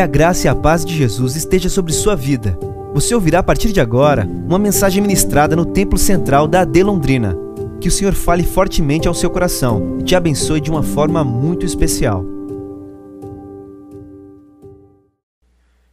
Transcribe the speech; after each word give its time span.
Que 0.00 0.04
a 0.04 0.06
graça 0.06 0.46
e 0.46 0.48
a 0.48 0.54
paz 0.54 0.82
de 0.82 0.96
Jesus 0.96 1.36
esteja 1.36 1.68
sobre 1.68 1.92
sua 1.92 2.16
vida. 2.16 2.58
Você 2.94 3.14
ouvirá 3.14 3.40
a 3.40 3.42
partir 3.42 3.70
de 3.70 3.82
agora 3.82 4.24
uma 4.24 4.58
mensagem 4.58 5.02
ministrada 5.02 5.54
no 5.54 5.66
Templo 5.66 5.98
Central 5.98 6.48
da 6.48 6.62
AD 6.62 6.82
Londrina. 6.82 7.36
Que 7.82 7.88
o 7.88 7.90
Senhor 7.90 8.14
fale 8.14 8.42
fortemente 8.42 9.06
ao 9.06 9.12
seu 9.12 9.28
coração 9.28 9.98
e 10.00 10.02
te 10.02 10.16
abençoe 10.16 10.58
de 10.58 10.70
uma 10.70 10.82
forma 10.82 11.22
muito 11.22 11.66
especial. 11.66 12.24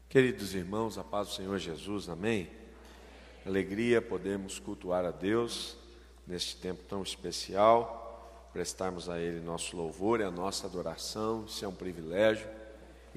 Queridos 0.07 0.55
irmãos, 0.55 0.97
a 0.97 1.03
paz 1.03 1.27
do 1.27 1.33
Senhor 1.33 1.59
Jesus, 1.59 2.07
amém? 2.07 2.47
Alegria 3.45 4.01
podemos 4.01 4.57
cultuar 4.57 5.03
a 5.03 5.11
Deus 5.11 5.75
neste 6.25 6.55
tempo 6.55 6.79
tão 6.87 7.03
especial, 7.03 8.47
prestarmos 8.53 9.09
a 9.09 9.19
Ele 9.19 9.41
nosso 9.41 9.75
louvor 9.75 10.21
e 10.21 10.23
a 10.23 10.31
nossa 10.31 10.65
adoração, 10.65 11.43
isso 11.45 11.65
é 11.65 11.67
um 11.67 11.75
privilégio. 11.75 12.47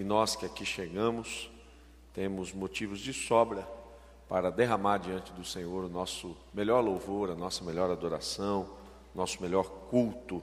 E 0.01 0.03
nós 0.03 0.35
que 0.35 0.47
aqui 0.47 0.65
chegamos, 0.65 1.51
temos 2.15 2.55
motivos 2.55 3.01
de 3.01 3.13
sobra 3.13 3.69
para 4.31 4.51
derramar 4.51 4.97
diante 4.97 5.31
do 5.31 5.45
Senhor 5.45 5.85
o 5.85 5.91
nosso 5.91 6.35
melhor 6.55 6.83
louvor, 6.83 7.29
a 7.29 7.35
nossa 7.35 7.63
melhor 7.63 7.91
adoração, 7.91 8.79
nosso 9.15 9.43
melhor 9.43 9.69
culto. 9.91 10.43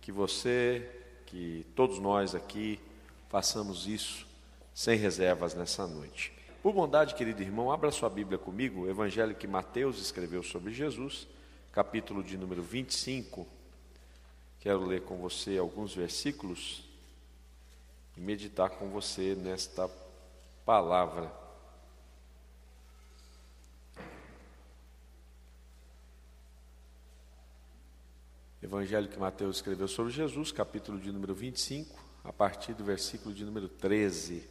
Que 0.00 0.10
você, 0.10 0.90
que 1.26 1.64
todos 1.76 2.00
nós 2.00 2.34
aqui, 2.34 2.80
façamos 3.28 3.86
isso 3.86 4.26
sem 4.74 4.98
reservas 4.98 5.54
nessa 5.54 5.86
noite. 5.86 6.32
Por 6.60 6.72
bondade, 6.72 7.14
querido 7.14 7.40
irmão, 7.40 7.70
abra 7.70 7.92
sua 7.92 8.10
Bíblia 8.10 8.36
comigo, 8.36 8.80
o 8.80 8.90
Evangelho 8.90 9.36
que 9.36 9.46
Mateus 9.46 10.00
escreveu 10.00 10.42
sobre 10.42 10.72
Jesus, 10.74 11.28
capítulo 11.70 12.20
de 12.20 12.36
número 12.36 12.64
25. 12.64 13.46
Quero 14.58 14.84
ler 14.84 15.02
com 15.02 15.18
você 15.18 15.56
alguns 15.56 15.94
versículos 15.94 16.87
e 18.18 18.20
meditar 18.20 18.68
com 18.70 18.88
você 18.88 19.36
nesta 19.36 19.88
palavra. 20.66 21.32
Evangelho 28.60 29.08
que 29.08 29.18
Mateus 29.20 29.58
escreveu 29.58 29.86
sobre 29.86 30.12
Jesus, 30.12 30.50
capítulo 30.50 30.98
de 30.98 31.12
número 31.12 31.32
25, 31.32 31.96
a 32.24 32.32
partir 32.32 32.74
do 32.74 32.82
versículo 32.82 33.32
de 33.32 33.44
número 33.44 33.68
13. 33.68 34.42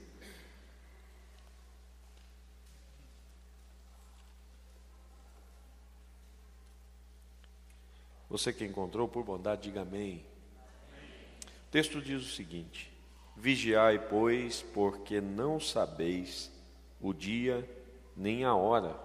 Você 8.30 8.54
que 8.54 8.64
encontrou, 8.64 9.10
por 9.10 9.26
bondade, 9.26 9.64
diga 9.64 9.82
amém. 9.82 10.26
O 11.68 11.70
texto 11.70 12.02
diz 12.02 12.24
o 12.24 12.34
seguinte: 12.34 12.97
Vigiai, 13.40 14.00
pois, 14.00 14.64
porque 14.64 15.22
não 15.22 15.60
sabeis 15.60 16.52
o 17.00 17.14
dia 17.14 17.70
nem 18.16 18.44
a 18.44 18.56
hora. 18.56 19.00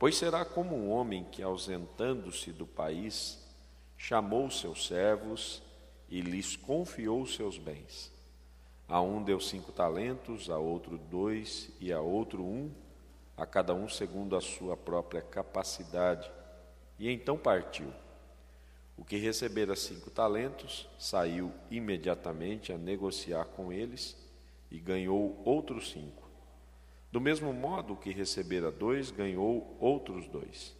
Pois 0.00 0.16
será 0.16 0.44
como 0.44 0.74
um 0.74 0.90
homem 0.90 1.24
que, 1.30 1.40
ausentando-se 1.40 2.50
do 2.50 2.66
país, 2.66 3.40
chamou 3.96 4.50
seus 4.50 4.88
servos 4.88 5.62
e 6.08 6.20
lhes 6.20 6.56
confiou 6.56 7.24
seus 7.24 7.56
bens. 7.56 8.12
A 8.88 9.00
um 9.00 9.22
deu 9.22 9.38
cinco 9.38 9.70
talentos, 9.70 10.50
a 10.50 10.58
outro 10.58 10.98
dois 10.98 11.70
e 11.80 11.92
a 11.92 12.00
outro 12.00 12.42
um, 12.42 12.68
a 13.36 13.46
cada 13.46 13.72
um 13.72 13.88
segundo 13.88 14.34
a 14.36 14.40
sua 14.40 14.76
própria 14.76 15.22
capacidade. 15.22 16.28
E 16.98 17.08
então 17.08 17.38
partiu. 17.38 17.92
O 18.96 19.04
que 19.04 19.16
recebera 19.16 19.74
cinco 19.74 20.10
talentos 20.10 20.88
saiu 20.98 21.52
imediatamente 21.70 22.72
a 22.72 22.78
negociar 22.78 23.44
com 23.46 23.72
eles 23.72 24.16
e 24.70 24.78
ganhou 24.78 25.40
outros 25.44 25.90
cinco. 25.90 26.28
Do 27.10 27.20
mesmo 27.20 27.52
modo, 27.52 27.92
o 27.92 27.96
que 27.96 28.10
recebera 28.10 28.72
dois 28.72 29.10
ganhou 29.10 29.76
outros 29.78 30.26
dois. 30.26 30.74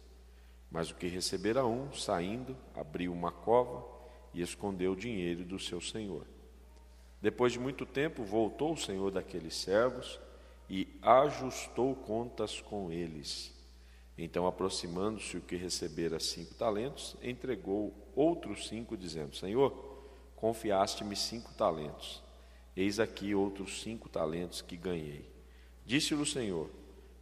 Mas 0.69 0.89
o 0.91 0.95
que 0.95 1.07
recebera 1.07 1.65
um, 1.65 1.93
saindo, 1.93 2.57
abriu 2.73 3.13
uma 3.13 3.31
cova 3.31 3.85
e 4.33 4.41
escondeu 4.41 4.91
o 4.91 4.97
dinheiro 4.97 5.45
do 5.45 5.57
seu 5.57 5.79
senhor. 5.79 6.25
Depois 7.21 7.53
de 7.53 7.59
muito 7.59 7.85
tempo, 7.85 8.23
voltou 8.23 8.73
o 8.73 8.77
senhor 8.77 9.11
daqueles 9.11 9.55
servos 9.55 10.19
e 10.69 10.87
ajustou 11.01 11.95
contas 11.95 12.59
com 12.59 12.91
eles. 12.91 13.54
Então, 14.17 14.47
aproximando-se 14.47 15.37
o 15.37 15.41
que 15.41 15.57
recebera 15.57 16.19
cinco 16.19 16.53
talentos, 16.53 17.17
entregou 17.21 17.93
outros 18.15 18.67
cinco, 18.67 18.95
dizendo: 18.95 19.35
Senhor, 19.35 19.73
confiaste-me 20.35 21.15
cinco 21.15 21.53
talentos. 21.53 22.23
Eis 22.75 22.99
aqui 22.99 23.35
outros 23.35 23.81
cinco 23.81 24.07
talentos 24.07 24.61
que 24.61 24.77
ganhei. 24.77 25.29
Disse-lhe 25.85 26.21
o 26.21 26.25
Senhor: 26.25 26.69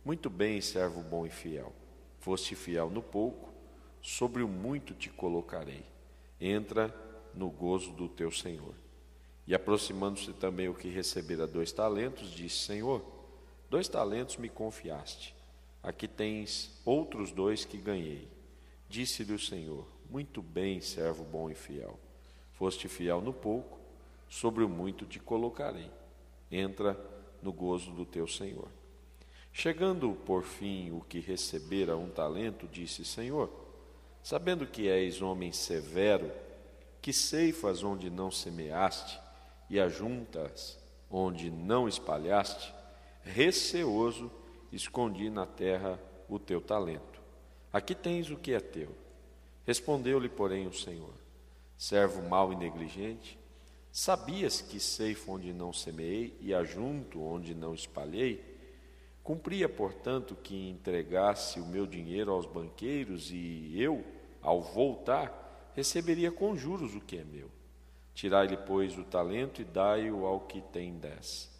Muito 0.06 0.30
bem, 0.30 0.62
servo 0.62 1.02
bom 1.02 1.26
e 1.26 1.32
fiel. 1.32 1.74
Foste 2.20 2.56
fiel 2.56 2.90
no 2.90 3.02
pouco, 3.02 3.52
sobre 4.02 4.44
o 4.44 4.48
muito 4.48 4.94
te 4.94 5.10
colocarei. 5.10 5.84
Entra 6.40 6.94
no 7.34 7.50
gozo 7.50 7.92
do 7.92 8.08
teu 8.08 8.32
Senhor. 8.32 8.76
E 9.48 9.56
aproximando-se 9.56 10.32
também 10.34 10.70
o 10.70 10.76
que 10.76 10.90
recebera 10.90 11.48
dois 11.48 11.72
talentos, 11.72 12.32
disse: 12.32 12.60
Senhor, 12.60 13.04
dois 13.68 13.88
talentos 13.88 14.38
me 14.38 14.48
confiaste 14.48 15.33
Aqui 15.84 16.08
tens 16.08 16.72
outros 16.86 17.34
dois 17.34 17.66
que 17.66 17.78
ganhei. 17.78 18.28
Disse-lhe 18.88 19.34
o 19.34 19.40
Senhor: 19.40 19.86
Muito 20.10 20.42
bem, 20.42 20.80
servo 20.80 21.26
bom 21.26 21.50
e 21.50 21.56
fiel. 21.56 22.00
Foste 22.54 22.88
fiel 22.88 23.22
no 23.22 23.34
pouco, 23.34 23.78
sobre 24.30 24.64
o 24.64 24.70
muito 24.70 25.06
te 25.06 25.20
colocarei. 25.20 25.92
Entra 26.50 26.98
no 27.42 27.52
gozo 27.52 27.92
do 27.92 28.06
teu 28.06 28.26
Senhor. 28.26 28.70
Chegando, 29.52 30.14
por 30.26 30.44
fim, 30.44 30.92
o 30.92 31.02
que 31.02 31.20
recebera 31.20 31.98
um 31.98 32.10
talento, 32.10 32.68
disse: 32.68 33.04
Senhor, 33.04 33.52
sabendo 34.24 34.66
que 34.66 34.88
és 34.88 35.22
homem 35.22 35.52
severo, 35.52 36.32
que 37.02 37.12
ceifas 37.12 37.84
onde 37.84 38.10
não 38.10 38.32
semeaste 38.32 39.20
e 39.70 39.80
ajuntas 39.80 40.82
onde 41.10 41.52
não 41.52 41.88
espalhaste, 41.88 42.74
receoso, 43.22 44.32
escondi 44.76 45.30
na 45.30 45.46
terra 45.46 46.00
o 46.28 46.40
teu 46.40 46.60
talento. 46.60 47.22
Aqui 47.72 47.94
tens 47.94 48.30
o 48.30 48.38
que 48.38 48.54
é 48.54 48.60
teu. 48.60 48.96
Respondeu-lhe, 49.66 50.30
porém, 50.30 50.68
o 50.68 50.74
Senhor: 50.74 51.14
Servo 51.78 52.28
mau 52.28 52.52
e 52.52 52.56
negligente, 52.56 53.38
sabias 53.92 54.62
que 54.62 54.80
ceifo 54.80 55.34
onde 55.34 55.54
não 55.54 55.72
semeei 55.72 56.38
e 56.42 56.54
ajunto 56.54 57.22
onde 57.22 57.54
não 57.54 57.74
espalhei? 57.74 58.52
Cumpria, 59.24 59.70
portanto, 59.70 60.36
que 60.36 60.70
entregasse 60.70 61.60
o 61.60 61.66
meu 61.66 61.88
dinheiro 61.88 62.32
aos 62.32 62.46
banqueiros 62.46 63.32
e 63.32 63.72
eu, 63.80 64.04
ao 64.42 64.62
voltar, 64.62 65.72
receberia 65.76 66.32
com 66.32 66.58
juros 66.58 66.94
o 66.94 67.00
que 67.00 67.18
é 67.18 67.24
meu. 67.24 67.50
Tirai-lhe, 68.14 68.58
pois, 68.58 68.98
o 68.98 69.04
talento 69.04 69.62
e 69.62 69.66
dai-o 69.66 70.26
ao 70.26 70.42
que 70.42 70.62
tem 70.62 70.98
dez 70.98 71.53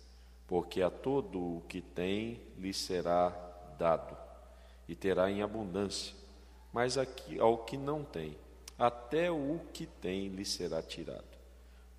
porque 0.54 0.84
a 0.84 0.90
todo 0.92 1.40
o 1.40 1.62
que 1.68 1.82
tem 1.82 2.40
lhe 2.60 2.72
será 2.72 3.30
dado, 3.80 4.16
e 4.88 4.94
terá 4.94 5.28
em 5.32 5.42
abundância, 5.42 6.14
mas 6.72 6.96
aqui, 6.96 7.40
ao 7.40 7.66
que 7.66 7.76
não 7.76 8.04
tem, 8.04 8.38
até 8.78 9.32
o 9.32 9.60
que 9.74 9.88
tem 9.88 10.28
lhe 10.28 10.46
será 10.46 10.80
tirado. 10.84 11.26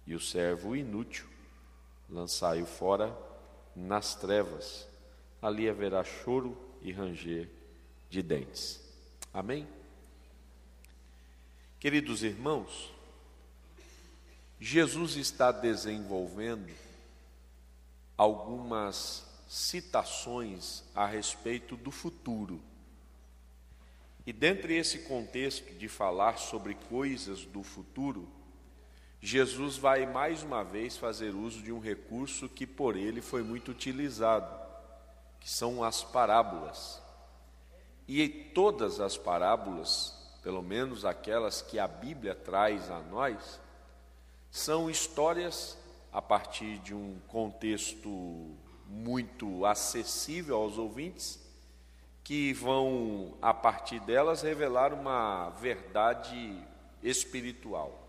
E 0.07 0.15
o 0.15 0.21
servo 0.21 0.77
inútil, 0.77 1.27
lançai-o 2.09 2.65
fora 2.65 3.13
nas 3.75 4.15
trevas, 4.15 4.87
ali 5.43 5.69
haverá 5.69 6.05
choro 6.05 6.57
e 6.81 6.93
ranger 6.93 7.51
de 8.09 8.23
dentes. 8.23 8.81
Amém? 9.33 9.67
Queridos 11.81 12.23
irmãos, 12.23 12.95
Jesus 14.61 15.17
está 15.17 15.51
desenvolvendo 15.51 16.84
algumas 18.17 19.27
citações 19.49 20.83
a 20.95 21.07
respeito 21.07 21.77
do 21.77 21.91
futuro. 21.91 22.61
E 24.27 24.33
dentre 24.33 24.77
esse 24.77 25.01
contexto 25.01 25.73
de 25.75 25.89
falar 25.89 26.39
sobre 26.39 26.75
coisas 26.89 27.45
do 27.45 27.63
futuro, 27.63 28.29
Jesus 29.21 29.77
vai 29.77 30.07
mais 30.07 30.43
uma 30.43 30.63
vez 30.63 30.97
fazer 30.97 31.35
uso 31.35 31.63
de 31.63 31.73
um 31.73 31.79
recurso 31.79 32.49
que 32.49 32.67
por 32.67 32.97
ele 32.97 33.21
foi 33.21 33.43
muito 33.43 33.71
utilizado, 33.71 34.55
que 35.41 35.51
são 35.51 35.83
as 35.83 36.03
parábolas. 36.03 37.03
E 38.07 38.29
todas 38.29 39.01
as 39.01 39.17
parábolas, 39.17 40.15
pelo 40.43 40.63
menos 40.63 41.05
aquelas 41.05 41.63
que 41.63 41.79
a 41.79 41.89
Bíblia 41.89 42.35
traz 42.35 42.91
a 42.91 43.01
nós, 43.01 43.61
são 44.51 44.91
histórias 44.91 45.77
a 46.15 46.23
partir 46.23 46.79
de 46.79 46.95
um 46.95 47.19
contexto 47.27 48.57
muito 48.87 49.67
acessível 49.67 50.55
aos 50.57 50.79
ouvintes, 50.79 51.43
que 52.23 52.53
vão, 52.53 53.37
a 53.43 53.53
partir 53.53 53.99
delas, 53.99 54.41
revelar 54.41 54.95
uma 54.95 55.51
verdade 55.51 56.57
espiritual. 57.03 58.01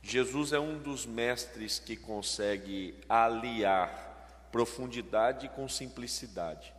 Jesus 0.00 0.52
é 0.52 0.60
um 0.60 0.78
dos 0.78 1.04
mestres 1.04 1.80
que 1.80 1.96
consegue 1.96 2.94
aliar 3.08 4.48
profundidade 4.52 5.48
com 5.48 5.68
simplicidade. 5.68 6.72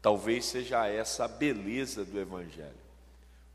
Talvez 0.00 0.44
seja 0.44 0.86
essa 0.86 1.24
a 1.24 1.28
beleza 1.28 2.04
do 2.04 2.18
Evangelho. 2.18 2.80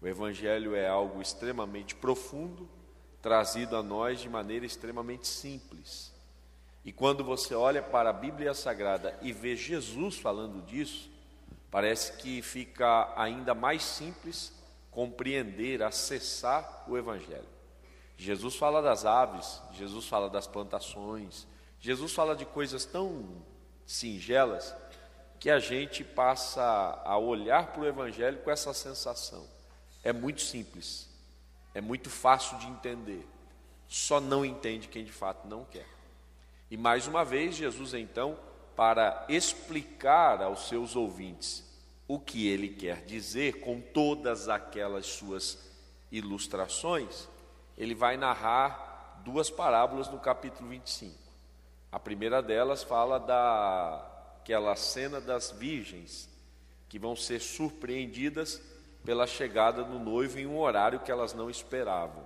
O 0.01 0.07
Evangelho 0.07 0.75
é 0.75 0.85
algo 0.85 1.21
extremamente 1.21 1.95
profundo, 1.95 2.67
trazido 3.21 3.75
a 3.75 3.83
nós 3.83 4.19
de 4.19 4.29
maneira 4.29 4.65
extremamente 4.65 5.27
simples. 5.27 6.11
E 6.85 6.91
quando 6.91 7.23
você 7.23 7.53
olha 7.53 7.81
para 7.81 8.09
a 8.11 8.13
Bíblia 8.13 8.53
Sagrada 8.53 9.17
e 9.21 9.33
vê 9.33 9.55
Jesus 9.55 10.17
falando 10.17 10.65
disso, 10.65 11.09
parece 11.69 12.13
que 12.13 12.41
fica 12.41 13.13
ainda 13.15 13.53
mais 13.53 13.83
simples 13.83 14.53
compreender, 14.89 15.83
acessar 15.83 16.85
o 16.87 16.97
Evangelho. 16.97 17.47
Jesus 18.17 18.55
fala 18.55 18.81
das 18.81 19.05
aves, 19.05 19.61
Jesus 19.73 20.07
fala 20.07 20.29
das 20.29 20.47
plantações, 20.47 21.45
Jesus 21.79 22.13
fala 22.13 22.35
de 22.35 22.45
coisas 22.45 22.85
tão 22.85 23.43
singelas 23.85 24.73
que 25.39 25.49
a 25.49 25.59
gente 25.59 26.03
passa 26.03 26.63
a 27.05 27.17
olhar 27.17 27.67
para 27.67 27.81
o 27.81 27.85
Evangelho 27.85 28.39
com 28.39 28.49
essa 28.49 28.73
sensação. 28.73 29.45
É 30.03 30.11
muito 30.11 30.41
simples, 30.41 31.06
é 31.77 31.81
muito 31.81 32.09
fácil 32.09 32.57
de 32.57 32.65
entender, 32.65 33.23
só 33.87 34.19
não 34.19 34.43
entende 34.43 34.87
quem 34.87 35.05
de 35.05 35.11
fato 35.11 35.47
não 35.47 35.63
quer. 35.63 35.85
E 36.71 36.75
mais 36.75 37.05
uma 37.05 37.23
vez, 37.23 37.55
Jesus 37.55 37.93
então, 37.93 38.35
para 38.75 39.23
explicar 39.29 40.41
aos 40.41 40.67
seus 40.67 40.95
ouvintes 40.95 41.63
o 42.07 42.19
que 42.19 42.47
ele 42.47 42.69
quer 42.69 43.05
dizer 43.05 43.59
com 43.59 43.79
todas 43.79 44.49
aquelas 44.49 45.05
suas 45.05 45.59
ilustrações, 46.11 47.29
ele 47.77 47.93
vai 47.93 48.17
narrar 48.17 49.21
duas 49.23 49.51
parábolas 49.51 50.09
no 50.09 50.17
capítulo 50.17 50.69
25. 50.69 51.15
A 51.91 51.99
primeira 51.99 52.41
delas 52.41 52.81
fala 52.81 53.19
daquela 53.19 54.75
cena 54.75 55.21
das 55.21 55.51
virgens 55.51 56.27
que 56.89 56.97
vão 56.97 57.15
ser 57.15 57.39
surpreendidas 57.39 58.59
pela 59.07 59.25
chegada 59.25 59.85
do 59.85 59.97
noivo 59.97 60.37
em 60.37 60.45
um 60.45 60.59
horário 60.59 60.99
que 60.99 61.09
elas 61.09 61.33
não 61.33 61.49
esperavam. 61.49 62.25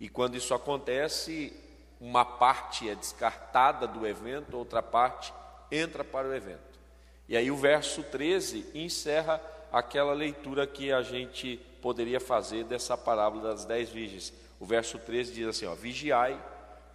E 0.00 0.08
quando 0.08 0.34
isso 0.34 0.52
acontece, 0.52 1.52
uma 2.00 2.24
parte 2.24 2.90
é 2.90 2.96
descartada 2.96 3.86
do 3.86 4.04
evento, 4.04 4.56
outra 4.56 4.82
parte 4.82 5.32
entra 5.70 6.02
para 6.02 6.26
o 6.26 6.34
evento. 6.34 6.80
E 7.28 7.36
aí 7.36 7.48
o 7.48 7.56
verso 7.56 8.02
13 8.02 8.72
encerra 8.74 9.40
aquela 9.72 10.12
leitura 10.12 10.66
que 10.66 10.92
a 10.92 11.00
gente 11.00 11.60
poderia 11.80 12.18
fazer 12.18 12.64
dessa 12.64 12.98
parábola 12.98 13.50
das 13.50 13.64
dez 13.64 13.88
virgens. 13.88 14.32
O 14.58 14.66
verso 14.66 14.98
13 14.98 15.32
diz 15.32 15.46
assim: 15.46 15.66
ó, 15.66 15.76
Vigiai, 15.76 16.36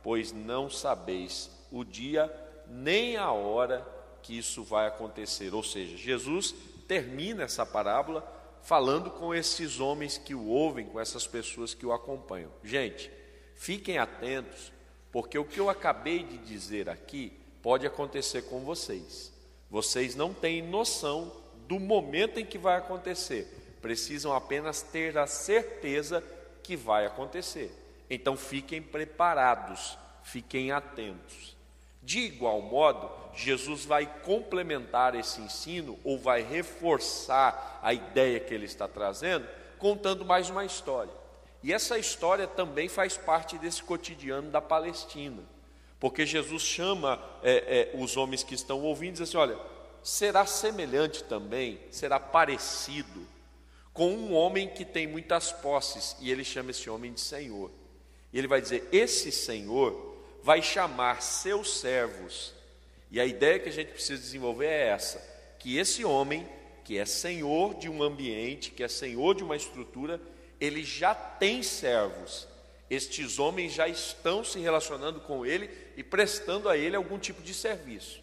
pois 0.03 0.33
não 0.33 0.69
sabeis 0.69 1.49
o 1.71 1.85
dia 1.85 2.29
nem 2.67 3.15
a 3.15 3.31
hora 3.31 3.81
que 4.21 4.37
isso 4.37 4.61
vai 4.61 4.87
acontecer. 4.87 5.53
Ou 5.53 5.63
seja, 5.63 5.95
Jesus 5.95 6.53
termina 6.85 7.43
essa 7.43 7.65
parábola 7.65 8.38
falando 8.69 9.09
com 9.09 9.33
esses 9.33 9.79
homens 9.79 10.19
que 10.19 10.35
o 10.35 10.45
ouvem, 10.45 10.85
com 10.85 10.99
essas 10.99 11.25
pessoas 11.25 11.73
que 11.73 11.87
o 11.87 11.91
acompanham. 11.91 12.51
Gente, 12.63 13.09
fiquem 13.55 13.97
atentos 13.97 14.71
porque 15.11 15.39
o 15.39 15.43
que 15.43 15.59
eu 15.59 15.71
acabei 15.71 16.21
de 16.21 16.37
dizer 16.37 16.87
aqui 16.87 17.33
pode 17.63 17.87
acontecer 17.87 18.43
com 18.43 18.59
vocês. 18.59 19.33
Vocês 19.71 20.15
não 20.15 20.35
têm 20.35 20.61
noção 20.61 21.35
do 21.67 21.79
momento 21.79 22.39
em 22.39 22.45
que 22.45 22.59
vai 22.59 22.77
acontecer, 22.77 23.47
precisam 23.81 24.35
apenas 24.35 24.83
ter 24.83 25.17
a 25.17 25.25
certeza 25.25 26.23
que 26.61 26.75
vai 26.75 27.07
acontecer. 27.07 27.71
Então 28.07 28.37
fiquem 28.37 28.83
preparados, 28.83 29.97
fiquem 30.21 30.71
atentos. 30.71 31.57
De 32.03 32.19
igual 32.19 32.61
modo, 32.61 33.09
Jesus 33.39 33.85
vai 33.85 34.05
complementar 34.23 35.15
esse 35.15 35.39
ensino 35.39 35.97
ou 36.03 36.19
vai 36.19 36.41
reforçar 36.41 37.79
a 37.81 37.93
ideia 37.93 38.39
que 38.39 38.53
ele 38.53 38.65
está 38.65 38.87
trazendo, 38.87 39.47
contando 39.77 40.25
mais 40.25 40.49
uma 40.49 40.65
história. 40.65 41.13
E 41.63 41.73
essa 41.73 41.97
história 41.97 42.47
também 42.47 42.89
faz 42.89 43.17
parte 43.17 43.57
desse 43.57 43.81
cotidiano 43.81 44.51
da 44.51 44.61
Palestina, 44.61 45.41
porque 45.99 46.25
Jesus 46.25 46.63
chama 46.63 47.21
é, 47.41 47.91
é, 47.93 47.97
os 47.97 48.17
homens 48.17 48.43
que 48.43 48.55
estão 48.55 48.81
ouvindo 48.81 49.09
e 49.09 49.13
diz 49.13 49.21
assim: 49.21 49.37
olha, 49.37 49.57
será 50.03 50.45
semelhante 50.45 51.23
também, 51.23 51.79
será 51.91 52.19
parecido 52.19 53.27
com 53.93 54.11
um 54.13 54.33
homem 54.33 54.69
que 54.69 54.85
tem 54.85 55.07
muitas 55.07 55.51
posses, 55.51 56.15
e 56.19 56.31
ele 56.31 56.43
chama 56.43 56.71
esse 56.71 56.89
homem 56.89 57.13
de 57.13 57.21
Senhor. 57.21 57.71
E 58.31 58.37
ele 58.37 58.47
vai 58.47 58.61
dizer: 58.61 58.87
esse 58.91 59.31
Senhor 59.31 60.17
vai 60.43 60.61
chamar 60.61 61.21
seus 61.21 61.79
servos. 61.79 62.58
E 63.11 63.19
a 63.19 63.25
ideia 63.25 63.59
que 63.59 63.69
a 63.69 63.71
gente 63.71 63.91
precisa 63.91 64.21
desenvolver 64.21 64.67
é 64.67 64.87
essa: 64.87 65.19
que 65.57 65.77
esse 65.77 66.05
homem, 66.05 66.47
que 66.83 66.97
é 66.97 67.05
senhor 67.05 67.75
de 67.75 67.89
um 67.89 68.03
ambiente, 68.03 68.71
que 68.71 68.83
é 68.83 68.87
senhor 68.87 69.35
de 69.35 69.43
uma 69.43 69.55
estrutura, 69.55 70.19
ele 70.59 70.83
já 70.83 71.13
tem 71.13 71.63
servos. 71.63 72.47
Estes 72.89 73.37
homens 73.37 73.73
já 73.73 73.87
estão 73.87 74.43
se 74.43 74.59
relacionando 74.59 75.21
com 75.21 75.45
ele 75.45 75.69
e 75.95 76.03
prestando 76.03 76.67
a 76.67 76.75
ele 76.75 76.95
algum 76.95 77.19
tipo 77.19 77.41
de 77.41 77.53
serviço. 77.53 78.21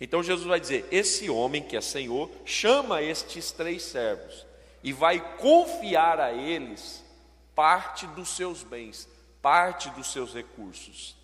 Então 0.00 0.22
Jesus 0.22 0.46
vai 0.46 0.60
dizer: 0.60 0.86
Esse 0.90 1.28
homem 1.28 1.62
que 1.62 1.76
é 1.76 1.80
Senhor 1.80 2.30
chama 2.44 3.02
estes 3.02 3.52
três 3.52 3.82
servos 3.82 4.46
e 4.82 4.92
vai 4.92 5.36
confiar 5.36 6.20
a 6.20 6.32
eles 6.32 7.04
parte 7.54 8.06
dos 8.08 8.28
seus 8.36 8.62
bens, 8.62 9.08
parte 9.42 9.90
dos 9.90 10.12
seus 10.12 10.34
recursos. 10.34 11.15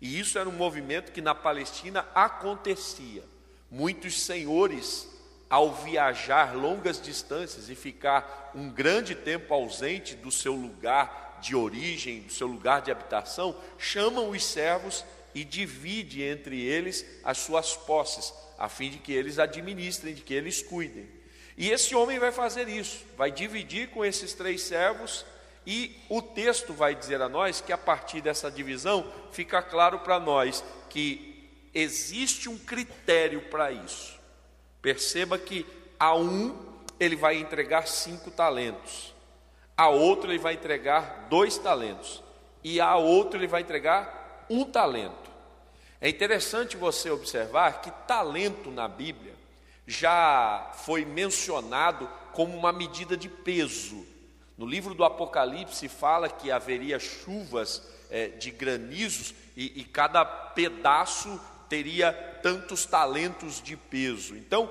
E 0.00 0.18
isso 0.18 0.38
era 0.38 0.48
um 0.48 0.52
movimento 0.52 1.12
que 1.12 1.20
na 1.20 1.34
Palestina 1.34 2.06
acontecia. 2.14 3.24
Muitos 3.70 4.22
senhores 4.22 5.08
ao 5.50 5.72
viajar 5.72 6.54
longas 6.54 7.00
distâncias 7.00 7.68
e 7.68 7.74
ficar 7.74 8.52
um 8.54 8.68
grande 8.68 9.14
tempo 9.14 9.52
ausente 9.54 10.14
do 10.14 10.30
seu 10.30 10.54
lugar 10.54 11.38
de 11.40 11.56
origem, 11.56 12.20
do 12.20 12.32
seu 12.32 12.46
lugar 12.46 12.82
de 12.82 12.90
habitação, 12.90 13.56
chamam 13.78 14.30
os 14.30 14.44
servos 14.44 15.04
e 15.34 15.44
divide 15.44 16.22
entre 16.22 16.60
eles 16.60 17.04
as 17.24 17.38
suas 17.38 17.76
posses, 17.76 18.32
a 18.58 18.68
fim 18.68 18.90
de 18.90 18.98
que 18.98 19.12
eles 19.12 19.38
administrem, 19.38 20.14
de 20.14 20.22
que 20.22 20.34
eles 20.34 20.62
cuidem. 20.62 21.08
E 21.56 21.70
esse 21.70 21.94
homem 21.94 22.18
vai 22.18 22.32
fazer 22.32 22.68
isso, 22.68 23.04
vai 23.16 23.30
dividir 23.30 23.88
com 23.88 24.04
esses 24.04 24.34
três 24.34 24.62
servos, 24.62 25.24
e 25.66 25.96
o 26.08 26.22
texto 26.22 26.72
vai 26.72 26.94
dizer 26.94 27.20
a 27.20 27.28
nós 27.28 27.60
que 27.60 27.72
a 27.72 27.78
partir 27.78 28.20
dessa 28.20 28.50
divisão 28.50 29.06
fica 29.30 29.62
claro 29.62 29.98
para 30.00 30.18
nós 30.18 30.64
que 30.88 31.48
existe 31.74 32.48
um 32.48 32.58
critério 32.58 33.42
para 33.50 33.70
isso. 33.70 34.18
Perceba 34.80 35.38
que 35.38 35.66
a 35.98 36.14
um 36.14 36.56
ele 36.98 37.16
vai 37.16 37.36
entregar 37.36 37.86
cinco 37.86 38.30
talentos, 38.30 39.14
a 39.76 39.88
outro 39.88 40.30
ele 40.30 40.38
vai 40.38 40.54
entregar 40.54 41.26
dois 41.28 41.58
talentos, 41.58 42.22
e 42.64 42.80
a 42.80 42.96
outro 42.96 43.38
ele 43.38 43.46
vai 43.46 43.60
entregar 43.60 44.46
um 44.50 44.64
talento. 44.64 45.30
É 46.00 46.08
interessante 46.08 46.76
você 46.76 47.10
observar 47.10 47.80
que 47.80 47.90
talento 48.06 48.70
na 48.70 48.88
Bíblia 48.88 49.34
já 49.86 50.70
foi 50.84 51.04
mencionado 51.04 52.08
como 52.32 52.56
uma 52.56 52.72
medida 52.72 53.16
de 53.16 53.28
peso. 53.28 54.06
No 54.58 54.66
livro 54.66 54.92
do 54.92 55.04
Apocalipse 55.04 55.86
fala 55.88 56.28
que 56.28 56.50
haveria 56.50 56.98
chuvas 56.98 57.80
é, 58.10 58.26
de 58.26 58.50
granizos 58.50 59.32
e, 59.56 59.80
e 59.80 59.84
cada 59.84 60.24
pedaço 60.24 61.40
teria 61.68 62.12
tantos 62.42 62.84
talentos 62.84 63.62
de 63.62 63.76
peso. 63.76 64.36
Então, 64.36 64.68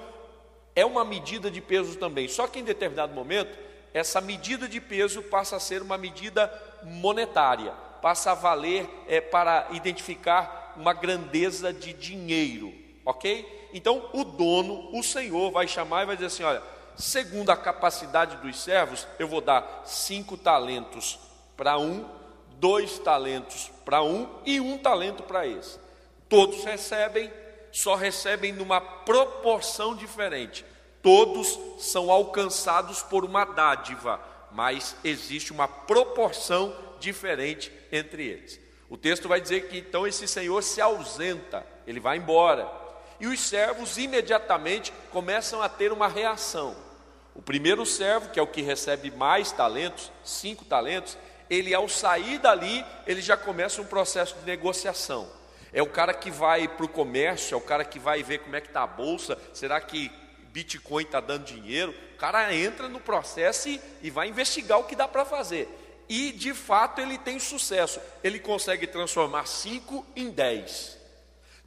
é 0.75 0.85
uma 0.85 1.05
medida 1.05 1.49
de 1.49 1.61
peso 1.61 1.95
também. 1.95 2.27
Só 2.27 2.47
que 2.47 2.59
em 2.59 2.65
determinado 2.65 3.13
momento, 3.13 3.57
essa 3.93 4.19
medida 4.19 4.67
de 4.67 4.81
peso 4.81 5.23
passa 5.23 5.55
a 5.55 5.59
ser 5.59 5.81
uma 5.81 5.97
medida 5.97 6.51
monetária, 6.83 7.71
passa 8.01 8.31
a 8.31 8.35
valer 8.35 8.89
é, 9.07 9.21
para 9.21 9.69
identificar 9.71 10.73
uma 10.75 10.93
grandeza 10.93 11.71
de 11.71 11.93
dinheiro, 11.93 12.73
ok? 13.05 13.69
Então, 13.73 14.09
o 14.13 14.25
dono, 14.25 14.89
o 14.93 15.01
senhor, 15.01 15.49
vai 15.49 15.65
chamar 15.65 16.03
e 16.03 16.05
vai 16.07 16.15
dizer 16.15 16.27
assim: 16.27 16.43
olha, 16.43 16.61
segundo 16.97 17.51
a 17.51 17.57
capacidade 17.57 18.37
dos 18.37 18.59
servos, 18.59 19.07
eu 19.19 19.27
vou 19.27 19.41
dar 19.41 19.83
cinco 19.85 20.35
talentos 20.35 21.19
para 21.55 21.77
um, 21.77 22.05
dois 22.59 22.99
talentos 22.99 23.71
para 23.85 24.01
um 24.01 24.27
e 24.45 24.59
um 24.59 24.77
talento 24.77 25.23
para 25.23 25.45
esse. 25.45 25.79
Todos 26.27 26.63
recebem, 26.63 27.31
só 27.71 27.95
recebem 27.95 28.51
numa 28.51 28.81
proporção 28.81 29.95
diferente. 29.95 30.65
Todos 31.01 31.57
são 31.79 32.11
alcançados 32.11 33.01
por 33.03 33.23
uma 33.23 33.45
dádiva, 33.45 34.19
mas 34.51 34.95
existe 35.03 35.51
uma 35.53 35.67
proporção 35.67 36.75
diferente 36.99 37.71
entre 37.91 38.25
eles. 38.25 38.59
O 38.89 38.97
texto 38.97 39.27
vai 39.27 39.39
dizer 39.39 39.67
que 39.67 39.77
então 39.77 40.07
esse 40.07 40.27
senhor 40.27 40.63
se 40.63 40.81
ausenta, 40.81 41.65
ele 41.85 41.99
vai 41.99 42.17
embora. 42.17 42.69
E 43.19 43.27
os 43.27 43.39
servos 43.39 43.97
imediatamente 43.97 44.93
começam 45.11 45.61
a 45.61 45.69
ter 45.69 45.91
uma 45.91 46.07
reação. 46.07 46.86
O 47.37 47.41
primeiro 47.41 47.85
servo, 47.85 48.29
que 48.29 48.39
é 48.39 48.41
o 48.41 48.47
que 48.47 48.63
recebe 48.63 49.11
mais 49.11 49.51
talentos, 49.51 50.11
cinco 50.23 50.65
talentos, 50.65 51.15
ele 51.47 51.73
ao 51.73 51.87
sair 51.87 52.39
dali, 52.39 52.83
ele 53.05 53.21
já 53.21 53.37
começa 53.37 53.79
um 53.79 53.85
processo 53.85 54.35
de 54.39 54.45
negociação. 54.45 55.29
É 55.71 55.81
o 55.81 55.87
cara 55.87 56.15
que 56.15 56.31
vai 56.31 56.67
para 56.67 56.85
o 56.85 56.89
comércio, 56.89 57.53
é 57.53 57.57
o 57.57 57.61
cara 57.61 57.85
que 57.85 57.99
vai 57.99 58.23
ver 58.23 58.39
como 58.39 58.55
é 58.55 58.61
que 58.61 58.67
está 58.67 58.81
a 58.81 58.87
bolsa, 58.87 59.37
será 59.53 59.79
que 59.79 60.11
Bitcoin 60.51 61.03
está 61.03 61.19
dando 61.19 61.45
dinheiro? 61.45 61.93
O 62.15 62.17
cara 62.17 62.51
entra 62.55 62.89
no 62.89 62.99
processo 62.99 63.69
e, 63.69 63.79
e 64.01 64.09
vai 64.09 64.29
investigar 64.29 64.79
o 64.79 64.85
que 64.85 64.95
dá 64.95 65.07
para 65.07 65.23
fazer. 65.23 65.69
E 66.09 66.31
de 66.31 66.55
fato 66.55 66.99
ele 66.99 67.19
tem 67.19 67.37
sucesso, 67.37 68.01
ele 68.23 68.39
consegue 68.39 68.87
transformar 68.87 69.45
5 69.45 70.03
em 70.15 70.31
10 70.31 70.97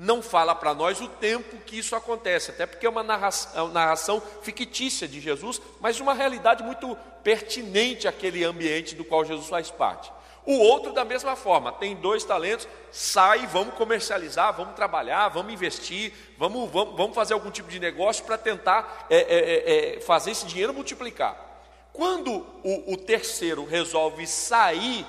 não 0.03 0.23
fala 0.23 0.55
para 0.55 0.73
nós 0.73 0.99
o 1.03 1.07
tempo 1.07 1.59
que 1.59 1.79
isso 1.79 1.95
acontece, 1.95 2.51
até 2.53 2.65
porque 2.65 2.87
é 2.87 2.89
uma 2.89 3.03
narração, 3.03 3.69
é 3.69 3.71
narração, 3.71 4.23
fictícia 4.41 5.07
de 5.07 5.21
Jesus, 5.21 5.61
mas 5.79 6.01
uma 6.01 6.15
realidade 6.15 6.63
muito 6.63 6.97
pertinente 7.23 8.09
àquele 8.09 8.43
ambiente 8.43 8.95
do 8.95 9.05
qual 9.05 9.27
Jesus 9.27 9.47
faz 9.49 9.71
parte. 9.71 10.11
O 10.47 10.55
outro, 10.55 10.95
da 10.95 11.05
mesma 11.05 11.37
forma, 11.37 11.71
tem 11.71 11.95
dois 11.95 12.25
talentos, 12.25 12.67
sai, 12.91 13.47
vamos 13.47 13.75
comercializar, 13.75 14.57
vamos 14.57 14.75
trabalhar, 14.75 15.29
vamos 15.29 15.53
investir, 15.53 16.15
vamos, 16.39 16.71
vamos, 16.71 16.97
vamos 16.97 17.15
fazer 17.15 17.35
algum 17.35 17.51
tipo 17.51 17.69
de 17.69 17.79
negócio 17.79 18.25
para 18.25 18.39
tentar 18.39 19.07
é, 19.11 19.17
é, 19.17 19.19
é, 19.19 19.97
é, 19.97 20.01
fazer 20.01 20.31
esse 20.31 20.47
dinheiro 20.47 20.73
multiplicar. 20.73 21.37
Quando 21.93 22.47
o, 22.65 22.95
o 22.95 22.97
terceiro 22.97 23.67
resolve 23.67 24.27
sair, 24.27 25.07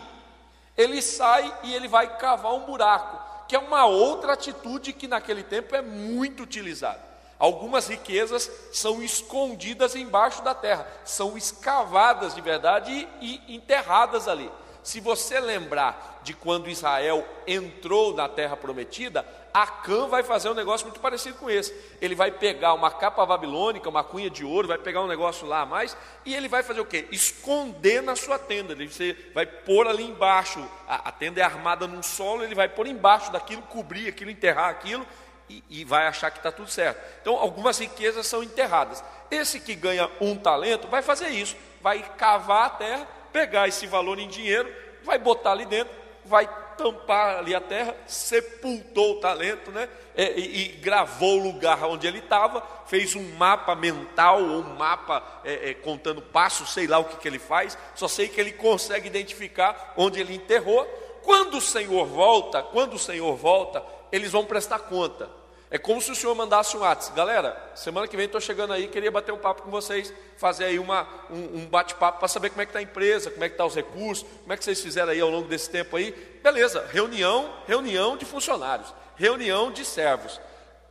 ele 0.77 1.01
sai 1.01 1.50
e 1.63 1.74
ele 1.74 1.88
vai 1.88 2.17
cavar 2.17 2.53
um 2.53 2.65
buraco 2.65 3.21
que 3.51 3.55
é 3.58 3.60
uma 3.60 3.86
outra 3.86 4.31
atitude 4.31 4.93
que 4.93 5.10
naquele 5.10 5.43
tempo 5.43 5.75
é 5.75 5.81
muito 5.81 6.41
utilizada. 6.41 7.01
Algumas 7.38 7.89
riquezas 7.89 8.50
são 8.72 9.03
escondidas 9.03 9.93
embaixo 9.93 10.41
da 10.41 10.55
terra, 10.55 10.88
são 11.03 11.36
escavadas 11.36 12.34
de 12.34 12.39
verdade 12.39 12.89
e, 13.20 13.41
e 13.46 13.55
enterradas 13.58 14.29
ali. 14.29 14.50
Se 14.84 15.00
você 15.00 15.40
lembrar 15.40 16.22
de 16.24 16.34
quando 16.34 16.70
Israel 16.70 17.28
entrou 17.46 18.16
na 18.16 18.28
terra 18.28 18.58
prometida, 18.58 19.26
Acã 19.54 20.08
vai 20.08 20.24
fazer 20.24 20.50
um 20.50 20.54
negócio 20.54 20.88
muito 20.88 21.00
parecido 21.00 21.38
com 21.38 21.50
esse. 21.50 21.76
Ele 22.00 22.16
vai 22.16 22.32
pegar 22.32 22.74
uma 22.74 22.90
capa 22.90 23.26
babilônica, 23.26 23.90
uma 23.90 24.04
cunha 24.04 24.30
de 24.30 24.46
ouro, 24.46 24.68
vai 24.68 24.78
pegar 24.78 25.02
um 25.02 25.08
negócio 25.08 25.46
lá 25.46 25.62
a 25.62 25.66
mais, 25.66 25.96
e 26.26 26.34
ele 26.34 26.48
vai 26.48 26.64
fazer 26.64 26.80
o 26.80 26.86
quê? 26.86 27.08
Esconder 27.12 28.02
na 28.02 28.16
sua 28.16 28.40
tenda. 28.40 28.74
Ele 28.74 28.90
vai 29.34 29.46
pôr 29.46 29.88
ali 29.88 30.04
embaixo, 30.04 30.66
a, 30.88 31.10
a 31.10 31.12
tenda 31.12 31.42
é 31.42 31.44
armada 31.44 31.86
num 31.86 32.02
solo, 32.02 32.44
ele 32.44 32.56
vai 32.56 32.70
pôr 32.70 32.88
embaixo 32.88 33.32
daquilo, 33.32 33.62
cobrir 33.64 34.08
aquilo, 34.08 34.32
enterrar 34.32 34.70
aquilo, 34.70 35.06
e, 35.50 35.64
e 35.70 35.84
vai 35.84 36.08
achar 36.08 36.32
que 36.32 36.38
está 36.38 36.52
tudo 36.52 36.70
certo. 36.70 37.02
Então, 37.22 37.36
algumas 37.36 37.78
riquezas 37.78 38.26
são 38.28 38.42
enterradas. 38.42 39.04
Esse 39.30 39.60
que 39.60 39.76
ganha 39.76 40.10
um 40.22 40.36
talento 40.36 40.88
vai 40.88 41.02
fazer 41.02 41.28
isso, 41.28 41.58
vai 41.82 42.02
cavar 42.18 42.68
a 42.68 42.70
terra 42.70 43.08
pegar 43.32 43.68
esse 43.68 43.88
valor 43.88 44.20
em 44.20 44.28
dinheiro, 44.28 44.72
vai 45.04 45.18
botar 45.18 45.52
ali 45.52 45.66
dentro, 45.66 45.94
vai 46.26 46.48
tampar 46.78 47.40
ali 47.40 47.54
a 47.54 47.62
terra, 47.62 47.96
sepultou 48.08 49.14
o 49.14 49.20
talento, 49.20 49.72
né? 49.72 49.88
É, 50.16 50.38
e, 50.38 50.64
e, 50.64 50.68
gravou 50.74 51.40
o 51.40 51.44
lugar 51.44 51.84
onde 51.86 52.06
ele 52.06 52.20
estava, 52.20 52.62
fez 52.86 53.16
um 53.16 53.36
mapa 53.36 53.76
mental, 53.76 54.42
ou 54.42 54.60
um 54.62 54.76
mapa 54.76 55.24
é, 55.44 55.70
é, 55.70 55.74
contando 55.74 56.22
passos, 56.22 56.74
sei 56.74 56.88
lá 56.88 57.00
o 57.00 57.06
que, 57.06 57.18
que 57.18 57.28
ele 57.28 57.40
faz, 57.40 57.78
só 57.96 58.08
sei 58.08 58.28
que 58.28 58.40
ele 58.40 58.52
consegue 58.52 59.08
identificar 59.08 59.94
onde 59.96 60.20
ele 60.20 60.36
enterrou. 60.36 60.86
Quando 61.24 61.58
o 61.58 61.62
Senhor 61.62 62.06
volta, 62.06 62.64
quando 62.64 62.96
o 62.96 63.00
Senhor 63.00 63.36
volta, 63.36 63.84
eles 64.12 64.32
vão 64.32 64.44
prestar 64.44 64.80
conta. 64.80 65.30
É 65.74 65.78
como 65.78 66.01
se 66.01 66.12
o 66.12 66.16
senhor 66.16 66.36
mandasse 66.36 66.75
um 66.75 66.82
WhatsApp. 66.82 67.16
Galera, 67.16 67.72
semana 67.74 68.06
que 68.06 68.18
vem 68.18 68.25
estou 68.25 68.42
chegando 68.42 68.74
aí, 68.74 68.90
queria 68.90 69.10
bater 69.10 69.32
um 69.32 69.38
papo 69.38 69.62
com 69.62 69.72
vocês, 69.72 70.13
fazer 70.36 70.66
aí 70.66 70.78
uma, 70.78 71.08
um, 71.30 71.60
um 71.60 71.66
bate-papo 71.66 72.20
para 72.20 72.28
saber 72.28 72.50
como 72.50 72.62
é 72.62 72.66
que 72.66 72.72
está 72.72 72.80
a 72.80 72.82
empresa, 72.82 73.32
como 73.32 73.42
é 73.42 73.48
que 73.48 73.54
está 73.54 73.66
os 73.66 73.74
recursos, 73.74 74.28
como 74.42 74.51
é 74.51 74.58
que 74.58 74.66
vocês 74.66 74.82
fizeram 74.82 75.13
aí 75.13 75.22
ao 75.22 75.30
longo 75.30 75.48
desse 75.48 75.70
tempo 75.70 75.96
aí. 75.96 76.12
Beleza, 76.44 76.86
reunião, 76.92 77.56
reunião 77.66 78.18
de 78.18 78.25
funcionários, 78.25 78.94
reunião 79.16 79.72
de 79.72 79.86
servos. 79.86 80.42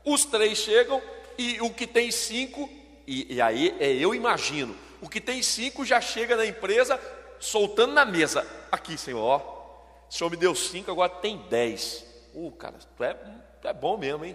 Os 0.02 0.24
três 0.24 0.56
chegam 0.56 1.02
e 1.36 1.60
o 1.60 1.68
que 1.68 1.86
tem 1.86 2.10
cinco, 2.10 2.66
e, 3.06 3.34
e 3.34 3.42
aí 3.42 3.76
é, 3.78 3.92
eu 3.92 4.14
imagino, 4.14 4.74
o 5.02 5.10
que 5.10 5.20
tem 5.20 5.42
cinco 5.42 5.84
já 5.84 6.00
chega 6.00 6.36
na 6.36 6.46
empresa 6.46 6.98
soltando 7.38 7.92
na 7.92 8.06
mesa. 8.06 8.46
Aqui, 8.72 8.96
senhor, 8.96 9.20
ó, 9.20 10.06
o 10.08 10.10
senhor 10.10 10.30
me 10.30 10.38
deu 10.38 10.54
cinco, 10.54 10.90
agora 10.90 11.10
tem 11.10 11.36
dez. 11.50 12.02
Uh, 12.32 12.50
cara, 12.52 12.76
tu 12.96 13.04
é, 13.04 13.12
tu 13.60 13.68
é 13.68 13.74
bom 13.74 13.98
mesmo, 13.98 14.24
hein? 14.24 14.34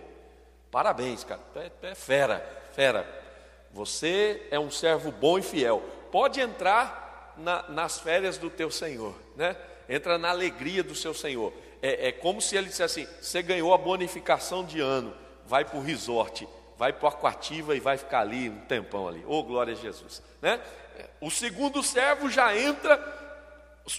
Parabéns, 0.76 1.24
cara. 1.24 1.40
É, 1.56 1.72
é 1.88 1.96
fera, 1.96 2.46
fera. 2.74 3.08
Você 3.72 4.46
é 4.52 4.60
um 4.60 4.70
servo 4.70 5.10
bom 5.10 5.40
e 5.40 5.42
fiel. 5.42 5.82
Pode 6.12 6.42
entrar 6.42 7.34
na, 7.38 7.64
nas 7.70 7.98
férias 7.98 8.38
do 8.38 8.50
teu 8.50 8.70
Senhor, 8.70 9.16
né? 9.38 9.56
Entra 9.88 10.18
na 10.18 10.32
alegria 10.32 10.84
do 10.84 10.94
seu 10.94 11.14
Senhor. 11.14 11.54
É, 11.82 12.10
é 12.10 12.12
como 12.12 12.42
se 12.42 12.58
ele 12.58 12.68
dissesse 12.68 13.04
assim: 13.04 13.14
você 13.22 13.42
ganhou 13.42 13.74
a 13.74 13.78
bonificação 13.78 14.66
de 14.66 14.82
ano, 14.82 15.16
vai 15.46 15.64
para 15.64 15.78
o 15.78 15.82
resort, 15.82 16.46
vai 16.78 16.92
para 16.92 17.06
o 17.06 17.08
aquativa 17.08 17.74
e 17.74 17.80
vai 17.80 17.98
ficar 17.98 18.20
ali 18.20 18.50
um 18.50 18.60
tempão 18.66 19.08
ali. 19.08 19.24
Oh, 19.26 19.44
glória 19.44 19.72
a 19.72 19.78
Jesus, 19.78 20.22
né? 20.42 20.60
O 21.22 21.32
segundo 21.32 21.82
servo 21.82 22.30
já 22.30 22.54
entra. 22.54 23.00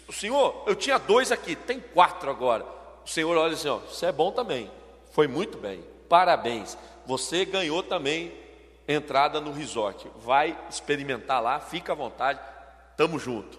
O 0.06 0.12
senhor, 0.12 0.64
eu 0.66 0.74
tinha 0.74 0.98
dois 0.98 1.32
aqui, 1.32 1.56
tem 1.56 1.80
quatro 1.80 2.28
agora. 2.30 2.66
O 3.02 3.08
Senhor 3.08 3.34
olha 3.34 3.54
assim: 3.54 3.68
ó, 3.68 3.78
você 3.78 4.04
é 4.04 4.12
bom 4.12 4.30
também, 4.30 4.70
foi 5.12 5.26
muito 5.26 5.56
bem 5.56 5.95
parabéns. 6.08 6.76
Você 7.06 7.44
ganhou 7.44 7.82
também 7.82 8.32
entrada 8.88 9.40
no 9.40 9.52
resort. 9.52 10.10
Vai 10.16 10.58
experimentar 10.68 11.42
lá, 11.42 11.60
fica 11.60 11.92
à 11.92 11.96
vontade, 11.96 12.40
tamo 12.96 13.18
junto. 13.18 13.58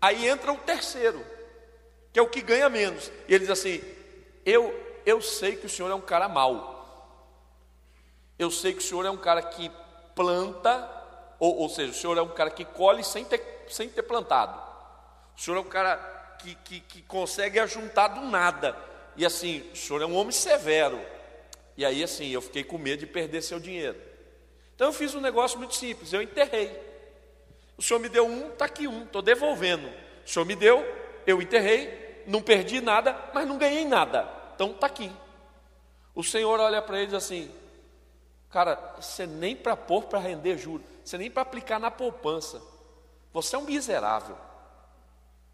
Aí 0.00 0.26
entra 0.28 0.52
o 0.52 0.58
terceiro, 0.58 1.24
que 2.12 2.18
é 2.18 2.22
o 2.22 2.28
que 2.28 2.42
ganha 2.42 2.68
menos. 2.68 3.10
E 3.28 3.34
ele 3.34 3.40
diz 3.40 3.50
assim: 3.50 3.80
Eu, 4.44 4.74
eu 5.06 5.20
sei 5.22 5.56
que 5.56 5.66
o 5.66 5.70
senhor 5.70 5.90
é 5.90 5.94
um 5.94 6.00
cara 6.00 6.28
mau. 6.28 6.74
Eu 8.38 8.50
sei 8.50 8.72
que 8.72 8.80
o 8.80 8.82
senhor 8.82 9.06
é 9.06 9.10
um 9.10 9.16
cara 9.16 9.40
que 9.42 9.70
planta, 10.14 10.90
ou, 11.38 11.56
ou 11.56 11.68
seja, 11.68 11.92
o 11.92 11.94
senhor 11.94 12.18
é 12.18 12.22
um 12.22 12.28
cara 12.28 12.50
que 12.50 12.64
colhe 12.64 13.04
sem 13.04 13.24
ter, 13.24 13.64
sem 13.68 13.88
ter 13.88 14.02
plantado. 14.02 14.60
O 15.36 15.40
senhor 15.40 15.56
é 15.56 15.60
um 15.60 15.64
cara 15.64 15.96
que, 16.38 16.54
que, 16.56 16.80
que 16.80 17.02
consegue 17.02 17.58
ajuntar 17.58 18.14
do 18.14 18.22
nada. 18.22 18.76
E 19.16 19.24
assim, 19.24 19.68
o 19.72 19.76
senhor 19.76 20.02
é 20.02 20.06
um 20.06 20.16
homem 20.16 20.32
severo. 20.32 21.00
E 21.76 21.84
aí, 21.84 22.02
assim, 22.02 22.28
eu 22.28 22.40
fiquei 22.40 22.62
com 22.62 22.78
medo 22.78 23.00
de 23.00 23.06
perder 23.06 23.42
seu 23.42 23.58
dinheiro. 23.58 23.98
Então, 24.74 24.88
eu 24.88 24.92
fiz 24.92 25.14
um 25.14 25.20
negócio 25.20 25.58
muito 25.58 25.74
simples: 25.74 26.12
eu 26.12 26.22
enterrei. 26.22 26.70
O 27.76 27.82
senhor 27.82 28.00
me 28.00 28.08
deu 28.08 28.26
um, 28.26 28.48
está 28.48 28.66
aqui 28.66 28.86
um, 28.86 29.04
estou 29.04 29.22
devolvendo. 29.22 29.88
O 30.24 30.28
senhor 30.28 30.44
me 30.44 30.54
deu, 30.54 30.84
eu 31.26 31.42
enterrei, 31.42 32.22
não 32.26 32.40
perdi 32.40 32.80
nada, 32.80 33.30
mas 33.34 33.46
não 33.46 33.58
ganhei 33.58 33.84
nada. 33.84 34.28
Então, 34.54 34.70
está 34.70 34.86
aqui. 34.86 35.10
O 36.14 36.22
senhor 36.22 36.60
olha 36.60 36.80
para 36.80 36.96
ele 36.96 37.04
e 37.04 37.06
diz 37.08 37.16
assim: 37.16 37.50
Cara, 38.50 38.76
você 39.00 39.26
nem 39.26 39.56
para 39.56 39.76
pôr 39.76 40.04
para 40.04 40.20
render 40.20 40.56
juros, 40.56 40.86
você 41.04 41.18
nem 41.18 41.30
para 41.30 41.42
aplicar 41.42 41.80
na 41.80 41.90
poupança. 41.90 42.62
Você 43.32 43.56
é 43.56 43.58
um 43.58 43.64
miserável. 43.64 44.38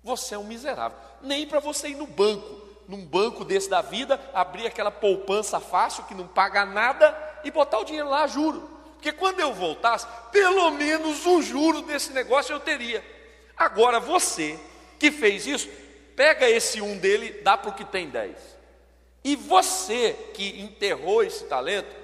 Você 0.02 0.34
é 0.34 0.38
um 0.38 0.44
miserável. 0.44 0.98
Nem 1.22 1.46
para 1.46 1.60
você 1.60 1.88
ir 1.88 1.96
no 1.96 2.06
banco 2.06 2.69
num 2.90 3.06
banco 3.06 3.44
desse 3.44 3.70
da 3.70 3.80
vida, 3.80 4.20
abrir 4.34 4.66
aquela 4.66 4.90
poupança 4.90 5.60
fácil 5.60 6.02
que 6.04 6.14
não 6.14 6.26
paga 6.26 6.66
nada 6.66 7.16
e 7.44 7.50
botar 7.50 7.78
o 7.78 7.84
dinheiro 7.84 8.08
lá 8.08 8.26
juro. 8.26 8.68
Porque 8.94 9.12
quando 9.12 9.38
eu 9.38 9.54
voltasse, 9.54 10.08
pelo 10.32 10.72
menos 10.72 11.24
um 11.24 11.40
juro 11.40 11.82
desse 11.82 12.12
negócio 12.12 12.52
eu 12.52 12.58
teria. 12.58 13.02
Agora 13.56 14.00
você 14.00 14.58
que 14.98 15.12
fez 15.12 15.46
isso, 15.46 15.68
pega 16.16 16.50
esse 16.50 16.82
um 16.82 16.98
dele, 16.98 17.40
dá 17.42 17.56
para 17.56 17.70
o 17.70 17.74
que 17.74 17.84
tem 17.84 18.10
dez. 18.10 18.36
E 19.22 19.36
você 19.36 20.12
que 20.34 20.60
enterrou 20.60 21.22
esse 21.22 21.44
talento, 21.44 21.94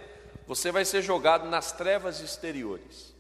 você 0.47 0.71
vai 0.71 0.85
ser 0.85 1.03
jogado 1.03 1.49
nas 1.49 1.73
trevas 1.73 2.21
exteriores. 2.21 3.13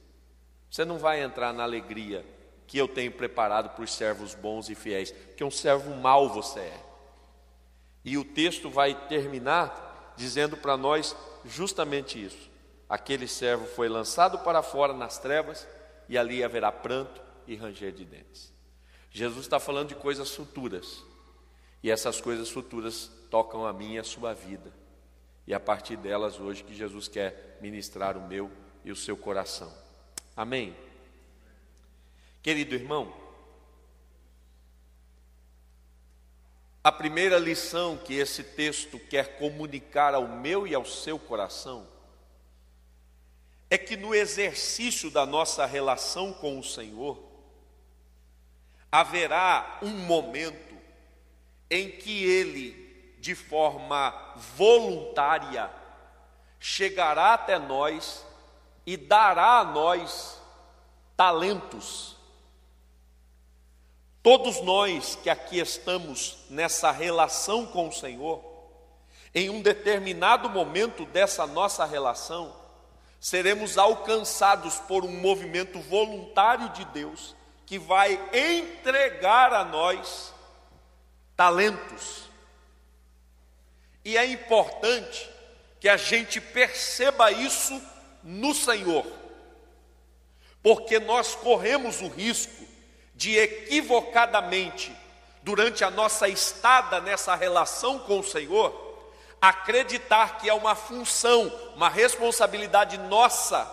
Você 0.70 0.84
não 0.84 0.98
vai 0.98 1.20
entrar 1.20 1.52
na 1.52 1.64
alegria 1.64 2.24
que 2.68 2.78
eu 2.78 2.86
tenho 2.86 3.10
preparado 3.10 3.70
para 3.70 3.82
os 3.82 3.92
servos 3.92 4.36
bons 4.36 4.68
e 4.68 4.74
fiéis, 4.76 5.10
porque 5.10 5.42
um 5.42 5.50
servo 5.50 5.94
mau 5.96 6.28
você 6.28 6.60
é. 6.60 6.86
E 8.06 8.16
o 8.16 8.24
texto 8.24 8.70
vai 8.70 8.94
terminar 9.08 10.14
dizendo 10.16 10.56
para 10.56 10.76
nós 10.76 11.16
justamente 11.44 12.24
isso. 12.24 12.48
Aquele 12.88 13.26
servo 13.26 13.66
foi 13.66 13.88
lançado 13.88 14.38
para 14.38 14.62
fora 14.62 14.92
nas 14.92 15.18
trevas, 15.18 15.66
e 16.08 16.16
ali 16.16 16.44
haverá 16.44 16.70
pranto 16.70 17.20
e 17.48 17.56
ranger 17.56 17.90
de 17.90 18.04
dentes. 18.04 18.52
Jesus 19.10 19.44
está 19.44 19.58
falando 19.58 19.88
de 19.88 19.96
coisas 19.96 20.30
futuras, 20.30 21.02
e 21.82 21.90
essas 21.90 22.20
coisas 22.20 22.48
futuras 22.48 23.10
tocam 23.28 23.66
a 23.66 23.72
minha 23.72 23.96
e 23.96 23.98
a 23.98 24.04
sua 24.04 24.32
vida. 24.32 24.72
E 25.44 25.52
a 25.52 25.58
partir 25.58 25.96
delas 25.96 26.38
hoje 26.38 26.62
que 26.62 26.76
Jesus 26.76 27.08
quer 27.08 27.58
ministrar 27.60 28.16
o 28.16 28.28
meu 28.28 28.48
e 28.84 28.92
o 28.92 28.96
seu 28.96 29.16
coração. 29.16 29.72
Amém. 30.36 30.76
Querido 32.40 32.76
irmão, 32.76 33.12
A 36.86 36.92
primeira 36.92 37.36
lição 37.36 37.96
que 37.96 38.14
esse 38.14 38.44
texto 38.44 38.96
quer 38.96 39.38
comunicar 39.38 40.14
ao 40.14 40.28
meu 40.28 40.68
e 40.68 40.72
ao 40.72 40.84
seu 40.84 41.18
coração 41.18 41.84
é 43.68 43.76
que 43.76 43.96
no 43.96 44.14
exercício 44.14 45.10
da 45.10 45.26
nossa 45.26 45.66
relação 45.66 46.32
com 46.32 46.60
o 46.60 46.62
Senhor, 46.62 47.20
haverá 48.92 49.80
um 49.82 49.90
momento 49.90 50.76
em 51.68 51.90
que 51.90 52.24
Ele, 52.24 53.16
de 53.18 53.34
forma 53.34 54.14
voluntária, 54.54 55.68
chegará 56.60 57.34
até 57.34 57.58
nós 57.58 58.24
e 58.86 58.96
dará 58.96 59.58
a 59.58 59.64
nós 59.64 60.40
talentos. 61.16 62.15
Todos 64.26 64.60
nós 64.60 65.16
que 65.22 65.30
aqui 65.30 65.60
estamos 65.60 66.36
nessa 66.50 66.90
relação 66.90 67.64
com 67.64 67.86
o 67.86 67.92
Senhor, 67.92 68.44
em 69.32 69.48
um 69.50 69.62
determinado 69.62 70.50
momento 70.50 71.04
dessa 71.04 71.46
nossa 71.46 71.84
relação, 71.84 72.52
seremos 73.20 73.78
alcançados 73.78 74.80
por 74.80 75.04
um 75.04 75.20
movimento 75.20 75.78
voluntário 75.78 76.70
de 76.70 76.84
Deus 76.86 77.36
que 77.64 77.78
vai 77.78 78.20
entregar 78.34 79.52
a 79.52 79.64
nós 79.64 80.34
talentos. 81.36 82.24
E 84.04 84.16
é 84.16 84.26
importante 84.26 85.30
que 85.78 85.88
a 85.88 85.96
gente 85.96 86.40
perceba 86.40 87.30
isso 87.30 87.80
no 88.24 88.52
Senhor, 88.52 89.06
porque 90.64 90.98
nós 90.98 91.36
corremos 91.36 92.00
o 92.00 92.08
risco 92.08 92.55
de 93.16 93.36
equivocadamente, 93.36 94.94
durante 95.42 95.82
a 95.82 95.90
nossa 95.90 96.28
estada 96.28 97.00
nessa 97.00 97.34
relação 97.34 97.98
com 97.98 98.20
o 98.20 98.24
Senhor, 98.24 98.86
acreditar 99.40 100.38
que 100.38 100.48
é 100.48 100.54
uma 100.54 100.74
função, 100.74 101.50
uma 101.74 101.88
responsabilidade 101.88 102.98
nossa, 102.98 103.68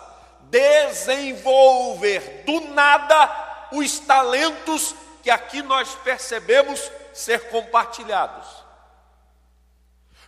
desenvolver 0.50 2.42
do 2.46 2.60
nada 2.72 3.68
os 3.72 3.98
talentos 3.98 4.94
que 5.22 5.30
aqui 5.30 5.62
nós 5.62 5.94
percebemos 5.96 6.90
ser 7.12 7.48
compartilhados. 7.48 8.46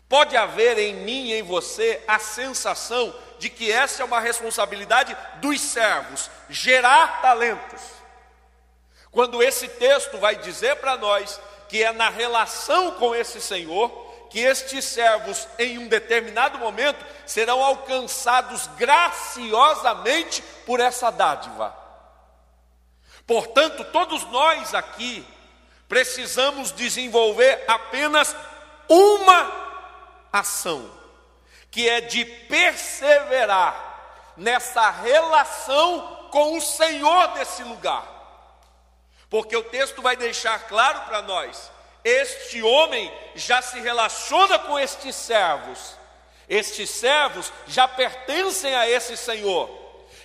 Pode 0.09 0.37
haver 0.37 0.79
em 0.79 0.95
mim 0.95 1.27
e 1.27 1.35
em 1.35 1.43
você 1.43 2.03
a 2.07 2.19
sensação 2.19 3.15
de 3.39 3.51
que 3.51 3.71
essa 3.71 4.03
é 4.03 4.05
uma 4.05 4.21
responsabilidade 4.21 5.17
dos 5.37 5.61
servos, 5.61 6.31
gerar 6.49 7.21
talentos. 7.21 7.97
Quando 9.11 9.43
esse 9.43 9.69
texto 9.69 10.19
vai 10.19 10.37
dizer 10.37 10.77
para 10.77 10.97
nós 10.97 11.41
que 11.69 11.83
é 11.83 11.93
na 11.93 12.09
relação 12.09 12.93
com 12.93 13.15
esse 13.15 13.41
Senhor 13.41 14.07
que 14.31 14.41
estes 14.41 14.85
servos, 14.85 15.47
em 15.59 15.79
um 15.79 15.89
determinado 15.89 16.59
momento, 16.59 17.05
serão 17.25 17.63
alcançados 17.63 18.67
graciosamente 18.77 20.43
por 20.65 20.81
essa 20.81 21.11
dádiva. 21.11 21.75
Portanto, 23.27 23.85
todos 23.85 24.25
nós 24.25 24.75
aqui 24.75 25.27
precisamos 25.89 26.73
desenvolver 26.73 27.65
apenas 27.67 28.35
uma 28.89 29.67
ação, 30.33 30.91
que 31.71 31.89
é 31.89 32.01
de 32.01 32.25
perseverar 32.25 33.85
nessa 34.37 34.91
relação 34.91 36.29
com 36.31 36.57
o 36.57 36.61
Senhor 36.61 37.29
desse 37.29 37.63
lugar. 37.63 38.16
Porque 39.37 39.55
o 39.55 39.64
texto 39.64 40.00
vai 40.00 40.16
deixar 40.16 40.66
claro 40.66 41.02
para 41.02 41.21
nós 41.21 41.71
este 42.02 42.62
homem 42.62 43.12
já 43.35 43.61
se 43.61 43.78
relaciona 43.81 44.59
com 44.59 44.78
estes 44.78 45.14
servos. 45.14 45.95
Estes 46.49 46.88
servos 46.88 47.52
já 47.66 47.87
pertencem 47.87 48.75
a 48.75 48.88
esse 48.88 49.14
Senhor. 49.14 49.69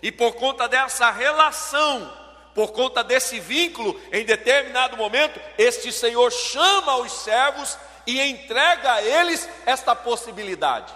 E 0.02 0.14
por 0.14 0.36
conta 0.36 0.66
dessa 0.66 1.12
relação, 1.12 2.18
por 2.56 2.72
conta 2.72 3.04
desse 3.04 3.38
vínculo, 3.38 4.00
em 4.14 4.24
determinado 4.24 4.96
momento, 4.96 5.42
este 5.58 5.92
Senhor 5.92 6.32
chama 6.32 6.96
os 6.96 7.12
servos 7.12 7.78
e 8.08 8.22
entrega 8.22 8.94
a 8.94 9.02
eles 9.02 9.50
esta 9.66 9.94
possibilidade. 9.94 10.94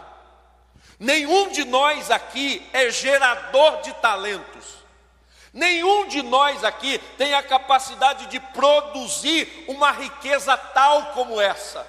Nenhum 0.98 1.50
de 1.50 1.66
nós 1.66 2.10
aqui 2.10 2.66
é 2.72 2.90
gerador 2.90 3.82
de 3.82 3.92
talentos. 3.96 4.85
Nenhum 5.56 6.06
de 6.10 6.22
nós 6.22 6.66
aqui 6.66 6.98
tem 7.18 7.34
a 7.34 7.42
capacidade 7.42 8.26
de 8.26 8.42
produzir 8.42 9.64
uma 9.70 9.90
riqueza 9.90 10.58
tal 10.58 11.14
como 11.14 11.40
essa. 11.40 11.88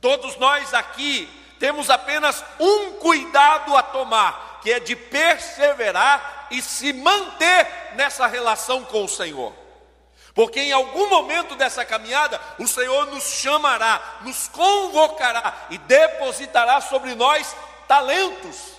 Todos 0.00 0.36
nós 0.36 0.72
aqui 0.72 1.28
temos 1.58 1.90
apenas 1.90 2.44
um 2.60 2.92
cuidado 2.92 3.76
a 3.76 3.82
tomar, 3.82 4.60
que 4.62 4.72
é 4.72 4.78
de 4.78 4.94
perseverar 4.94 6.46
e 6.52 6.62
se 6.62 6.92
manter 6.92 7.66
nessa 7.96 8.28
relação 8.28 8.84
com 8.84 9.02
o 9.02 9.08
Senhor. 9.08 9.52
Porque 10.32 10.60
em 10.60 10.70
algum 10.70 11.08
momento 11.08 11.56
dessa 11.56 11.84
caminhada, 11.84 12.40
o 12.60 12.68
Senhor 12.68 13.06
nos 13.06 13.24
chamará, 13.24 14.18
nos 14.20 14.46
convocará 14.46 15.66
e 15.68 15.78
depositará 15.78 16.80
sobre 16.80 17.16
nós 17.16 17.56
talentos 17.88 18.73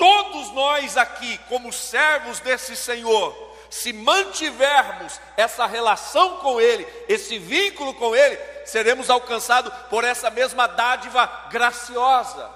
Todos 0.00 0.50
nós 0.52 0.96
aqui, 0.96 1.36
como 1.46 1.70
servos 1.70 2.40
desse 2.40 2.74
Senhor, 2.74 3.36
se 3.68 3.92
mantivermos 3.92 5.20
essa 5.36 5.66
relação 5.66 6.38
com 6.38 6.58
Ele, 6.58 6.88
esse 7.06 7.38
vínculo 7.38 7.92
com 7.92 8.16
Ele, 8.16 8.38
seremos 8.64 9.10
alcançados 9.10 9.70
por 9.90 10.02
essa 10.02 10.30
mesma 10.30 10.66
dádiva 10.66 11.26
graciosa. 11.50 12.50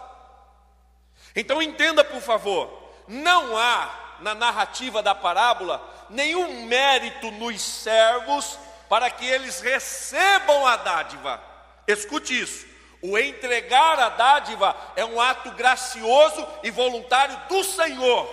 Então 1.36 1.60
entenda, 1.60 2.02
por 2.02 2.22
favor, 2.22 2.82
não 3.06 3.54
há 3.58 4.16
na 4.20 4.34
narrativa 4.34 5.02
da 5.02 5.14
parábola 5.14 5.86
nenhum 6.08 6.64
mérito 6.64 7.30
nos 7.32 7.60
servos 7.60 8.58
para 8.88 9.10
que 9.10 9.26
eles 9.26 9.60
recebam 9.60 10.66
a 10.66 10.76
dádiva. 10.76 11.42
Escute 11.86 12.40
isso. 12.40 12.73
O 13.06 13.18
entregar 13.18 14.00
a 14.00 14.08
dádiva 14.08 14.74
é 14.96 15.04
um 15.04 15.20
ato 15.20 15.50
gracioso 15.50 16.48
e 16.62 16.70
voluntário 16.70 17.38
do 17.50 17.62
Senhor. 17.62 18.26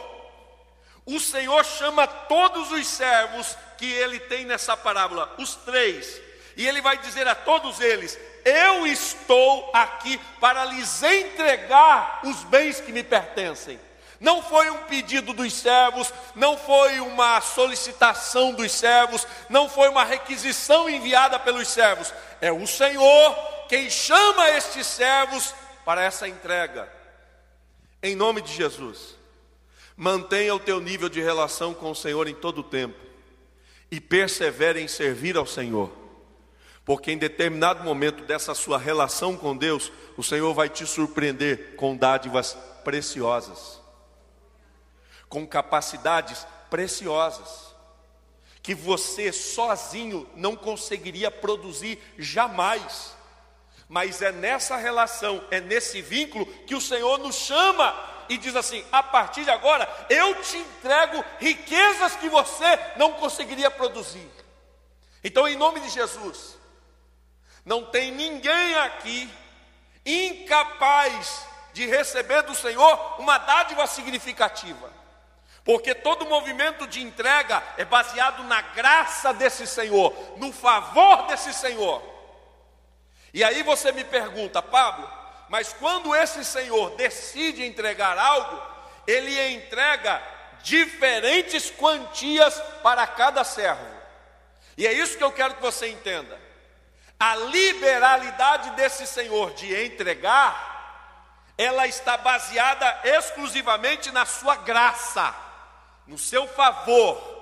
O 1.05 1.19
Senhor 1.19 1.65
chama 1.65 2.07
todos 2.07 2.71
os 2.71 2.88
servos 2.88 3.57
que 3.77 3.91
ele 3.91 4.17
tem 4.17 4.45
nessa 4.45 4.77
parábola, 4.77 5.29
os 5.38 5.55
três, 5.55 6.21
e 6.55 6.65
ele 6.65 6.79
vai 6.79 6.97
dizer 6.99 7.27
a 7.27 7.36
todos 7.36 7.81
eles: 7.81 8.17
Eu 8.45 8.88
estou 8.88 9.69
aqui 9.73 10.17
para 10.39 10.63
lhes 10.63 11.03
entregar 11.03 12.21
os 12.23 12.41
bens 12.45 12.79
que 12.79 12.93
me 12.93 13.03
pertencem. 13.03 13.77
Não 14.21 14.41
foi 14.41 14.69
um 14.69 14.84
pedido 14.84 15.34
dos 15.34 15.51
servos, 15.51 16.13
não 16.34 16.57
foi 16.57 17.01
uma 17.01 17.41
solicitação 17.41 18.53
dos 18.53 18.71
servos, 18.71 19.27
não 19.49 19.67
foi 19.67 19.89
uma 19.89 20.05
requisição 20.05 20.89
enviada 20.89 21.38
pelos 21.38 21.67
servos. 21.67 22.13
É 22.39 22.53
o 22.53 22.65
Senhor 22.65 23.61
quem 23.71 23.89
chama 23.89 24.49
estes 24.49 24.86
servos 24.86 25.55
para 25.86 26.03
essa 26.03 26.27
entrega. 26.27 26.91
Em 28.03 28.15
nome 28.15 28.41
de 28.41 28.53
Jesus, 28.53 29.15
mantenha 29.95 30.53
o 30.53 30.60
teu 30.60 30.81
nível 30.81 31.07
de 31.07 31.21
relação 31.21 31.73
com 31.73 31.91
o 31.91 31.95
Senhor 31.95 32.27
em 32.27 32.36
todo 32.36 32.60
o 32.60 32.63
tempo 32.63 32.99
e 33.89 34.01
persevere 34.01 34.81
em 34.81 34.88
servir 34.88 35.38
ao 35.38 35.45
Senhor. 35.45 35.89
Porque 36.84 37.12
em 37.12 37.17
determinado 37.17 37.84
momento 37.84 38.25
dessa 38.25 38.53
sua 38.53 38.77
relação 38.77 39.38
com 39.38 39.55
Deus, 39.55 39.89
o 40.17 40.23
Senhor 40.23 40.53
vai 40.53 40.67
te 40.67 40.86
surpreender 40.86 41.75
com 41.77 41.95
dádivas 41.95 42.57
preciosas 42.84 43.81
com 45.31 45.47
capacidades 45.47 46.45
preciosas, 46.69 47.73
que 48.62 48.75
você 48.75 49.31
sozinho 49.31 50.29
não 50.36 50.57
conseguiria 50.57 51.31
produzir 51.31 51.97
jamais. 52.19 53.15
Mas 53.91 54.21
é 54.21 54.32
nessa 54.32 54.77
relação, 54.77 55.43
é 55.51 55.60
nesse 55.60 56.01
vínculo 56.01 56.45
que 56.45 56.73
o 56.73 56.80
Senhor 56.80 57.17
nos 57.17 57.36
chama 57.36 57.93
e 58.30 58.38
diz 58.38 58.56
assim: 58.56 58.86
a 58.89 59.04
partir 59.04 59.43
de 59.43 59.49
agora 59.49 59.86
eu 60.10 60.34
te 60.41 60.56
entrego 60.56 61.21
riquezas 61.38 62.15
que 62.15 62.30
você 62.30 62.80
não 62.95 63.12
conseguiria 63.15 63.69
produzir. 63.69 64.25
Então, 65.21 65.45
em 65.45 65.58
nome 65.58 65.82
de 65.82 65.89
Jesus, 65.89 66.58
não 67.65 67.84
tem 67.84 68.13
ninguém 68.13 68.75
aqui 68.75 69.30
incapaz 70.06 71.45
de 71.73 71.86
receber 71.86 72.43
do 72.43 72.56
Senhor 72.56 73.19
uma 73.19 73.39
dádiva 73.39 73.86
significativa. 73.88 74.89
Porque 75.65 75.93
todo 75.93 76.25
movimento 76.25 76.88
de 76.88 77.01
entrega 77.01 77.62
é 77.77 77.84
baseado 77.84 78.41
na 78.45 78.62
graça 78.62 79.34
desse 79.34 79.67
Senhor, 79.67 80.13
no 80.38 80.54
favor 80.54 81.27
desse 81.27 81.54
Senhor. 81.54 82.11
E 83.34 83.44
aí 83.44 83.63
você 83.63 83.91
me 83.91 84.04
pergunta, 84.04 84.62
Pablo, 84.62 85.10
mas 85.50 85.74
quando 85.74 86.15
esse 86.15 86.44
Senhor 86.44 86.91
decide 86.91 87.65
entregar 87.65 88.17
algo, 88.17 88.62
ele 89.08 89.54
entrega 89.54 90.22
diferentes 90.63 91.70
quantias 91.72 92.60
para 92.84 93.06
cada 93.08 93.44
servo. 93.44 93.86
E 94.78 94.86
é 94.86 94.94
isso 94.94 95.17
que 95.17 95.24
eu 95.24 95.32
quero 95.32 95.56
que 95.56 95.62
você 95.62 95.89
entenda. 95.89 96.39
A 97.20 97.36
liberalidade 97.36 98.72
desse 98.72 99.06
Senhor 99.06 99.54
de 99.54 99.74
entregar, 99.86 101.54
ela 101.58 101.88
está 101.88 102.17
baseada 102.17 103.02
exclusivamente 103.04 104.12
na 104.12 104.26
sua 104.26 104.56
graça 104.56 105.36
no 106.12 106.17
seu 106.17 106.48
favor, 106.48 107.40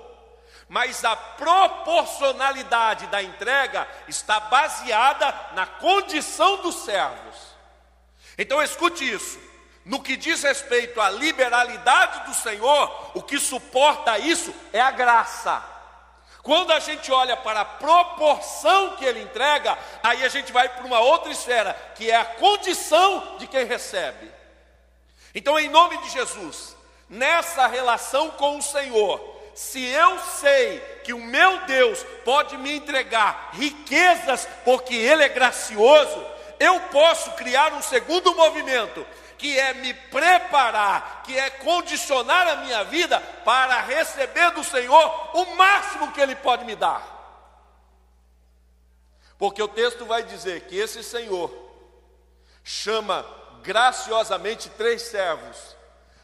mas 0.70 1.04
a 1.04 1.16
proporcionalidade 1.16 3.08
da 3.08 3.20
entrega 3.20 3.88
está 4.06 4.38
baseada 4.38 5.34
na 5.52 5.66
condição 5.66 6.58
dos 6.58 6.84
servos. 6.84 7.36
Então 8.38 8.62
escute 8.62 9.02
isso. 9.12 9.40
No 9.84 10.00
que 10.00 10.16
diz 10.16 10.44
respeito 10.44 11.00
à 11.00 11.10
liberalidade 11.10 12.24
do 12.24 12.34
Senhor, 12.34 13.10
o 13.14 13.22
que 13.22 13.40
suporta 13.40 14.16
isso 14.20 14.54
é 14.72 14.80
a 14.80 14.92
graça. 14.92 15.60
Quando 16.40 16.72
a 16.72 16.78
gente 16.78 17.10
olha 17.10 17.36
para 17.36 17.62
a 17.62 17.64
proporção 17.64 18.96
que 18.96 19.04
ele 19.04 19.22
entrega, 19.22 19.76
aí 20.04 20.24
a 20.24 20.28
gente 20.28 20.52
vai 20.52 20.68
para 20.68 20.84
uma 20.84 21.00
outra 21.00 21.32
esfera, 21.32 21.74
que 21.96 22.08
é 22.08 22.14
a 22.14 22.24
condição 22.24 23.38
de 23.38 23.48
quem 23.48 23.64
recebe. 23.64 24.30
Então, 25.34 25.58
em 25.58 25.68
nome 25.68 25.98
de 25.98 26.10
Jesus, 26.10 26.76
nessa 27.08 27.66
relação 27.66 28.30
com 28.30 28.56
o 28.56 28.62
Senhor, 28.62 29.39
se 29.60 29.84
eu 29.84 30.18
sei 30.18 30.80
que 31.04 31.12
o 31.12 31.20
meu 31.20 31.66
Deus 31.66 32.02
pode 32.24 32.56
me 32.56 32.72
entregar 32.72 33.50
riquezas 33.52 34.48
porque 34.64 34.94
Ele 34.94 35.22
é 35.22 35.28
gracioso, 35.28 36.26
eu 36.58 36.80
posso 36.90 37.32
criar 37.32 37.74
um 37.74 37.82
segundo 37.82 38.34
movimento, 38.34 39.06
que 39.36 39.58
é 39.58 39.74
me 39.74 39.92
preparar, 39.92 41.22
que 41.24 41.38
é 41.38 41.50
condicionar 41.50 42.48
a 42.48 42.56
minha 42.56 42.84
vida 42.84 43.20
para 43.44 43.82
receber 43.82 44.50
do 44.52 44.64
Senhor 44.64 45.36
o 45.36 45.54
máximo 45.56 46.10
que 46.12 46.22
Ele 46.22 46.36
pode 46.36 46.64
me 46.64 46.74
dar. 46.74 47.18
Porque 49.36 49.62
o 49.62 49.68
texto 49.68 50.06
vai 50.06 50.22
dizer 50.22 50.62
que 50.62 50.78
esse 50.78 51.04
Senhor 51.04 51.52
chama 52.64 53.26
graciosamente 53.62 54.70
três 54.70 55.02
servos, 55.02 55.76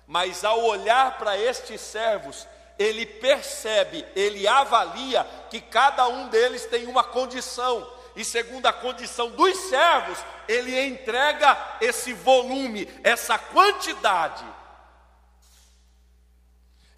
mas 0.07 0.43
ao 0.43 0.65
olhar 0.65 1.19
para 1.19 1.37
estes 1.37 1.83
servos, 1.83 2.49
ele 2.79 3.07
percebe, 3.07 4.05
ele 4.15 4.47
avalia 4.47 5.25
que 5.51 5.61
cada 5.61 6.07
um 6.09 6.29
deles 6.29 6.67
tem 6.67 6.87
uma 6.87 7.03
condição, 7.03 7.91
e 8.15 8.25
segundo 8.25 8.67
a 8.67 8.73
condição 8.73 9.31
dos 9.31 9.57
servos, 9.69 10.19
ele 10.49 10.79
entrega 10.87 11.77
esse 11.81 12.13
volume, 12.13 12.89
essa 13.03 13.39
quantidade. 13.39 14.45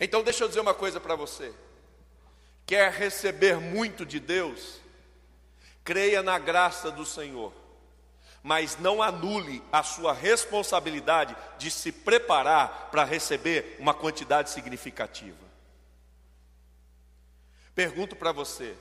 Então, 0.01 0.23
deixa 0.23 0.45
eu 0.45 0.49
dizer 0.49 0.61
uma 0.61 0.75
coisa 0.75 1.01
para 1.01 1.17
você: 1.17 1.53
quer 2.65 2.93
receber 2.93 3.57
muito 3.57 4.07
de 4.07 4.21
Deus, 4.21 4.81
creia 5.83 6.23
na 6.23 6.39
graça 6.39 6.91
do 6.91 7.05
Senhor, 7.05 7.53
mas 8.43 8.79
não 8.79 9.03
anule 9.03 9.63
a 9.73 9.83
sua 9.83 10.13
responsabilidade 10.13 11.37
de 11.59 11.71
se 11.71 11.91
preparar 11.91 12.89
para 12.93 13.05
receber 13.05 13.77
uma 13.81 13.93
quantidade 13.93 14.51
significativa. 14.51 15.48
Pergunto 17.79 18.17
para 18.17 18.33
você: 18.33 18.75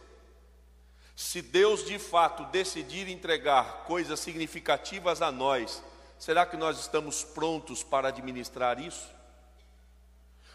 se 1.16 1.40
Deus 1.40 1.86
de 1.86 2.00
fato 2.00 2.46
decidir 2.46 3.08
entregar 3.08 3.84
coisas 3.84 4.20
significativas 4.20 5.22
a 5.22 5.32
nós, 5.32 5.84
será 6.18 6.48
que 6.48 6.58
nós 6.58 6.80
estamos 6.80 7.24
prontos 7.24 7.84
para 7.84 8.08
administrar 8.08 8.80
isso? 8.80 9.08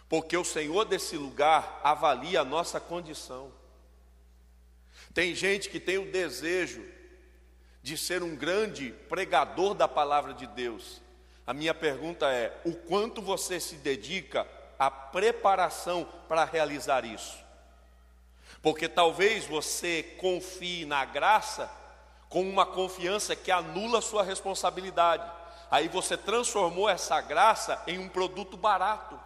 Porque 0.08 0.36
o 0.36 0.44
Senhor 0.44 0.84
desse 0.86 1.16
lugar 1.16 1.80
avalia 1.84 2.40
a 2.40 2.44
nossa 2.44 2.80
condição. 2.80 3.52
Tem 5.14 5.36
gente 5.36 5.68
que 5.68 5.78
tem 5.78 5.98
o 5.98 6.10
desejo 6.10 6.84
de 7.80 7.96
ser 7.96 8.24
um 8.24 8.34
grande 8.34 8.90
pregador 9.08 9.72
da 9.72 9.86
palavra 9.86 10.34
de 10.34 10.48
Deus. 10.48 11.00
A 11.46 11.54
minha 11.54 11.72
pergunta 11.72 12.26
é: 12.28 12.60
o 12.64 12.74
quanto 12.74 13.22
você 13.22 13.60
se 13.60 13.76
dedica 13.76 14.44
à 14.76 14.90
preparação 14.90 16.04
para 16.26 16.44
realizar 16.44 17.04
isso? 17.04 17.51
Porque 18.62 18.88
talvez 18.88 19.44
você 19.44 20.02
confie 20.18 20.86
na 20.86 21.04
graça 21.04 21.68
com 22.28 22.48
uma 22.48 22.64
confiança 22.64 23.36
que 23.36 23.50
anula 23.50 24.00
sua 24.00 24.22
responsabilidade. 24.22 25.30
Aí 25.70 25.88
você 25.88 26.16
transformou 26.16 26.88
essa 26.88 27.20
graça 27.20 27.82
em 27.86 27.98
um 27.98 28.08
produto 28.08 28.56
barato. 28.56 29.18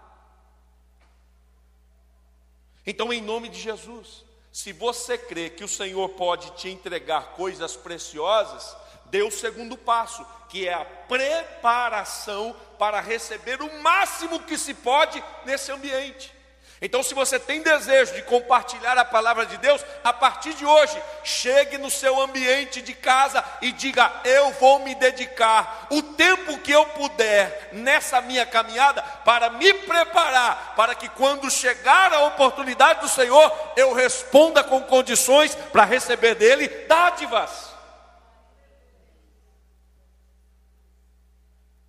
Então, 2.87 3.12
em 3.12 3.20
nome 3.20 3.49
de 3.49 3.61
Jesus, 3.61 4.25
se 4.53 4.72
você 4.72 5.18
crê 5.18 5.51
que 5.51 5.64
o 5.64 5.68
Senhor 5.68 6.09
pode 6.11 6.51
te 6.53 6.68
entregar 6.68 7.33
coisas 7.33 7.77
preciosas, 7.77 8.77
dê 9.07 9.22
o 9.22 9.31
segundo 9.31 9.77
passo, 9.77 10.25
que 10.49 10.66
é 10.66 10.72
a 10.72 10.85
preparação 10.85 12.57
para 12.79 13.01
receber 13.01 13.61
o 13.61 13.83
máximo 13.83 14.40
que 14.40 14.57
se 14.57 14.72
pode 14.72 15.22
nesse 15.44 15.70
ambiente. 15.70 16.36
Então, 16.80 17.02
se 17.02 17.14
você 17.14 17.38
tem 17.40 17.62
desejo 17.62 18.14
de 18.14 18.22
compartilhar 18.22 18.98
a 18.98 19.04
palavra 19.04 19.46
de 19.46 19.56
Deus, 19.56 19.82
a 20.04 20.12
partir 20.12 20.52
de 20.52 20.66
hoje, 20.66 21.02
chegue 21.24 21.78
no 21.78 21.90
seu 21.90 22.20
ambiente 22.20 22.82
de 22.82 22.92
casa 22.92 23.42
e 23.62 23.72
diga: 23.72 24.12
Eu 24.24 24.50
vou 24.52 24.80
me 24.80 24.94
dedicar 24.94 25.86
o 25.90 26.02
tempo 26.02 26.58
que 26.58 26.72
eu 26.72 26.84
puder 26.86 27.70
nessa 27.72 28.20
minha 28.20 28.44
caminhada 28.44 29.02
para 29.24 29.48
me 29.48 29.72
preparar, 29.72 30.74
para 30.76 30.94
que 30.94 31.08
quando 31.08 31.50
chegar 31.50 32.12
a 32.12 32.24
oportunidade 32.24 33.00
do 33.00 33.08
Senhor, 33.08 33.50
eu 33.74 33.94
responda 33.94 34.62
com 34.62 34.82
condições 34.82 35.54
para 35.54 35.84
receber 35.84 36.34
dele 36.34 36.68
dádivas. 36.68 37.74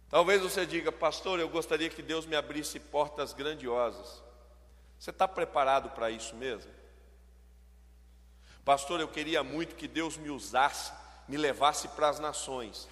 Talvez 0.09 0.41
você 0.41 0.65
diga, 0.65 0.93
pastor, 0.93 1.41
eu 1.41 1.49
gostaria 1.49 1.89
que 1.89 2.01
Deus 2.01 2.25
me 2.25 2.37
abrisse 2.37 2.79
portas 2.79 3.33
grandiosas. 3.33 4.25
Você 4.99 5.11
está 5.11 5.27
preparado 5.27 5.89
para 5.91 6.09
isso 6.09 6.35
mesmo? 6.35 6.71
Pastor, 8.65 8.99
eu 8.99 9.07
queria 9.07 9.43
muito 9.43 9.75
que 9.75 9.87
Deus 9.87 10.17
me 10.17 10.29
usasse, 10.29 10.91
me 11.27 11.37
levasse 11.37 11.87
para 11.89 12.09
as 12.09 12.19
nações. 12.19 12.87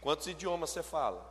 Quantos 0.00 0.26
idiomas 0.26 0.70
você 0.70 0.82
fala? 0.82 1.30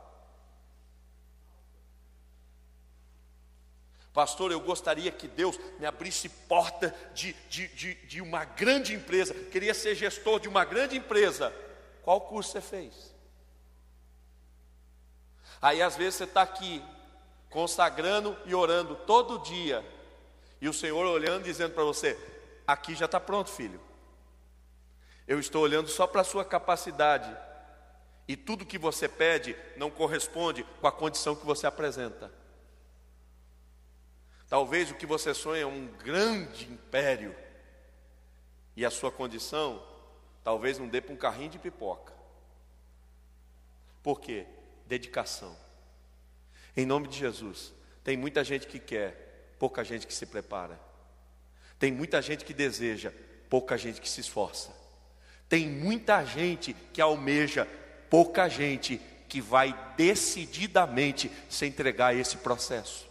Pastor, 4.14 4.52
eu 4.52 4.60
gostaria 4.60 5.12
que 5.12 5.28
Deus 5.28 5.58
me 5.80 5.86
abrisse 5.86 6.30
porta 6.30 6.94
de, 7.14 7.34
de, 7.50 7.68
de, 7.70 7.94
de, 7.96 8.22
uma 8.22 8.44
grande 8.44 8.94
empresa. 8.94 9.34
Queria 9.34 9.74
ser 9.74 9.96
gestor 9.96 10.40
de 10.40 10.48
uma 10.48 10.66
grande 10.66 10.98
empresa. 10.98 11.54
Qual 12.02 12.22
curso 12.22 12.52
você 12.52 12.62
fez? 12.62 13.16
Aí 15.62 15.82
às 15.82 15.96
vezes 15.96 16.16
você 16.16 16.24
está 16.24 16.42
aqui, 16.42 16.84
consagrando 17.50 18.38
e 18.46 18.56
orando 18.56 18.96
todo 18.96 19.40
dia. 19.40 19.86
E 20.62 20.68
o 20.68 20.74
Senhor 20.74 21.06
olhando 21.06 21.44
dizendo 21.44 21.74
para 21.74 21.84
você: 21.84 22.18
aqui 22.68 22.96
já 22.96 23.06
está 23.06 23.20
pronto, 23.20 23.50
filho. 23.50 23.80
Eu 25.28 25.40
estou 25.40 25.62
olhando 25.62 25.88
só 25.88 26.08
para 26.08 26.22
a 26.22 26.26
sua 26.26 26.44
capacidade. 26.44 27.36
E 28.28 28.36
tudo 28.36 28.66
que 28.66 28.78
você 28.78 29.08
pede 29.08 29.56
não 29.76 29.90
corresponde 29.90 30.64
com 30.80 30.88
a 30.88 30.92
condição 30.92 31.36
que 31.36 31.46
você 31.46 31.66
apresenta. 31.66 32.32
Talvez 34.48 34.90
o 34.90 34.96
que 34.96 35.06
você 35.06 35.34
sonha 35.34 35.62
é 35.62 35.66
um 35.66 35.88
grande 35.88 36.66
império. 36.72 37.36
E 38.76 38.84
a 38.84 38.90
sua 38.90 39.12
condição 39.12 39.84
talvez 40.44 40.80
não 40.80 40.88
dê 40.88 41.00
para 41.00 41.14
um 41.14 41.18
carrinho 41.18 41.52
de 41.52 41.60
pipoca. 41.60 42.14
Por 44.02 44.20
quê? 44.20 44.48
Dedicação. 44.88 45.56
Em 46.76 46.86
nome 46.86 47.08
de 47.08 47.18
Jesus. 47.18 47.74
Tem 48.04 48.18
muita 48.18 48.44
gente 48.44 48.66
que 48.66 48.80
quer, 48.80 49.29
pouca 49.60 49.84
gente 49.84 50.08
que 50.08 50.14
se 50.14 50.26
prepara. 50.26 50.80
Tem 51.78 51.92
muita 51.92 52.22
gente 52.22 52.46
que 52.46 52.54
deseja, 52.54 53.12
pouca 53.50 53.78
gente 53.78 54.02
que 54.02 54.10
se 54.10 54.22
esforça. 54.22 54.70
Tem 55.48 55.68
muita 55.68 56.24
gente 56.24 56.74
que 56.94 57.02
almeja, 57.02 57.68
pouca 58.10 58.48
gente 58.48 59.00
que 59.28 59.42
vai 59.42 59.78
decididamente 59.96 61.32
se 61.50 61.66
entregar 61.66 62.08
a 62.08 62.14
esse 62.16 62.38
processo. 62.38 63.08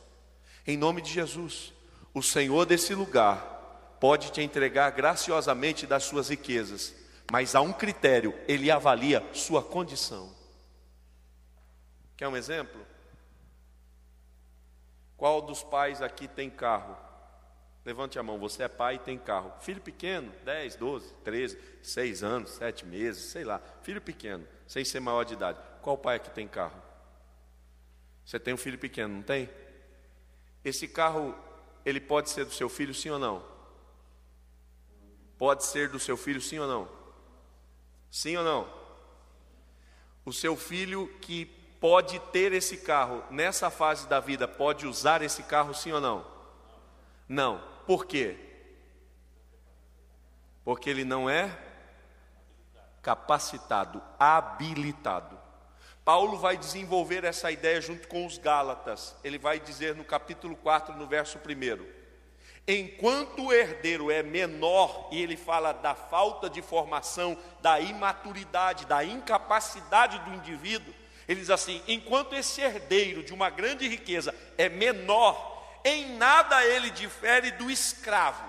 Em 0.66 0.76
nome 0.76 1.00
de 1.00 1.12
Jesus, 1.12 1.72
o 2.12 2.22
Senhor 2.22 2.66
desse 2.66 2.94
lugar 2.94 3.96
pode 4.00 4.30
te 4.32 4.40
entregar 4.40 4.90
graciosamente 4.90 5.87
das 5.87 6.04
suas 6.04 6.28
riquezas, 6.28 6.94
mas 7.30 7.54
há 7.54 7.61
um 7.61 7.72
critério, 7.72 8.34
ele 8.46 8.70
avalia 8.70 9.24
sua 9.32 9.62
condição. 9.62 10.32
Quer 12.16 12.28
um 12.28 12.37
exemplo? 12.37 12.80
Qual 15.18 15.42
dos 15.42 15.64
pais 15.64 16.00
aqui 16.00 16.28
tem 16.28 16.48
carro? 16.48 16.96
Levante 17.85 18.18
a 18.20 18.22
mão, 18.22 18.38
você 18.38 18.62
é 18.62 18.68
pai 18.68 18.94
e 18.94 18.98
tem 19.00 19.18
carro. 19.18 19.52
Filho 19.61 19.81
pequeno, 19.81 20.33
10, 20.44 20.76
12, 20.76 21.12
13, 21.24 21.59
6 21.83 22.22
anos, 22.22 22.50
7 22.50 22.87
meses, 22.87 23.24
sei 23.24 23.42
lá. 23.42 23.61
Filho 23.83 24.00
pequeno, 24.00 24.46
sem 24.64 24.85
ser 24.85 25.00
maior 25.00 25.24
de 25.24 25.35
idade. 25.35 25.59
Qual 25.83 25.98
pai 25.98 26.16
aqui 26.16 26.31
tem 26.31 26.46
carro? 26.46 26.81
Você 28.24 28.38
tem 28.38 28.54
um 28.54 28.59
filho 28.59 28.78
pequeno, 28.78 29.16
não 29.16 29.22
tem? 29.22 29.50
Esse 30.64 30.87
carro, 30.87 31.35
ele 31.85 32.00
pode 32.00 32.31
ser 32.31 32.44
do 32.44 32.52
seu 32.52 32.68
filho, 32.68 32.94
sim 32.94 33.11
ou 33.11 33.18
não? 33.18 33.44
Pode 35.37 35.64
ser 35.64 35.88
do 35.88 35.98
seu 35.98 36.16
filho, 36.16 36.40
sim 36.40 36.61
ou 36.61 36.68
não? 36.68 36.88
Sim 38.09 38.37
ou 38.37 38.44
não? 38.44 38.72
O 40.24 40.33
seu 40.33 40.57
filho 40.57 41.09
que 41.20 41.57
pode 41.80 42.18
ter 42.32 42.52
esse 42.52 42.78
carro 42.78 43.22
nessa 43.30 43.70
fase 43.70 44.06
da 44.08 44.20
vida, 44.20 44.46
pode 44.48 44.86
usar 44.86 45.22
esse 45.22 45.42
carro 45.42 45.74
sim 45.74 45.92
ou 45.92 46.00
não? 46.00 46.26
Não. 47.28 47.62
Por 47.86 48.06
quê? 48.06 48.36
Porque 50.64 50.90
ele 50.90 51.04
não 51.04 51.28
é 51.28 51.56
capacitado, 53.02 54.02
habilitado. 54.18 55.38
Paulo 56.04 56.38
vai 56.38 56.56
desenvolver 56.56 57.24
essa 57.24 57.50
ideia 57.50 57.80
junto 57.80 58.08
com 58.08 58.26
os 58.26 58.38
Gálatas. 58.38 59.14
Ele 59.22 59.38
vai 59.38 59.60
dizer 59.60 59.94
no 59.94 60.04
capítulo 60.04 60.56
4, 60.56 60.96
no 60.96 61.06
verso 61.06 61.38
1: 61.38 61.86
Enquanto 62.66 63.46
o 63.46 63.52
herdeiro 63.52 64.10
é 64.10 64.22
menor, 64.22 65.08
e 65.12 65.22
ele 65.22 65.36
fala 65.36 65.72
da 65.72 65.94
falta 65.94 66.50
de 66.50 66.60
formação, 66.60 67.36
da 67.62 67.80
imaturidade, 67.80 68.86
da 68.86 69.04
incapacidade 69.04 70.18
do 70.20 70.34
indivíduo, 70.34 70.94
ele 71.28 71.40
diz 71.40 71.50
assim: 71.50 71.82
enquanto 71.86 72.34
esse 72.34 72.62
herdeiro 72.62 73.22
de 73.22 73.34
uma 73.34 73.50
grande 73.50 73.86
riqueza 73.86 74.34
é 74.56 74.68
menor, 74.70 75.80
em 75.84 76.16
nada 76.16 76.64
ele 76.64 76.90
difere 76.90 77.50
do 77.52 77.70
escravo, 77.70 78.42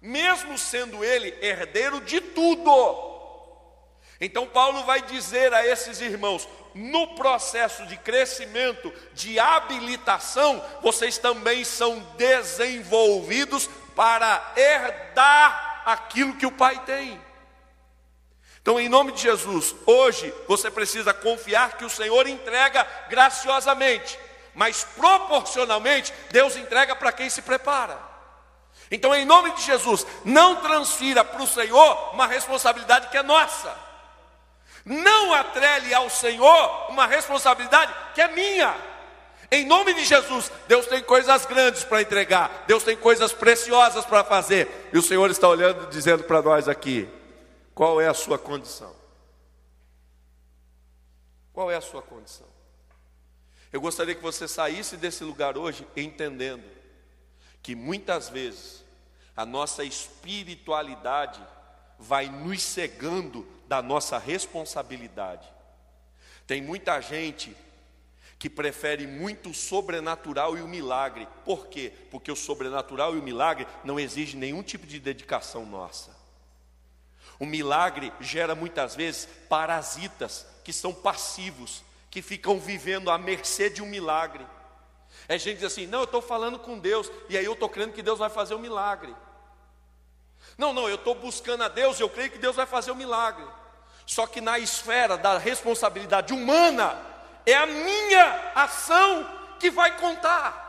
mesmo 0.00 0.56
sendo 0.56 1.04
ele 1.04 1.36
herdeiro 1.44 2.00
de 2.00 2.20
tudo. 2.20 3.10
Então, 4.20 4.46
Paulo 4.46 4.84
vai 4.84 5.02
dizer 5.02 5.52
a 5.52 5.66
esses 5.66 6.00
irmãos: 6.00 6.48
no 6.74 7.16
processo 7.16 7.84
de 7.86 7.96
crescimento, 7.96 8.92
de 9.12 9.40
habilitação, 9.40 10.64
vocês 10.82 11.18
também 11.18 11.64
são 11.64 11.98
desenvolvidos 12.16 13.68
para 13.96 14.52
herdar 14.56 15.82
aquilo 15.84 16.36
que 16.36 16.46
o 16.46 16.52
Pai 16.52 16.84
tem. 16.84 17.20
Então, 18.62 18.78
em 18.78 18.88
nome 18.88 19.12
de 19.12 19.22
Jesus, 19.22 19.74
hoje 19.86 20.32
você 20.46 20.70
precisa 20.70 21.14
confiar 21.14 21.78
que 21.78 21.84
o 21.84 21.90
Senhor 21.90 22.26
entrega 22.26 22.86
graciosamente, 23.08 24.18
mas 24.54 24.84
proporcionalmente 24.96 26.12
Deus 26.30 26.56
entrega 26.56 26.94
para 26.94 27.12
quem 27.12 27.30
se 27.30 27.40
prepara. 27.40 27.98
Então, 28.90 29.14
em 29.14 29.24
nome 29.24 29.52
de 29.52 29.62
Jesus, 29.62 30.06
não 30.24 30.56
transfira 30.56 31.24
para 31.24 31.42
o 31.42 31.46
Senhor 31.46 32.12
uma 32.12 32.26
responsabilidade 32.26 33.08
que 33.08 33.16
é 33.16 33.22
nossa. 33.22 33.74
Não 34.84 35.32
atrele 35.32 35.94
ao 35.94 36.10
Senhor 36.10 36.90
uma 36.90 37.06
responsabilidade 37.06 37.94
que 38.14 38.20
é 38.20 38.28
minha. 38.28 38.74
Em 39.50 39.64
nome 39.64 39.94
de 39.94 40.04
Jesus, 40.04 40.50
Deus 40.68 40.86
tem 40.86 41.02
coisas 41.02 41.44
grandes 41.46 41.82
para 41.82 42.02
entregar, 42.02 42.64
Deus 42.66 42.82
tem 42.82 42.96
coisas 42.96 43.32
preciosas 43.32 44.04
para 44.04 44.22
fazer, 44.22 44.90
e 44.92 44.98
o 44.98 45.02
Senhor 45.02 45.28
está 45.28 45.48
olhando 45.48 45.88
dizendo 45.88 46.22
para 46.22 46.40
nós 46.40 46.68
aqui: 46.68 47.08
qual 47.80 47.98
é 47.98 48.06
a 48.06 48.12
sua 48.12 48.38
condição? 48.38 48.94
Qual 51.50 51.70
é 51.70 51.76
a 51.76 51.80
sua 51.80 52.02
condição? 52.02 52.46
Eu 53.72 53.80
gostaria 53.80 54.14
que 54.14 54.20
você 54.20 54.46
saísse 54.46 54.98
desse 54.98 55.24
lugar 55.24 55.56
hoje 55.56 55.86
entendendo 55.96 56.62
que 57.62 57.74
muitas 57.74 58.28
vezes 58.28 58.84
a 59.34 59.46
nossa 59.46 59.82
espiritualidade 59.82 61.42
vai 61.98 62.28
nos 62.28 62.60
cegando 62.60 63.48
da 63.66 63.80
nossa 63.80 64.18
responsabilidade. 64.18 65.48
Tem 66.46 66.60
muita 66.60 67.00
gente 67.00 67.56
que 68.38 68.50
prefere 68.50 69.06
muito 69.06 69.48
o 69.48 69.54
sobrenatural 69.54 70.54
e 70.54 70.60
o 70.60 70.68
milagre. 70.68 71.26
Por 71.46 71.68
quê? 71.68 71.90
Porque 72.10 72.30
o 72.30 72.36
sobrenatural 72.36 73.16
e 73.16 73.18
o 73.18 73.22
milagre 73.22 73.66
não 73.82 73.98
exigem 73.98 74.38
nenhum 74.38 74.62
tipo 74.62 74.86
de 74.86 75.00
dedicação 75.00 75.64
nossa. 75.64 76.19
O 77.40 77.46
milagre 77.46 78.12
gera 78.20 78.54
muitas 78.54 78.94
vezes 78.94 79.26
parasitas 79.48 80.46
que 80.62 80.74
são 80.74 80.92
passivos, 80.92 81.82
que 82.10 82.20
ficam 82.20 82.60
vivendo 82.60 83.10
à 83.10 83.16
mercê 83.16 83.70
de 83.70 83.82
um 83.82 83.86
milagre. 83.86 84.46
É 85.26 85.38
gente 85.38 85.56
diz 85.56 85.64
assim: 85.64 85.86
não, 85.86 86.00
eu 86.00 86.04
estou 86.04 86.20
falando 86.20 86.58
com 86.58 86.78
Deus, 86.78 87.10
e 87.30 87.38
aí 87.38 87.44
eu 87.44 87.54
estou 87.54 87.68
crendo 87.68 87.94
que 87.94 88.02
Deus 88.02 88.18
vai 88.18 88.28
fazer 88.28 88.54
um 88.54 88.58
milagre. 88.58 89.16
Não, 90.58 90.74
não, 90.74 90.86
eu 90.86 90.96
estou 90.96 91.14
buscando 91.14 91.64
a 91.64 91.68
Deus, 91.68 91.98
eu 91.98 92.10
creio 92.10 92.30
que 92.30 92.38
Deus 92.38 92.56
vai 92.56 92.66
fazer 92.66 92.92
um 92.92 92.96
milagre. 92.96 93.46
Só 94.04 94.26
que 94.26 94.42
na 94.42 94.58
esfera 94.58 95.16
da 95.16 95.38
responsabilidade 95.38 96.34
humana, 96.34 97.00
é 97.46 97.54
a 97.54 97.64
minha 97.64 98.52
ação 98.54 99.26
que 99.58 99.70
vai 99.70 99.96
contar. 99.96 100.68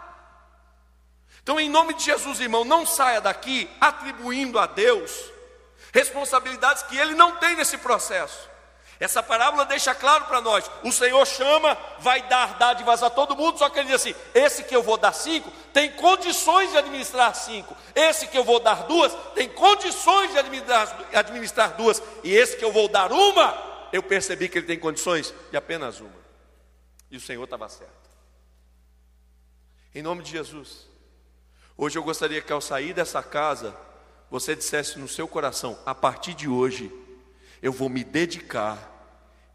Então, 1.43 1.60
em 1.60 1.69
nome 1.69 1.95
de 1.95 2.03
Jesus, 2.05 2.39
irmão, 2.39 2.63
não 2.63 2.86
saia 2.86 3.19
daqui 3.19 3.69
atribuindo 3.81 4.57
a 4.57 4.67
Deus 4.67 5.31
responsabilidades 5.91 6.84
que 6.84 6.97
ele 6.97 7.13
não 7.15 7.38
tem 7.38 7.56
nesse 7.56 7.77
processo. 7.77 8.49
Essa 9.01 9.23
parábola 9.23 9.65
deixa 9.65 9.95
claro 9.95 10.25
para 10.25 10.41
nós: 10.41 10.69
o 10.84 10.91
Senhor 10.91 11.25
chama, 11.25 11.75
vai 11.97 12.21
dar 12.27 12.60
dádivas 12.60 13.01
a 13.01 13.10
todo 13.10 13.36
mundo, 13.36 13.58
só 13.58 13.67
que 13.67 13.80
ele 13.80 13.88
diz 13.88 13.95
assim: 13.95 14.13
esse 14.32 14.63
que 14.63 14.75
eu 14.75 14.84
vou 14.84 14.95
dar 14.95 15.12
cinco, 15.12 15.51
tem 15.73 15.91
condições 15.93 16.69
de 16.69 16.77
administrar 16.77 17.34
cinco, 17.34 17.75
esse 17.95 18.27
que 18.27 18.38
eu 18.38 18.43
vou 18.43 18.60
dar 18.60 18.84
duas, 18.84 19.12
tem 19.34 19.49
condições 19.49 20.32
de 20.32 20.38
administrar, 20.38 20.99
administrar 21.15 21.73
duas, 21.75 21.99
e 22.23 22.32
esse 22.32 22.58
que 22.58 22.63
eu 22.63 22.71
vou 22.71 22.88
dar 22.88 23.12
uma, 23.12 23.88
eu 23.91 24.04
percebi 24.04 24.47
que 24.47 24.60
ele 24.60 24.67
tem 24.67 24.77
condições 24.77 25.34
de 25.49 25.58
apenas 25.58 25.99
uma, 25.99 26.21
e 27.10 27.17
o 27.17 27.21
Senhor 27.21 27.43
estava 27.43 27.67
certo. 27.69 27.91
Em 29.95 30.04
nome 30.04 30.21
de 30.21 30.30
Jesus, 30.30 30.88
hoje 31.75 31.97
eu 31.97 32.04
gostaria 32.04 32.39
que 32.39 32.54
ao 32.54 32.62
sair 32.62 32.93
dessa 32.93 33.23
casa, 33.23 33.75
você 34.32 34.56
dissesse 34.56 34.98
no 34.98 35.08
seu 35.08 35.28
coração: 35.28 35.78
a 35.86 35.94
partir 35.94 36.34
de 36.34 36.50
hoje, 36.50 36.91
eu 37.62 37.72
vou 37.72 37.89
me 37.89 38.04
dedicar 38.04 38.91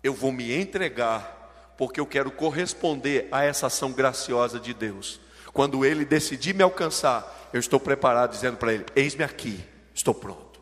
eu 0.07 0.15
vou 0.15 0.31
me 0.31 0.55
entregar, 0.55 1.75
porque 1.77 1.99
eu 1.99 2.07
quero 2.07 2.31
corresponder 2.31 3.29
a 3.33 3.43
essa 3.43 3.67
ação 3.67 3.91
graciosa 3.93 4.61
de 4.61 4.73
Deus. 4.73 5.21
Quando 5.53 5.85
Ele 5.85 6.05
decidir 6.05 6.55
me 6.55 6.62
alcançar, 6.62 7.51
eu 7.53 7.59
estou 7.59 7.81
preparado, 7.81 8.31
dizendo 8.31 8.57
para 8.57 8.73
Ele: 8.73 8.87
Eis-me 8.95 9.25
aqui, 9.25 9.65
estou 9.93 10.15
pronto. 10.15 10.61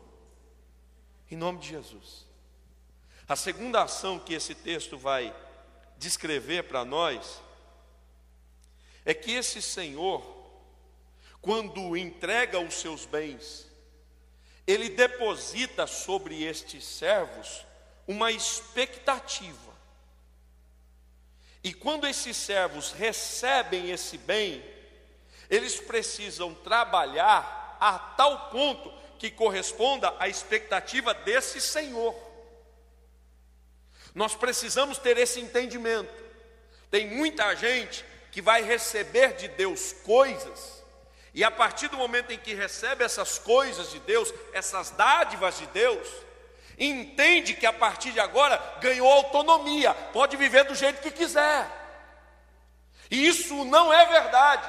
Em 1.29 1.37
nome 1.37 1.59
de 1.59 1.69
Jesus. 1.69 2.25
A 3.27 3.35
segunda 3.35 3.83
ação 3.83 4.17
que 4.17 4.33
esse 4.33 4.55
texto 4.55 4.97
vai 4.97 5.35
descrever 5.97 6.63
para 6.63 6.83
nós 6.83 7.41
é 9.05 9.13
que 9.13 9.31
esse 9.31 9.61
Senhor, 9.61 10.23
quando 11.39 11.95
entrega 11.95 12.59
os 12.59 12.73
seus 12.75 13.05
bens, 13.05 13.67
ele 14.67 14.89
deposita 14.89 15.85
sobre 15.85 16.43
estes 16.43 16.83
servos 16.83 17.65
uma 18.07 18.31
expectativa. 18.31 19.73
E 21.63 21.73
quando 21.73 22.07
esses 22.07 22.37
servos 22.37 22.91
recebem 22.91 23.89
esse 23.89 24.17
bem, 24.17 24.63
eles 25.49 25.79
precisam 25.79 26.53
trabalhar 26.53 27.77
a 27.79 27.97
tal 27.97 28.49
ponto 28.49 28.91
que 29.17 29.31
corresponda 29.31 30.13
à 30.19 30.27
expectativa 30.27 31.13
desse 31.13 31.61
Senhor. 31.61 32.15
Nós 34.13 34.35
precisamos 34.35 34.97
ter 34.97 35.17
esse 35.17 35.39
entendimento. 35.39 36.13
Tem 36.89 37.07
muita 37.07 37.53
gente 37.55 38.05
que 38.31 38.41
vai 38.41 38.61
receber 38.61 39.33
de 39.35 39.47
Deus 39.47 39.91
coisas, 39.91 40.83
e 41.35 41.43
a 41.43 41.51
partir 41.51 41.89
do 41.89 41.97
momento 41.97 42.31
em 42.31 42.39
que 42.39 42.53
recebe 42.53 43.03
essas 43.03 43.37
coisas 43.37 43.91
de 43.91 43.99
Deus, 43.99 44.33
essas 44.53 44.91
dádivas 44.91 45.57
de 45.57 45.65
Deus, 45.67 46.07
entende 46.79 47.53
que 47.53 47.65
a 47.65 47.73
partir 47.73 48.13
de 48.13 48.21
agora 48.21 48.57
ganhou 48.79 49.11
autonomia, 49.11 49.93
pode 50.13 50.37
viver 50.37 50.63
do 50.63 50.73
jeito 50.73 51.01
que 51.01 51.11
quiser. 51.11 51.69
E 53.11 53.27
isso 53.27 53.65
não 53.65 53.91
é 53.91 54.05
verdade. 54.05 54.65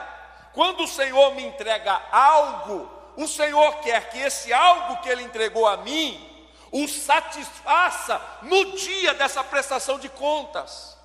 Quando 0.53 0.83
o 0.83 0.89
Senhor 0.89 1.37
me 1.37 1.45
entrega 1.45 2.03
algo, 2.11 2.91
o 3.17 3.29
Senhor 3.29 3.77
quer 3.83 4.11
que 4.11 4.19
esse 4.19 4.53
algo 4.53 5.01
que 5.03 5.09
Ele 5.09 5.23
entregou 5.23 5.69
a 5.69 5.77
mim 5.77 6.33
o 6.73 6.89
satisfaça 6.89 8.21
no 8.43 8.73
dia 8.73 9.15
dessa 9.15 9.45
prestação 9.45 10.01
de 10.01 10.09
contas. 10.09 10.99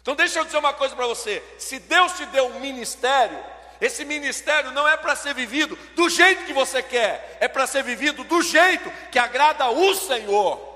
Então, 0.00 0.16
deixa 0.16 0.38
eu 0.38 0.44
dizer 0.46 0.56
uma 0.56 0.72
coisa 0.72 0.96
para 0.96 1.06
você: 1.06 1.44
se 1.58 1.78
Deus 1.80 2.14
te 2.14 2.24
deu 2.24 2.46
um 2.46 2.60
ministério, 2.60 3.57
esse 3.80 4.04
ministério 4.04 4.72
não 4.72 4.88
é 4.88 4.96
para 4.96 5.14
ser 5.14 5.34
vivido 5.34 5.78
do 5.94 6.08
jeito 6.08 6.44
que 6.44 6.52
você 6.52 6.82
quer, 6.82 7.36
é 7.40 7.48
para 7.48 7.66
ser 7.66 7.82
vivido 7.82 8.24
do 8.24 8.42
jeito 8.42 8.90
que 9.10 9.18
agrada 9.18 9.68
o 9.68 9.94
Senhor. 9.94 10.66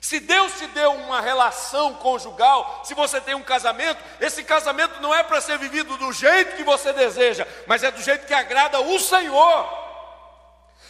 Se 0.00 0.20
Deus 0.20 0.52
te 0.52 0.66
deu 0.68 0.92
uma 0.92 1.20
relação 1.20 1.94
conjugal, 1.94 2.82
se 2.84 2.94
você 2.94 3.20
tem 3.20 3.34
um 3.34 3.42
casamento, 3.42 4.00
esse 4.20 4.44
casamento 4.44 5.00
não 5.00 5.12
é 5.12 5.22
para 5.22 5.40
ser 5.40 5.58
vivido 5.58 5.96
do 5.96 6.12
jeito 6.12 6.56
que 6.56 6.62
você 6.62 6.92
deseja, 6.92 7.46
mas 7.66 7.82
é 7.82 7.90
do 7.90 8.00
jeito 8.00 8.26
que 8.26 8.34
agrada 8.34 8.80
o 8.80 9.00
Senhor. 9.00 9.85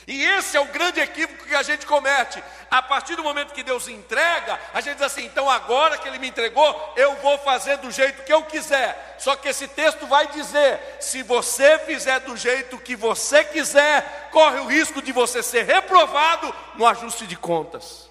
E 0.07 0.23
esse 0.23 0.57
é 0.57 0.61
o 0.61 0.66
grande 0.66 1.01
equívoco 1.01 1.47
que 1.47 1.55
a 1.55 1.64
gente 1.64 1.85
comete. 1.85 2.40
A 2.71 2.81
partir 2.81 3.16
do 3.16 3.25
momento 3.25 3.53
que 3.53 3.64
Deus 3.64 3.88
entrega, 3.88 4.61
a 4.73 4.81
gente 4.81 4.95
diz 4.95 5.07
assim: 5.07 5.25
então 5.25 5.51
agora 5.51 5.99
que 5.99 6.07
Ele 6.07 6.21
me 6.21 6.29
entregou, 6.29 6.95
eu 6.97 7.16
vou 7.16 7.37
fazer 7.38 7.79
do 7.79 7.90
jeito 7.90 8.23
que 8.23 8.33
eu 8.33 8.45
quiser. 8.45 9.16
Só 9.19 9.35
que 9.35 9.49
esse 9.49 9.66
texto 9.66 10.07
vai 10.07 10.29
dizer: 10.29 10.81
se 11.01 11.25
você 11.25 11.77
fizer 11.81 12.21
do 12.21 12.37
jeito 12.37 12.79
que 12.79 12.95
você 12.95 13.45
quiser, 13.45 14.31
corre 14.31 14.61
o 14.61 14.66
risco 14.66 15.03
de 15.03 15.11
você 15.11 15.42
ser 15.42 15.64
reprovado 15.64 16.55
no 16.77 16.87
ajuste 16.87 17.27
de 17.27 17.37
contas. 17.37 18.09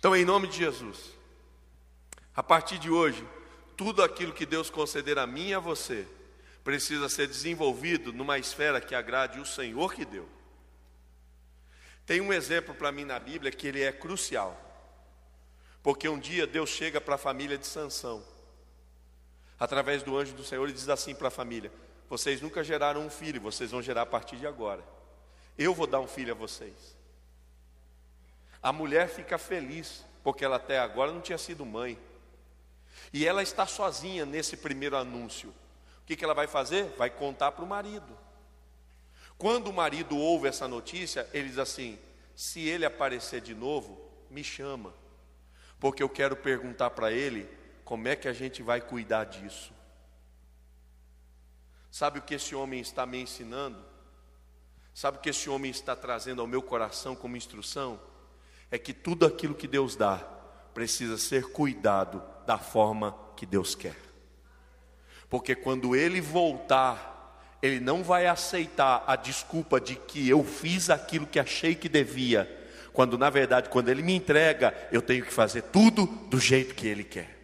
Então, 0.00 0.16
em 0.16 0.24
nome 0.24 0.48
de 0.48 0.56
Jesus, 0.56 0.98
a 2.34 2.42
partir 2.42 2.78
de 2.78 2.90
hoje, 2.90 3.24
tudo 3.76 4.02
aquilo 4.02 4.32
que 4.32 4.46
Deus 4.46 4.68
conceder 4.68 5.16
a 5.16 5.28
mim 5.28 5.48
e 5.48 5.54
a 5.54 5.60
você, 5.60 6.08
precisa 6.64 7.08
ser 7.08 7.28
desenvolvido 7.28 8.12
numa 8.12 8.36
esfera 8.36 8.80
que 8.80 8.96
agrade 8.96 9.38
o 9.38 9.46
Senhor 9.46 9.94
que 9.94 10.04
deu. 10.04 10.39
Tem 12.10 12.20
um 12.20 12.32
exemplo 12.32 12.74
para 12.74 12.90
mim 12.90 13.04
na 13.04 13.20
Bíblia 13.20 13.52
que 13.52 13.68
ele 13.68 13.84
é 13.84 13.92
crucial. 13.92 14.60
Porque 15.80 16.08
um 16.08 16.18
dia 16.18 16.44
Deus 16.44 16.68
chega 16.68 17.00
para 17.00 17.14
a 17.14 17.18
família 17.18 17.56
de 17.56 17.64
Sansão. 17.64 18.20
Através 19.60 20.02
do 20.02 20.18
anjo 20.18 20.34
do 20.34 20.42
Senhor, 20.42 20.64
ele 20.64 20.72
diz 20.72 20.88
assim 20.88 21.14
para 21.14 21.28
a 21.28 21.30
família: 21.30 21.70
Vocês 22.08 22.40
nunca 22.42 22.64
geraram 22.64 23.06
um 23.06 23.08
filho, 23.08 23.40
vocês 23.40 23.70
vão 23.70 23.80
gerar 23.80 24.02
a 24.02 24.06
partir 24.06 24.34
de 24.34 24.44
agora. 24.44 24.82
Eu 25.56 25.72
vou 25.72 25.86
dar 25.86 26.00
um 26.00 26.08
filho 26.08 26.32
a 26.32 26.34
vocês. 26.34 26.96
A 28.60 28.72
mulher 28.72 29.08
fica 29.08 29.38
feliz, 29.38 30.04
porque 30.24 30.44
ela 30.44 30.56
até 30.56 30.80
agora 30.80 31.12
não 31.12 31.20
tinha 31.20 31.38
sido 31.38 31.64
mãe. 31.64 31.96
E 33.12 33.24
ela 33.24 33.40
está 33.40 33.68
sozinha 33.68 34.26
nesse 34.26 34.56
primeiro 34.56 34.96
anúncio. 34.96 35.50
O 35.50 36.06
que, 36.06 36.16
que 36.16 36.24
ela 36.24 36.34
vai 36.34 36.48
fazer? 36.48 36.92
Vai 36.98 37.08
contar 37.08 37.52
para 37.52 37.64
o 37.64 37.68
marido. 37.68 38.18
Quando 39.40 39.68
o 39.68 39.72
marido 39.72 40.18
ouve 40.18 40.48
essa 40.48 40.68
notícia, 40.68 41.26
ele 41.32 41.48
diz 41.48 41.56
assim: 41.56 41.98
se 42.36 42.60
ele 42.60 42.84
aparecer 42.84 43.40
de 43.40 43.54
novo, 43.54 43.98
me 44.30 44.44
chama, 44.44 44.92
porque 45.78 46.02
eu 46.02 46.10
quero 46.10 46.36
perguntar 46.36 46.90
para 46.90 47.10
ele 47.10 47.48
como 47.82 48.06
é 48.06 48.14
que 48.14 48.28
a 48.28 48.34
gente 48.34 48.62
vai 48.62 48.82
cuidar 48.82 49.24
disso. 49.24 49.72
Sabe 51.90 52.18
o 52.18 52.22
que 52.22 52.34
esse 52.34 52.54
homem 52.54 52.80
está 52.80 53.06
me 53.06 53.18
ensinando? 53.18 53.82
Sabe 54.92 55.16
o 55.16 55.20
que 55.22 55.30
esse 55.30 55.48
homem 55.48 55.70
está 55.70 55.96
trazendo 55.96 56.42
ao 56.42 56.46
meu 56.46 56.60
coração 56.60 57.16
como 57.16 57.34
instrução? 57.34 57.98
É 58.70 58.76
que 58.76 58.92
tudo 58.92 59.24
aquilo 59.24 59.54
que 59.54 59.66
Deus 59.66 59.96
dá 59.96 60.18
precisa 60.74 61.16
ser 61.16 61.50
cuidado 61.50 62.22
da 62.44 62.58
forma 62.58 63.18
que 63.38 63.46
Deus 63.46 63.74
quer. 63.74 63.96
Porque 65.30 65.54
quando 65.54 65.96
ele 65.96 66.20
voltar, 66.20 67.09
ele 67.62 67.80
não 67.80 68.02
vai 68.02 68.26
aceitar 68.26 69.04
a 69.06 69.16
desculpa 69.16 69.80
de 69.80 69.96
que 69.96 70.28
eu 70.28 70.42
fiz 70.44 70.88
aquilo 70.88 71.26
que 71.26 71.38
achei 71.38 71.74
que 71.74 71.88
devia, 71.88 72.48
quando 72.92 73.18
na 73.18 73.30
verdade, 73.30 73.68
quando 73.68 73.88
ele 73.88 74.02
me 74.02 74.14
entrega, 74.14 74.74
eu 74.90 75.02
tenho 75.02 75.24
que 75.24 75.32
fazer 75.32 75.62
tudo 75.62 76.06
do 76.06 76.38
jeito 76.38 76.74
que 76.74 76.86
ele 76.86 77.04
quer. 77.04 77.38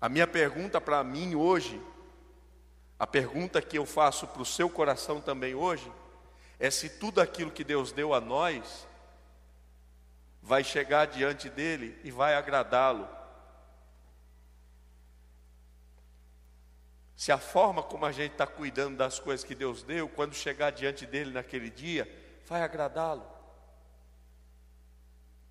A 0.00 0.08
minha 0.08 0.26
pergunta 0.26 0.80
para 0.80 1.02
mim 1.02 1.34
hoje, 1.34 1.80
a 2.98 3.06
pergunta 3.06 3.60
que 3.62 3.78
eu 3.78 3.86
faço 3.86 4.26
para 4.26 4.42
o 4.42 4.46
seu 4.46 4.68
coração 4.68 5.20
também 5.20 5.54
hoje, 5.54 5.90
é 6.60 6.70
se 6.70 6.88
tudo 6.88 7.20
aquilo 7.20 7.50
que 7.50 7.64
Deus 7.64 7.90
deu 7.92 8.12
a 8.12 8.20
nós 8.20 8.86
vai 10.42 10.62
chegar 10.64 11.06
diante 11.06 11.48
dele 11.48 11.98
e 12.04 12.10
vai 12.10 12.34
agradá-lo. 12.34 13.08
Se 17.18 17.32
a 17.32 17.36
forma 17.36 17.82
como 17.82 18.06
a 18.06 18.12
gente 18.12 18.30
está 18.30 18.46
cuidando 18.46 18.96
das 18.96 19.18
coisas 19.18 19.44
que 19.44 19.52
Deus 19.52 19.82
deu, 19.82 20.08
quando 20.08 20.34
chegar 20.34 20.70
diante 20.70 21.04
dele 21.04 21.32
naquele 21.32 21.68
dia, 21.68 22.08
vai 22.46 22.62
agradá-lo. 22.62 23.26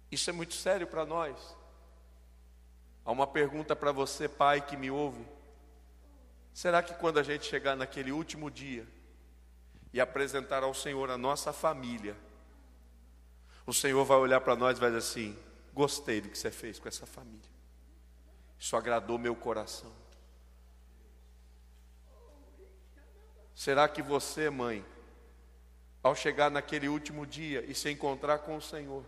Isso 0.09 0.29
é 0.29 0.33
muito 0.33 0.53
sério 0.53 0.87
para 0.87 1.05
nós. 1.05 1.35
Há 3.03 3.11
uma 3.11 3.27
pergunta 3.27 3.75
para 3.75 3.91
você, 3.91 4.29
pai, 4.29 4.61
que 4.61 4.77
me 4.77 4.89
ouve. 4.89 5.27
Será 6.53 6.81
que 6.81 6.93
quando 6.93 7.19
a 7.19 7.23
gente 7.23 7.45
chegar 7.45 7.75
naquele 7.75 8.13
último 8.13 8.49
dia 8.49 8.87
e 9.91 9.99
apresentar 9.99 10.63
ao 10.63 10.73
Senhor 10.73 11.11
a 11.11 11.17
nossa 11.17 11.51
família, 11.51 12.15
o 13.65 13.73
Senhor 13.73 14.05
vai 14.05 14.17
olhar 14.17 14.39
para 14.39 14.55
nós 14.55 14.77
e 14.77 14.79
vai 14.79 14.89
dizer 14.89 14.99
assim: 14.99 15.37
Gostei 15.73 16.21
do 16.21 16.29
que 16.29 16.37
você 16.37 16.49
fez 16.49 16.79
com 16.79 16.87
essa 16.87 17.05
família. 17.05 17.51
Isso 18.57 18.73
agradou 18.77 19.17
meu 19.17 19.35
coração. 19.35 20.06
Será 23.57 23.87
que 23.87 24.03
você, 24.03 24.51
mãe, 24.51 24.85
ao 26.03 26.13
chegar 26.13 26.51
naquele 26.51 26.87
último 26.87 27.25
dia 27.25 27.65
e 27.67 27.73
se 27.73 27.89
encontrar 27.89 28.37
com 28.37 28.55
o 28.55 28.61
Senhor, 28.61 29.03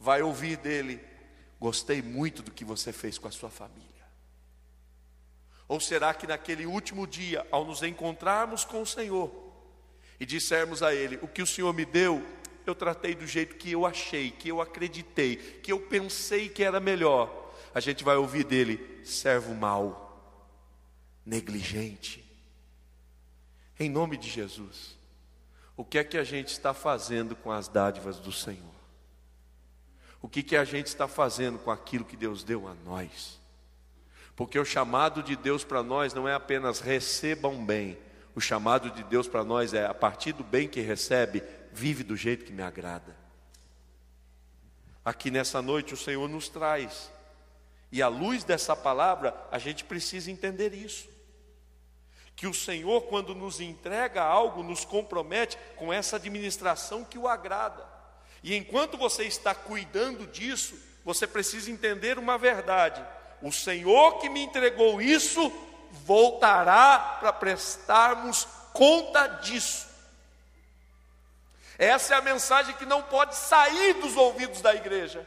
vai 0.00 0.22
ouvir 0.22 0.56
dele: 0.56 0.98
Gostei 1.60 2.00
muito 2.00 2.42
do 2.42 2.50
que 2.50 2.64
você 2.64 2.94
fez 2.94 3.18
com 3.18 3.28
a 3.28 3.30
sua 3.30 3.50
família? 3.50 3.84
Ou 5.68 5.78
será 5.78 6.14
que 6.14 6.26
naquele 6.26 6.64
último 6.64 7.06
dia, 7.06 7.46
ao 7.50 7.62
nos 7.62 7.82
encontrarmos 7.82 8.64
com 8.64 8.80
o 8.80 8.86
Senhor 8.86 9.30
e 10.18 10.24
dissermos 10.24 10.82
a 10.82 10.94
Ele: 10.94 11.18
O 11.20 11.28
que 11.28 11.42
o 11.42 11.46
Senhor 11.46 11.74
me 11.74 11.84
deu 11.84 12.24
eu 12.64 12.74
tratei 12.74 13.14
do 13.14 13.26
jeito 13.26 13.56
que 13.56 13.70
eu 13.70 13.84
achei, 13.84 14.30
que 14.30 14.48
eu 14.48 14.62
acreditei, 14.62 15.36
que 15.36 15.70
eu 15.70 15.78
pensei 15.78 16.48
que 16.48 16.64
era 16.64 16.80
melhor. 16.80 17.52
A 17.74 17.80
gente 17.80 18.02
vai 18.02 18.16
ouvir 18.16 18.44
dele: 18.44 19.02
servo 19.04 19.54
mau, 19.54 20.42
negligente. 21.22 22.25
Em 23.78 23.90
nome 23.90 24.16
de 24.16 24.28
Jesus, 24.28 24.96
o 25.76 25.84
que 25.84 25.98
é 25.98 26.04
que 26.04 26.16
a 26.16 26.24
gente 26.24 26.48
está 26.48 26.72
fazendo 26.72 27.36
com 27.36 27.52
as 27.52 27.68
dádivas 27.68 28.18
do 28.18 28.32
Senhor? 28.32 28.74
O 30.22 30.28
que, 30.28 30.42
que 30.42 30.56
a 30.56 30.64
gente 30.64 30.86
está 30.86 31.06
fazendo 31.06 31.58
com 31.58 31.70
aquilo 31.70 32.04
que 32.04 32.16
Deus 32.16 32.42
deu 32.42 32.66
a 32.66 32.74
nós? 32.74 33.38
Porque 34.34 34.58
o 34.58 34.64
chamado 34.64 35.22
de 35.22 35.36
Deus 35.36 35.62
para 35.62 35.82
nós 35.82 36.14
não 36.14 36.28
é 36.28 36.34
apenas 36.34 36.80
recebam 36.80 37.64
bem, 37.64 37.98
o 38.34 38.40
chamado 38.40 38.90
de 38.90 39.02
Deus 39.04 39.28
para 39.28 39.44
nós 39.44 39.72
é 39.72 39.86
a 39.86 39.94
partir 39.94 40.32
do 40.32 40.44
bem 40.44 40.68
que 40.68 40.80
recebe, 40.80 41.42
vive 41.72 42.02
do 42.02 42.16
jeito 42.16 42.44
que 42.44 42.52
me 42.52 42.62
agrada. 42.62 43.16
Aqui 45.04 45.30
nessa 45.30 45.62
noite 45.62 45.94
o 45.94 45.96
Senhor 45.96 46.28
nos 46.28 46.48
traz, 46.48 47.10
e 47.92 48.02
à 48.02 48.08
luz 48.08 48.42
dessa 48.42 48.74
palavra, 48.74 49.34
a 49.50 49.58
gente 49.58 49.84
precisa 49.84 50.30
entender 50.30 50.74
isso. 50.74 51.08
Que 52.36 52.46
o 52.46 52.54
Senhor, 52.54 53.02
quando 53.04 53.34
nos 53.34 53.60
entrega 53.60 54.22
algo, 54.22 54.62
nos 54.62 54.84
compromete 54.84 55.58
com 55.74 55.90
essa 55.90 56.16
administração 56.16 57.02
que 57.02 57.18
o 57.18 57.26
agrada. 57.26 57.82
E 58.42 58.54
enquanto 58.54 58.98
você 58.98 59.24
está 59.24 59.54
cuidando 59.54 60.26
disso, 60.26 60.78
você 61.04 61.26
precisa 61.26 61.70
entender 61.70 62.18
uma 62.18 62.36
verdade: 62.36 63.02
o 63.42 63.50
Senhor 63.50 64.18
que 64.18 64.28
me 64.28 64.42
entregou 64.42 65.00
isso 65.00 65.50
voltará 66.04 67.16
para 67.18 67.32
prestarmos 67.32 68.46
conta 68.72 69.26
disso. 69.26 69.86
Essa 71.78 72.14
é 72.14 72.18
a 72.18 72.22
mensagem 72.22 72.74
que 72.74 72.86
não 72.86 73.02
pode 73.02 73.34
sair 73.34 73.94
dos 73.94 74.16
ouvidos 74.16 74.60
da 74.60 74.74
igreja. 74.74 75.26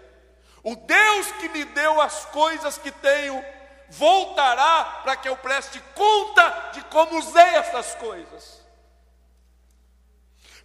O 0.64 0.76
Deus 0.76 1.32
que 1.34 1.50
me 1.50 1.64
deu 1.64 2.02
as 2.02 2.26
coisas 2.26 2.78
que 2.78 2.92
tenho, 2.92 3.44
voltará 3.90 5.02
para 5.04 5.16
que 5.16 5.28
eu 5.28 5.36
preste 5.38 5.80
conta 5.96 6.72
de 6.74 6.82
como 6.84 7.18
usei 7.18 7.56
essas 7.56 7.96
coisas. 7.96 8.60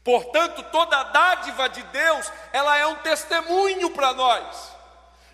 Portanto, 0.05 0.63
toda 0.65 0.99
a 0.99 1.05
dádiva 1.05 1.69
de 1.71 1.83
Deus, 1.85 2.31
ela 2.53 2.77
é 2.77 2.87
um 2.87 2.97
testemunho 2.97 3.91
para 3.91 4.13
nós, 4.13 4.73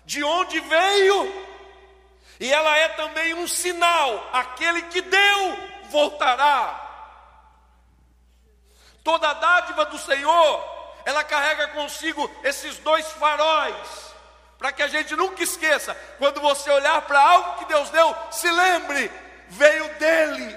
de 0.05 0.23
onde 0.23 0.59
veio, 0.61 1.45
e 2.39 2.51
ela 2.51 2.77
é 2.77 2.87
também 2.89 3.33
um 3.33 3.47
sinal: 3.47 4.29
aquele 4.31 4.83
que 4.83 5.01
deu, 5.01 5.57
voltará. 5.89 6.87
Toda 9.03 9.33
dádiva 9.33 9.85
do 9.85 9.97
Senhor, 9.97 11.01
ela 11.05 11.23
carrega 11.23 11.67
consigo 11.69 12.29
esses 12.43 12.77
dois 12.79 13.05
faróis, 13.11 14.10
para 14.61 14.71
que 14.71 14.83
a 14.83 14.87
gente 14.87 15.15
nunca 15.15 15.41
esqueça, 15.41 15.95
quando 16.19 16.39
você 16.39 16.69
olhar 16.69 17.01
para 17.07 17.19
algo 17.19 17.57
que 17.57 17.65
Deus 17.65 17.89
deu, 17.89 18.15
se 18.29 18.47
lembre, 18.47 19.11
veio 19.47 19.91
dele, 19.95 20.55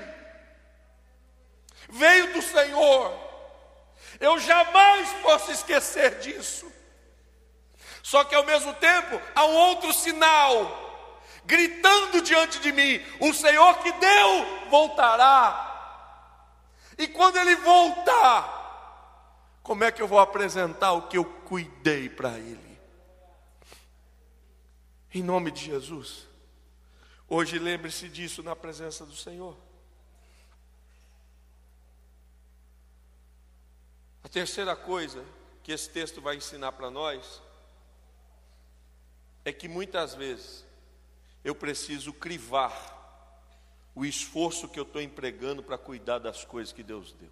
veio 1.88 2.34
do 2.34 2.42
Senhor. 2.42 3.18
Eu 4.20 4.38
jamais 4.38 5.08
posso 5.22 5.50
esquecer 5.50 6.18
disso. 6.18 6.70
Só 8.02 8.24
que 8.24 8.34
ao 8.34 8.44
mesmo 8.44 8.74
tempo 8.74 9.18
há 9.34 9.46
um 9.46 9.54
outro 9.54 9.90
sinal, 9.94 11.22
gritando 11.46 12.20
diante 12.20 12.60
de 12.60 12.72
mim: 12.72 13.02
o 13.20 13.32
Senhor 13.32 13.78
que 13.78 13.90
deu 13.90 14.68
voltará. 14.68 16.12
E 16.98 17.08
quando 17.08 17.38
ele 17.38 17.56
voltar, 17.56 19.58
como 19.62 19.82
é 19.82 19.90
que 19.90 20.02
eu 20.02 20.06
vou 20.06 20.20
apresentar 20.20 20.92
o 20.92 21.08
que 21.08 21.16
eu 21.16 21.24
cuidei 21.24 22.10
para 22.10 22.32
ele? 22.32 22.73
Em 25.14 25.22
nome 25.22 25.52
de 25.52 25.66
Jesus. 25.66 26.26
Hoje 27.28 27.56
lembre-se 27.56 28.08
disso 28.08 28.42
na 28.42 28.56
presença 28.56 29.06
do 29.06 29.14
Senhor. 29.14 29.56
A 34.24 34.28
terceira 34.28 34.74
coisa 34.74 35.24
que 35.62 35.70
esse 35.70 35.88
texto 35.88 36.20
vai 36.20 36.34
ensinar 36.34 36.72
para 36.72 36.90
nós 36.90 37.40
é 39.44 39.52
que 39.52 39.68
muitas 39.68 40.16
vezes 40.16 40.64
eu 41.44 41.54
preciso 41.54 42.12
crivar 42.12 42.92
o 43.94 44.04
esforço 44.04 44.68
que 44.68 44.80
eu 44.80 44.82
estou 44.82 45.00
empregando 45.00 45.62
para 45.62 45.78
cuidar 45.78 46.18
das 46.18 46.44
coisas 46.44 46.72
que 46.72 46.82
Deus 46.82 47.12
deu. 47.12 47.30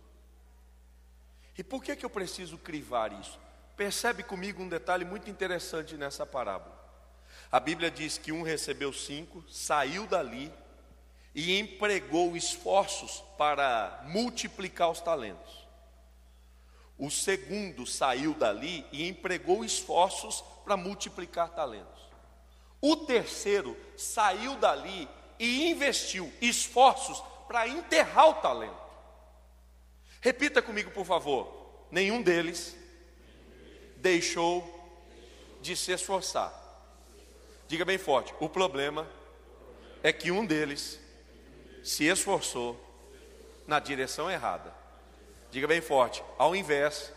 E 1.59 1.65
por 1.65 1.83
que, 1.83 1.97
que 1.97 2.07
eu 2.07 2.11
preciso 2.11 2.57
crivar 2.59 3.13
isso? 3.13 3.41
Percebe 3.77 4.23
comigo 4.23 4.63
um 4.63 4.69
detalhe 4.69 5.05
muito 5.05 5.29
interessante 5.29 5.97
nessa 5.97 6.25
parábola. 6.25 6.82
A 7.53 7.61
Bíblia 7.61 7.91
diz 7.91 8.17
que 8.17 8.33
um 8.33 8.41
recebeu 8.41 8.95
cinco, 8.95 9.45
saiu 9.51 10.07
dali 10.07 10.51
e 11.35 11.59
empregou 11.59 12.35
esforços 12.35 13.23
para 13.37 14.03
multiplicar 14.07 14.91
os 14.91 15.03
talentos. 15.03 15.67
O 16.97 17.11
segundo 17.11 17.87
saiu 17.87 18.33
dali 18.33 18.87
e 18.91 19.07
empregou 19.07 19.63
esforços 19.63 20.43
para 20.65 20.79
multiplicar 20.79 21.51
talentos. 21.51 22.01
O 22.81 22.97
terceiro 22.97 23.77
saiu 23.99 24.57
dali 24.57 25.07
e 25.39 25.71
investiu 25.71 26.33
esforços 26.41 27.23
para 27.47 27.69
enterrar 27.69 28.31
o 28.31 28.35
talento. 28.35 28.81
Repita 30.23 30.63
comigo, 30.63 30.91
por 30.91 31.05
favor. 31.05 31.87
Nenhum 31.91 32.23
deles 32.23 32.75
deixou 33.97 34.65
de 35.61 35.77
se 35.77 35.93
esforçar. 35.93 36.62
Diga 37.73 37.87
bem 37.87 37.97
forte: 37.97 38.35
o 38.39 38.51
problema 38.51 39.09
é 40.03 40.13
que 40.13 40.31
um 40.31 40.45
deles 40.45 41.01
se 41.83 42.05
esforçou 42.05 42.79
na 43.67 43.81
direção 43.81 44.31
errada. 44.31 44.71
Diga 45.51 45.67
bem 45.67 45.81
forte: 45.81 46.23
ao 46.37 46.55
invés 46.55 47.11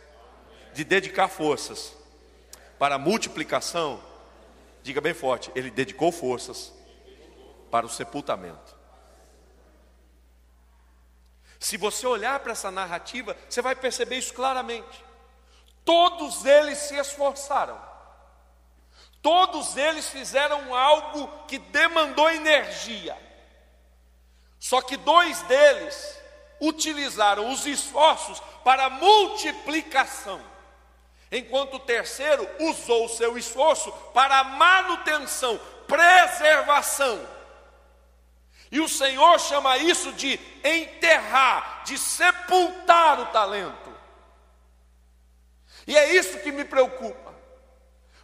de 0.74 0.86
dedicar 0.86 1.28
forças 1.28 1.94
para 2.80 2.96
a 2.96 2.98
multiplicação, 2.98 4.02
diga 4.82 5.02
bem 5.02 5.14
forte, 5.14 5.52
ele 5.56 5.70
dedicou 5.70 6.10
forças 6.10 6.72
para 7.70 7.86
o 7.86 7.90
sepultamento. 7.90 8.78
Se 11.60 11.76
você 11.76 12.08
olhar 12.08 12.40
para 12.40 12.54
essa 12.54 12.72
narrativa, 12.72 13.36
você 13.50 13.62
vai 13.62 13.76
perceber 13.76 14.20
isso 14.20 14.34
claramente. 14.34 15.04
Todos 15.84 16.46
eles 16.46 16.78
se 16.78 16.96
esforçaram. 16.96 17.95
Todos 19.26 19.76
eles 19.76 20.08
fizeram 20.08 20.76
algo 20.76 21.28
que 21.48 21.58
demandou 21.58 22.30
energia. 22.30 23.18
Só 24.60 24.84
que 24.84 24.96
dois 24.96 25.42
deles 25.42 26.22
utilizaram 26.62 27.52
os 27.52 27.66
esforços 27.66 28.40
para 28.64 28.88
multiplicação, 28.88 30.40
enquanto 31.32 31.78
o 31.78 31.80
terceiro 31.80 32.48
usou 32.60 33.06
o 33.06 33.10
seu 33.10 33.36
esforço 33.36 33.92
para 34.14 34.44
manutenção, 34.44 35.60
preservação. 35.88 37.28
E 38.72 38.80
o 38.80 38.88
Senhor 38.88 39.40
chama 39.40 39.76
isso 39.80 40.14
de 40.14 40.40
enterrar, 40.64 41.82
de 41.84 41.98
sepultar 41.98 43.20
o 43.22 43.26
talento. 43.32 43.92
E 45.88 45.98
é 45.98 46.14
isso 46.14 46.38
que 46.42 46.52
me 46.52 46.64
preocupa. 46.64 47.35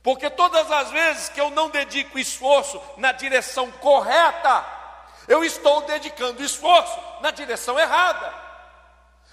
Porque 0.04 0.30
todas 0.30 0.72
as 0.72 0.89
vezes 0.91 1.30
que 1.30 1.39
eu 1.39 1.49
não 1.52 1.70
dedico 1.70 2.18
esforço 2.18 2.82
na 2.97 3.12
direção 3.12 3.70
correta, 3.72 4.66
eu 5.28 5.43
estou 5.43 5.82
dedicando 5.82 6.43
esforço 6.43 6.99
na 7.22 7.32
direção 7.32 7.80
errada. 7.80 8.34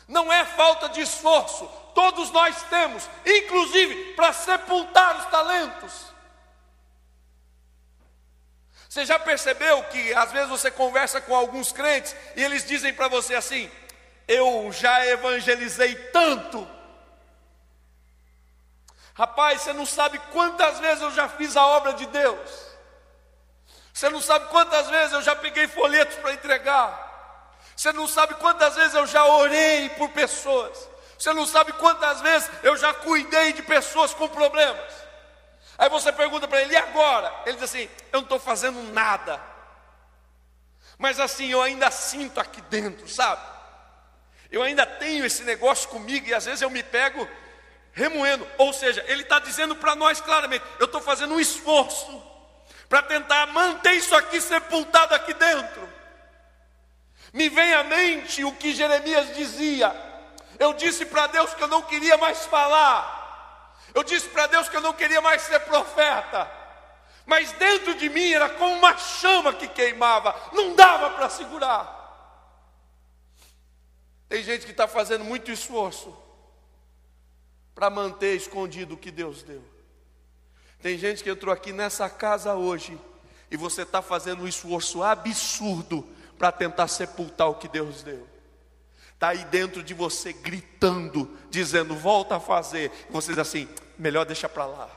Não 0.07 0.33
é 0.33 0.45
falta 0.45 0.89
de 0.89 1.01
esforço, 1.01 1.67
todos 1.95 2.31
nós 2.31 2.63
temos, 2.65 3.09
inclusive 3.27 4.15
para 4.15 4.33
sepultar 4.33 5.19
os 5.19 5.27
talentos. 5.27 6.09
Você 8.89 9.05
já 9.05 9.19
percebeu 9.19 9.83
que 9.85 10.15
às 10.15 10.33
vezes 10.33 10.49
você 10.49 10.71
conversa 10.71 11.21
com 11.21 11.35
alguns 11.35 11.73
crentes 11.73 12.17
e 12.35 12.43
eles 12.43 12.65
dizem 12.67 12.93
para 12.93 13.09
você 13.09 13.35
assim: 13.35 13.71
Eu 14.27 14.71
já 14.73 15.07
evangelizei 15.07 15.95
tanto, 16.11 16.67
Rapaz, 19.19 19.63
você 19.63 19.73
não 19.73 19.85
sabe 19.85 20.17
quantas 20.31 20.79
vezes 20.79 21.03
eu 21.03 21.11
já 21.11 21.29
fiz 21.29 21.57
a 21.57 21.67
obra 21.67 21.93
de 21.95 22.07
Deus. 22.07 22.69
Você 23.93 24.09
não 24.09 24.21
sabe 24.21 24.47
quantas 24.47 24.89
vezes 24.89 25.13
eu 25.13 25.21
já 25.23 25.35
peguei 25.35 25.67
folhetos 25.67 26.17
para 26.19 26.35
entregar. 26.35 27.57
Você 27.75 27.93
não 27.93 28.07
sabe 28.07 28.35
quantas 28.35 28.77
vezes 28.77 28.95
eu 28.95 29.05
já 29.09 29.25
orei 29.25 29.89
por 29.91 30.09
pessoas. 30.11 30.89
Você 31.19 31.33
não 31.33 31.49
sabe 31.49 31.73
quantas 31.73 32.21
vezes 32.21 32.49
eu 32.63 32.77
já 32.77 32.95
cuidei 32.95 33.53
de 33.53 33.63
pessoas 33.65 34.15
com 34.15 34.29
problemas. 34.29 34.95
Aí 35.77 35.89
você 35.89 36.13
pergunta 36.13 36.47
para 36.47 36.63
ele, 36.63 36.75
e 36.75 36.77
agora? 36.77 37.43
Ele 37.45 37.57
diz 37.57 37.65
assim: 37.65 37.91
eu 38.13 38.21
não 38.21 38.23
estou 38.23 38.39
fazendo 38.39 38.81
nada. 38.93 39.41
Mas 40.97 41.19
assim, 41.19 41.49
eu 41.49 41.61
ainda 41.61 41.91
sinto 41.91 42.39
aqui 42.39 42.61
dentro, 42.61 43.09
sabe? 43.09 43.43
Eu 44.49 44.63
ainda 44.63 44.87
tenho 44.87 45.25
esse 45.25 45.43
negócio 45.43 45.89
comigo 45.89 46.29
e 46.29 46.35
às 46.35 46.45
vezes 46.45 46.63
eu 46.63 46.71
me 46.71 46.85
pego 46.85 47.29
remoendo. 47.99 48.47
Ou 48.57 48.73
seja, 48.73 49.05
ele 49.09 49.23
está 49.23 49.41
dizendo 49.41 49.75
para 49.77 49.95
nós 49.97 50.21
claramente: 50.21 50.65
eu 50.79 50.87
estou 50.87 51.01
fazendo 51.01 51.35
um 51.35 51.41
esforço 51.41 52.23
para 52.89 53.03
tentar 53.03 53.47
manter 53.49 53.95
isso 53.95 54.15
aqui 54.15 54.41
sepultado 54.41 55.15
aqui 55.15 55.35
dentro. 55.35 55.89
Me 57.33 57.49
vem 57.51 57.75
à 57.75 57.85
mente 57.85 58.45
o 58.45 58.53
que 58.53 58.75
Jeremias 58.75 59.35
dizia. 59.35 59.95
Eu 60.59 60.73
disse 60.73 61.05
para 61.05 61.27
Deus 61.27 61.53
que 61.53 61.63
eu 61.63 61.69
não 61.69 61.83
queria 61.83 62.17
mais 62.17 62.47
falar. 62.47 63.77
Eu 63.93 64.03
disse 64.03 64.29
para 64.29 64.47
Deus 64.47 64.69
que 64.69 64.77
eu 64.77 64.81
não 64.81 64.95
queria 64.95 65.21
mais 65.21 65.43
ser 65.43 65.61
profeta. 65.61 66.51
Mas 67.27 67.53
dentro 67.53 67.95
de 67.95 68.09
mim 68.09 68.33
era 68.33 68.49
como 68.49 68.75
uma 68.75 68.97
chama 68.97 69.53
que 69.53 69.69
queimava, 69.69 70.35
não 70.53 70.75
dava 70.75 71.11
para 71.11 71.29
segurar. 71.29 71.97
Tem 74.31 74.43
gente 74.43 74.65
que 74.65 74.71
está 74.71 74.89
fazendo 74.89 75.25
muito 75.25 75.51
esforço 75.51 76.28
para 77.79 77.89
manter 77.89 78.35
escondido 78.35 78.95
o 78.95 78.99
que 78.99 79.09
Deus 79.09 79.45
deu. 79.45 79.63
Tem 80.83 80.99
gente 80.99 81.23
que 81.23 81.31
entrou 81.31 81.55
aqui 81.55 81.73
nessa 81.73 82.11
casa 82.11 82.57
hoje 82.57 82.99
e 83.49 83.57
você 83.57 83.83
está 83.83 84.03
fazendo 84.03 84.43
um 84.43 84.49
esforço 84.49 85.01
absurdo 85.01 86.05
para 86.37 86.51
tentar 86.51 86.89
sepultar 86.89 87.49
o 87.49 87.55
que 87.55 87.69
Deus 87.69 88.03
deu. 88.03 88.27
Está 89.15 89.29
aí 89.29 89.45
dentro 89.45 89.81
de 89.81 89.95
você 89.95 90.33
gritando, 90.33 91.31
dizendo, 91.51 91.95
volta 91.95 92.35
a 92.39 92.41
fazer. 92.41 92.91
Você 93.11 93.29
diz 93.29 93.39
assim, 93.39 93.69
melhor 93.97 94.27
deixa 94.27 94.49
para 94.49 94.67
lá. 94.67 94.91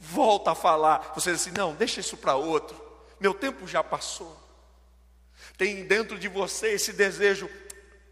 Volta 0.00 0.52
a 0.52 0.54
falar. 0.54 1.12
Você 1.14 1.32
diz 1.32 1.42
assim, 1.42 1.50
não, 1.54 1.74
deixa 1.74 2.00
isso 2.00 2.16
para 2.16 2.34
outro. 2.34 2.82
Meu 3.20 3.34
tempo 3.34 3.66
já 3.66 3.84
passou. 3.84 4.34
Tem 5.58 5.84
dentro 5.84 6.18
de 6.18 6.28
você 6.28 6.68
esse 6.68 6.94
desejo, 6.94 7.46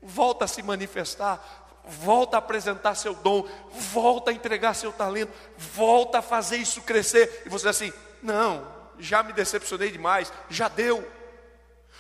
volta 0.03 0.45
a 0.45 0.49
se 0.49 0.63
manifestar, 0.63 1.66
volta 1.87 2.37
a 2.37 2.39
apresentar 2.39 2.95
seu 2.95 3.15
dom, 3.15 3.49
volta 3.93 4.31
a 4.31 4.35
entregar 4.35 4.75
seu 4.75 4.93
talento, 4.93 5.33
volta 5.57 6.19
a 6.19 6.23
fazer 6.23 6.57
isso 6.57 6.83
crescer. 6.83 7.43
E 7.47 7.49
você 7.49 7.69
diz 7.69 7.77
assim: 7.77 7.93
não, 8.23 8.67
já 8.99 9.23
me 9.23 9.33
decepcionei 9.33 9.91
demais, 9.91 10.33
já 10.51 10.69
deu. 10.69 11.09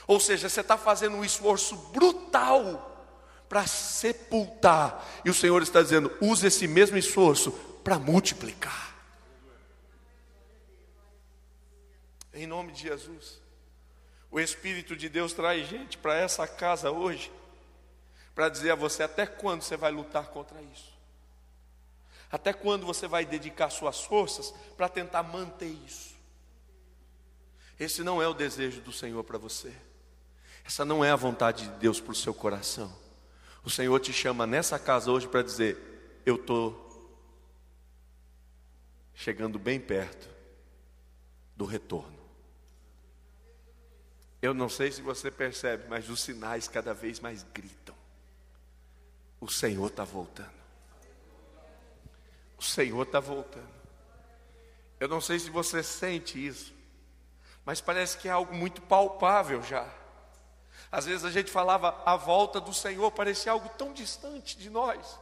Ou 0.07 0.20
seja, 0.20 0.49
você 0.49 0.61
está 0.61 0.76
fazendo 0.76 1.16
um 1.16 1.24
esforço 1.24 1.76
brutal 1.76 2.93
para 3.49 3.66
sepultar, 3.66 5.05
e 5.24 5.30
o 5.30 5.34
Senhor 5.34 5.62
está 5.62 5.80
dizendo: 5.80 6.12
use 6.20 6.47
esse 6.47 6.66
mesmo 6.66 6.97
esforço 6.97 7.53
para 7.84 7.99
multiplicar. 7.99 8.95
Em 12.34 12.47
nome 12.47 12.72
de 12.72 12.82
Jesus, 12.82 13.41
o 14.30 14.39
Espírito 14.39 14.95
de 14.95 15.09
Deus 15.09 15.32
traz 15.32 15.66
gente 15.66 15.97
para 15.97 16.14
essa 16.14 16.47
casa 16.47 16.91
hoje 16.91 17.32
para 18.37 18.51
dizer 18.51 18.70
a 18.72 18.74
você 18.74 19.03
até 19.03 19.26
quando 19.26 19.62
você 19.62 19.78
vai 19.78 19.91
lutar 19.91 20.26
contra 20.26 20.61
isso. 20.61 20.93
Até 22.30 22.53
quando 22.53 22.84
você 22.84 23.09
vai 23.09 23.24
dedicar 23.24 23.70
suas 23.70 24.03
forças 24.03 24.53
para 24.76 24.91
tentar 24.91 25.22
manter 25.22 25.70
isso. 25.87 26.14
Esse 27.80 28.05
não 28.05 28.20
é 28.20 28.28
o 28.28 28.34
desejo 28.34 28.82
do 28.82 28.93
Senhor 28.93 29.24
para 29.24 29.39
você. 29.39 29.74
Essa 30.66 30.84
não 30.84 31.03
é 31.03 31.11
a 31.11 31.16
vontade 31.16 31.66
de 31.66 31.78
Deus 31.78 31.99
para 31.99 32.12
o 32.12 32.14
seu 32.14 32.34
coração. 32.34 32.95
O 33.64 33.70
Senhor 33.70 33.99
te 34.01 34.12
chama 34.12 34.47
nessa 34.47 34.78
casa 34.78 35.11
hoje 35.11 35.26
para 35.26 35.43
dizer: 35.43 36.20
Eu 36.26 36.37
estou 36.37 36.84
chegando 39.14 39.59
bem 39.59 39.80
perto 39.80 40.28
do 41.57 41.64
retorno. 41.64 42.18
Eu 44.43 44.53
não 44.53 44.68
sei 44.68 44.93
se 44.93 45.01
você 45.01 45.30
percebe, 45.30 45.89
mas 45.89 46.11
os 46.11 46.20
sinais 46.20 46.68
cada 46.68 46.93
vez 46.93 47.18
mais 47.18 47.43
gritam. 47.55 47.95
O 49.41 49.49
Senhor 49.49 49.87
está 49.89 50.05
voltando. 50.05 50.57
O 52.59 52.62
Senhor 52.62 53.03
está 53.03 53.20
voltando. 53.20 53.76
Eu 54.99 55.09
não 55.09 55.20
sei 55.20 55.39
se 55.39 55.51
você 55.51 55.82
sente 55.82 56.45
isso, 56.45 56.74
mas 57.64 57.80
parece 57.80 58.16
que 58.16 58.28
é 58.28 58.30
algo 58.30 58.55
muito 58.55 58.80
palpável 58.80 59.62
já. 59.62 59.87
Às 60.91 61.05
vezes 61.05 61.24
a 61.24 61.30
gente 61.30 61.51
falava 61.51 62.01
a 62.07 62.16
volta 62.16 62.61
do 62.61 62.72
Senhor, 62.72 63.11
parecia 63.11 63.53
algo 63.53 63.68
tão 63.70 63.93
distante 63.93 64.57
de 64.57 64.70
nós. 64.70 65.18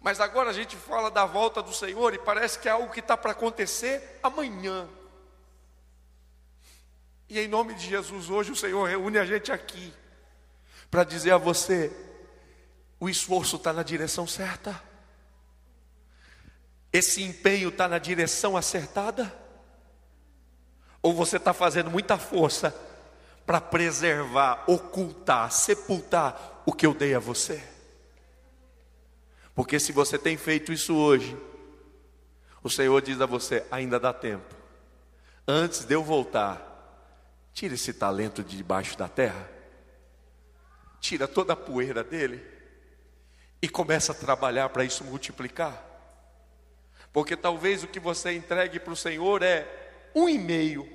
Mas 0.00 0.20
agora 0.20 0.50
a 0.50 0.52
gente 0.52 0.76
fala 0.76 1.10
da 1.10 1.24
volta 1.24 1.62
do 1.62 1.72
Senhor 1.72 2.14
e 2.14 2.18
parece 2.18 2.58
que 2.58 2.68
é 2.68 2.72
algo 2.72 2.92
que 2.92 3.00
está 3.00 3.16
para 3.16 3.32
acontecer 3.32 4.20
amanhã. 4.22 4.88
E 7.28 7.40
em 7.40 7.48
nome 7.48 7.74
de 7.74 7.88
Jesus, 7.88 8.30
hoje 8.30 8.52
o 8.52 8.56
Senhor 8.56 8.84
reúne 8.86 9.18
a 9.18 9.24
gente 9.24 9.50
aqui 9.50 9.92
para 10.90 11.02
dizer 11.02 11.32
a 11.32 11.38
você: 11.38 11.90
o 13.02 13.08
esforço 13.08 13.56
está 13.56 13.72
na 13.72 13.82
direção 13.82 14.28
certa? 14.28 14.80
Esse 16.92 17.20
empenho 17.20 17.70
está 17.70 17.88
na 17.88 17.98
direção 17.98 18.56
acertada? 18.56 19.36
Ou 21.02 21.12
você 21.12 21.36
está 21.36 21.52
fazendo 21.52 21.90
muita 21.90 22.16
força 22.16 22.72
para 23.44 23.60
preservar, 23.60 24.62
ocultar, 24.68 25.50
sepultar 25.50 26.62
o 26.64 26.72
que 26.72 26.86
eu 26.86 26.94
dei 26.94 27.12
a 27.12 27.18
você? 27.18 27.60
Porque 29.52 29.80
se 29.80 29.90
você 29.90 30.16
tem 30.16 30.36
feito 30.36 30.72
isso 30.72 30.94
hoje, 30.94 31.36
o 32.62 32.70
Senhor 32.70 33.02
diz 33.02 33.20
a 33.20 33.26
você: 33.26 33.66
ainda 33.68 33.98
dá 33.98 34.12
tempo. 34.12 34.54
Antes 35.44 35.84
de 35.84 35.92
eu 35.92 36.04
voltar, 36.04 37.50
tira 37.52 37.74
esse 37.74 37.92
talento 37.92 38.44
de 38.44 38.56
debaixo 38.56 38.96
da 38.96 39.08
terra, 39.08 39.50
tira 41.00 41.26
toda 41.26 41.54
a 41.54 41.56
poeira 41.56 42.04
dele 42.04 42.51
e 43.62 43.68
começa 43.68 44.10
a 44.10 44.14
trabalhar 44.14 44.68
para 44.70 44.84
isso 44.84 45.04
multiplicar. 45.04 45.90
Porque 47.12 47.36
talvez 47.36 47.84
o 47.84 47.88
que 47.88 48.00
você 48.00 48.32
entregue 48.32 48.80
para 48.80 48.92
o 48.92 48.96
Senhor 48.96 49.42
é 49.42 50.10
um 50.14 50.28
e 50.28 50.36
meio, 50.36 50.88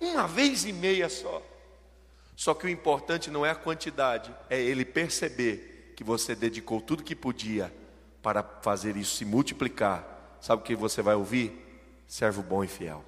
uma 0.00 0.26
vez 0.26 0.64
e 0.64 0.72
meia 0.72 1.10
só. 1.10 1.42
Só 2.34 2.54
que 2.54 2.64
o 2.64 2.70
importante 2.70 3.30
não 3.30 3.44
é 3.44 3.50
a 3.50 3.54
quantidade, 3.54 4.34
é 4.48 4.58
ele 4.58 4.84
perceber 4.84 5.92
que 5.94 6.02
você 6.02 6.34
dedicou 6.34 6.80
tudo 6.80 7.02
que 7.02 7.14
podia 7.14 7.70
para 8.22 8.42
fazer 8.42 8.96
isso 8.96 9.16
se 9.16 9.26
multiplicar. 9.26 10.38
Sabe 10.40 10.62
o 10.62 10.64
que 10.64 10.74
você 10.74 11.02
vai 11.02 11.14
ouvir? 11.14 11.52
Servo 12.06 12.42
bom 12.42 12.64
e 12.64 12.68
fiel. 12.68 13.04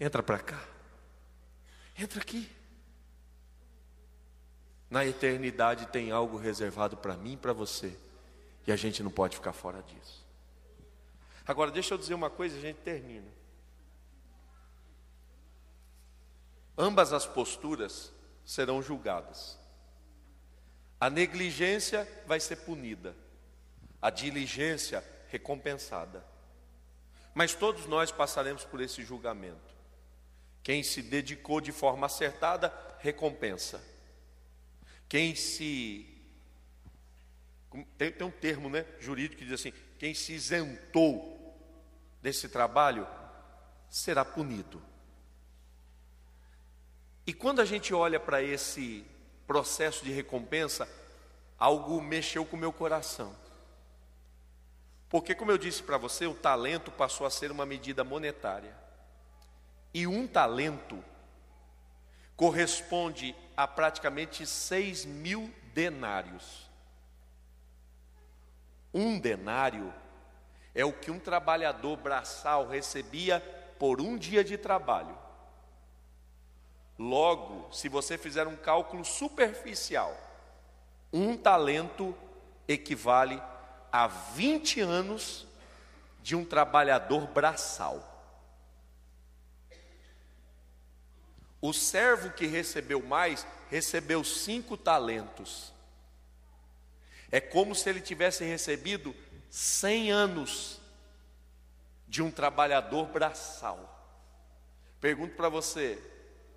Entra 0.00 0.22
para 0.24 0.40
cá. 0.40 0.60
Entra 1.96 2.20
aqui. 2.20 2.57
Na 4.90 5.04
eternidade 5.04 5.86
tem 5.86 6.10
algo 6.10 6.36
reservado 6.36 6.96
para 6.96 7.16
mim 7.16 7.34
e 7.34 7.36
para 7.36 7.52
você. 7.52 7.96
E 8.66 8.72
a 8.72 8.76
gente 8.76 9.02
não 9.02 9.10
pode 9.10 9.36
ficar 9.36 9.52
fora 9.52 9.82
disso. 9.82 10.26
Agora, 11.46 11.70
deixa 11.70 11.94
eu 11.94 11.98
dizer 11.98 12.14
uma 12.14 12.30
coisa 12.30 12.56
e 12.56 12.58
a 12.58 12.62
gente 12.62 12.80
termina. 12.80 13.26
Ambas 16.76 17.12
as 17.12 17.26
posturas 17.26 18.12
serão 18.44 18.82
julgadas. 18.82 19.58
A 21.00 21.08
negligência 21.08 22.06
vai 22.26 22.40
ser 22.40 22.56
punida, 22.56 23.16
a 24.00 24.10
diligência 24.10 25.04
recompensada. 25.28 26.24
Mas 27.34 27.54
todos 27.54 27.86
nós 27.86 28.10
passaremos 28.10 28.64
por 28.64 28.80
esse 28.80 29.02
julgamento. 29.02 29.74
Quem 30.62 30.82
se 30.82 31.02
dedicou 31.02 31.60
de 31.60 31.72
forma 31.72 32.06
acertada, 32.06 32.72
recompensa. 32.98 33.82
Quem 35.08 35.34
se. 35.34 36.06
Tem, 37.96 38.12
tem 38.12 38.26
um 38.26 38.30
termo 38.30 38.68
né, 38.68 38.84
jurídico 39.00 39.36
que 39.36 39.44
diz 39.44 39.54
assim: 39.54 39.72
quem 39.98 40.14
se 40.14 40.32
isentou 40.32 41.36
desse 42.20 42.48
trabalho 42.48 43.06
será 43.88 44.24
punido. 44.24 44.82
E 47.26 47.32
quando 47.32 47.60
a 47.60 47.64
gente 47.64 47.92
olha 47.92 48.18
para 48.18 48.42
esse 48.42 49.04
processo 49.46 50.04
de 50.04 50.10
recompensa, 50.10 50.88
algo 51.58 52.00
mexeu 52.00 52.44
com 52.44 52.56
o 52.56 52.58
meu 52.58 52.72
coração. 52.72 53.34
Porque, 55.08 55.34
como 55.34 55.50
eu 55.50 55.58
disse 55.58 55.82
para 55.82 55.96
você, 55.96 56.26
o 56.26 56.34
talento 56.34 56.90
passou 56.90 57.26
a 57.26 57.30
ser 57.30 57.50
uma 57.50 57.64
medida 57.64 58.04
monetária. 58.04 58.76
E 59.92 60.06
um 60.06 60.26
talento 60.26 61.02
corresponde 62.36 63.34
a 63.58 63.66
praticamente 63.66 64.46
6 64.46 65.04
mil 65.04 65.52
denários. 65.74 66.70
Um 68.94 69.18
denário 69.18 69.92
é 70.72 70.84
o 70.84 70.92
que 70.92 71.10
um 71.10 71.18
trabalhador 71.18 71.96
braçal 71.96 72.68
recebia 72.68 73.40
por 73.76 74.00
um 74.00 74.16
dia 74.16 74.44
de 74.44 74.56
trabalho. 74.56 75.18
Logo, 76.96 77.68
se 77.72 77.88
você 77.88 78.16
fizer 78.16 78.46
um 78.46 78.54
cálculo 78.54 79.04
superficial, 79.04 80.16
um 81.12 81.36
talento 81.36 82.16
equivale 82.68 83.42
a 83.90 84.06
20 84.06 84.82
anos 84.82 85.48
de 86.22 86.36
um 86.36 86.44
trabalhador 86.44 87.26
braçal. 87.26 88.17
O 91.60 91.72
servo 91.72 92.30
que 92.30 92.46
recebeu 92.46 93.02
mais 93.02 93.46
recebeu 93.70 94.22
cinco 94.24 94.76
talentos. 94.76 95.72
É 97.30 97.40
como 97.40 97.74
se 97.74 97.88
ele 97.90 98.00
tivesse 98.00 98.44
recebido 98.44 99.14
100 99.50 100.10
anos 100.10 100.80
de 102.06 102.22
um 102.22 102.30
trabalhador 102.30 103.06
braçal. 103.06 103.94
Pergunto 105.00 105.34
para 105.36 105.48
você: 105.48 105.98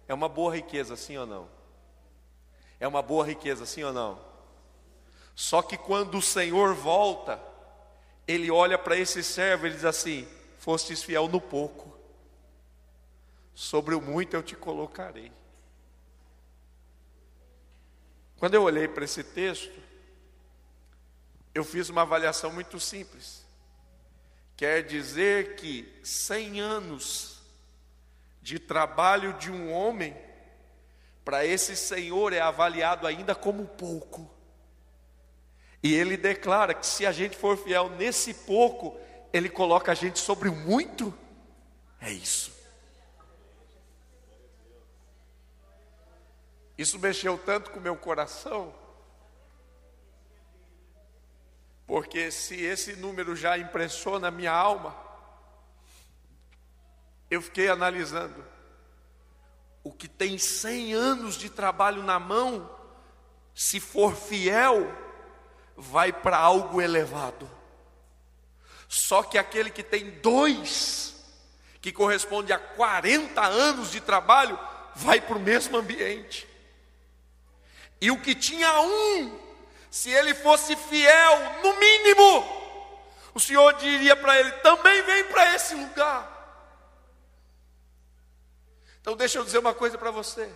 é 0.07 0.13
uma 0.13 0.29
boa 0.29 0.55
riqueza, 0.55 0.95
sim 0.95 1.17
ou 1.17 1.25
não? 1.25 1.49
É 2.79 2.87
uma 2.87 3.01
boa 3.01 3.25
riqueza, 3.25 3.65
sim 3.65 3.83
ou 3.83 3.93
não? 3.93 4.19
Só 5.35 5.61
que 5.61 5.77
quando 5.77 6.17
o 6.17 6.21
Senhor 6.21 6.73
volta, 6.73 7.39
ele 8.27 8.49
olha 8.49 8.77
para 8.77 8.97
esse 8.97 9.23
servo 9.23 9.67
e 9.67 9.71
diz 9.71 9.85
assim: 9.85 10.27
Fostes 10.57 11.03
fiel 11.03 11.27
no 11.27 11.41
pouco, 11.41 11.95
sobre 13.53 13.95
o 13.95 14.01
muito 14.01 14.35
eu 14.35 14.43
te 14.43 14.55
colocarei. 14.55 15.31
Quando 18.37 18.55
eu 18.55 18.63
olhei 18.63 18.87
para 18.87 19.05
esse 19.05 19.23
texto, 19.23 19.79
eu 21.53 21.63
fiz 21.63 21.89
uma 21.89 22.01
avaliação 22.01 22.51
muito 22.51 22.79
simples. 22.79 23.45
Quer 24.55 24.83
dizer 24.83 25.55
que 25.55 25.99
100 26.03 26.59
anos 26.59 27.41
de 28.41 28.57
trabalho 28.57 29.33
de 29.33 29.51
um 29.51 29.71
homem, 29.71 30.15
para 31.23 31.45
esse 31.45 31.75
senhor 31.75 32.33
é 32.33 32.39
avaliado 32.39 33.05
ainda 33.05 33.35
como 33.35 33.67
pouco. 33.67 34.29
E 35.83 35.93
ele 35.93 36.17
declara 36.17 36.73
que 36.73 36.85
se 36.85 37.05
a 37.05 37.11
gente 37.11 37.37
for 37.37 37.57
fiel 37.57 37.89
nesse 37.89 38.33
pouco, 38.33 38.99
ele 39.31 39.49
coloca 39.49 39.91
a 39.91 39.95
gente 39.95 40.19
sobre 40.19 40.49
muito. 40.49 41.13
É 41.99 42.11
isso. 42.11 42.60
Isso 46.81 46.97
mexeu 46.97 47.37
tanto 47.37 47.69
com 47.69 47.77
o 47.77 47.81
meu 47.81 47.95
coração, 47.95 48.73
porque 51.85 52.31
se 52.31 52.59
esse 52.59 52.95
número 52.95 53.35
já 53.35 53.55
impressiona 53.55 54.29
a 54.29 54.31
minha 54.31 54.51
alma, 54.51 54.97
eu 57.29 57.39
fiquei 57.39 57.69
analisando. 57.69 58.43
O 59.83 59.91
que 59.91 60.07
tem 60.07 60.39
100 60.39 60.93
anos 60.95 61.35
de 61.35 61.51
trabalho 61.51 62.01
na 62.01 62.19
mão, 62.19 62.67
se 63.53 63.79
for 63.79 64.15
fiel, 64.15 64.91
vai 65.77 66.11
para 66.11 66.39
algo 66.39 66.81
elevado. 66.81 67.47
Só 68.87 69.21
que 69.21 69.37
aquele 69.37 69.69
que 69.69 69.83
tem 69.83 70.09
dois, 70.19 71.15
que 71.79 71.91
corresponde 71.91 72.51
a 72.51 72.57
40 72.57 73.39
anos 73.39 73.91
de 73.91 74.01
trabalho, 74.01 74.57
vai 74.95 75.21
para 75.21 75.37
o 75.37 75.39
mesmo 75.39 75.77
ambiente. 75.77 76.49
E 78.01 78.09
o 78.09 78.19
que 78.19 78.33
tinha 78.33 78.81
um, 78.81 79.39
se 79.91 80.09
ele 80.09 80.33
fosse 80.33 80.75
fiel, 80.75 81.61
no 81.61 81.79
mínimo, 81.79 82.61
o 83.35 83.39
Senhor 83.39 83.73
diria 83.73 84.15
para 84.15 84.39
ele: 84.39 84.51
também 84.53 85.03
vem 85.03 85.25
para 85.25 85.53
esse 85.53 85.75
lugar. 85.75 86.29
Então 88.99 89.15
deixa 89.15 89.37
eu 89.37 89.45
dizer 89.45 89.59
uma 89.59 89.73
coisa 89.73 89.99
para 89.99 90.09
você. 90.09 90.51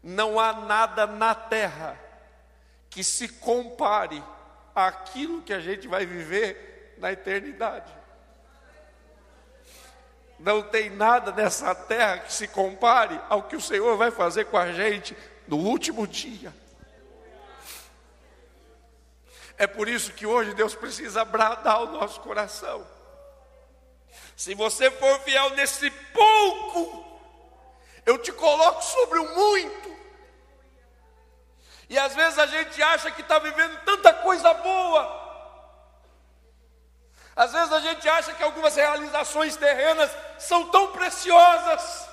Não 0.00 0.38
há 0.38 0.52
nada 0.52 1.06
na 1.06 1.34
terra 1.34 1.98
que 2.88 3.02
se 3.02 3.28
compare 3.28 4.22
àquilo 4.74 5.42
que 5.42 5.52
a 5.52 5.60
gente 5.60 5.88
vai 5.88 6.06
viver 6.06 6.94
na 6.98 7.10
eternidade. 7.10 7.92
Não 10.38 10.62
tem 10.62 10.90
nada 10.90 11.32
nessa 11.32 11.74
terra 11.74 12.18
que 12.18 12.32
se 12.32 12.46
compare 12.46 13.20
ao 13.28 13.44
que 13.44 13.56
o 13.56 13.60
Senhor 13.60 13.96
vai 13.96 14.10
fazer 14.10 14.44
com 14.46 14.58
a 14.58 14.72
gente 14.72 15.16
no 15.46 15.56
último 15.56 16.06
dia. 16.06 16.54
É 19.56 19.66
por 19.66 19.88
isso 19.88 20.12
que 20.12 20.26
hoje 20.26 20.54
Deus 20.54 20.74
precisa 20.74 21.24
bradar 21.24 21.82
o 21.82 21.92
nosso 21.92 22.20
coração. 22.20 22.86
Se 24.36 24.54
você 24.54 24.90
for 24.90 25.20
fiel 25.20 25.50
nesse 25.50 25.90
pouco, 25.90 27.20
eu 28.04 28.18
te 28.18 28.32
coloco 28.32 28.82
sobre 28.82 29.18
o 29.18 29.34
muito. 29.34 29.94
E 31.88 31.98
às 31.98 32.14
vezes 32.14 32.38
a 32.38 32.46
gente 32.46 32.82
acha 32.82 33.10
que 33.10 33.20
está 33.20 33.38
vivendo 33.38 33.78
tanta 33.84 34.12
coisa 34.12 34.52
boa. 34.54 35.22
Às 37.36 37.52
vezes 37.52 37.72
a 37.72 37.80
gente 37.80 38.08
acha 38.08 38.32
que 38.32 38.42
algumas 38.42 38.76
realizações 38.76 39.56
terrenas 39.56 40.10
são 40.38 40.68
tão 40.70 40.92
preciosas. 40.92 42.08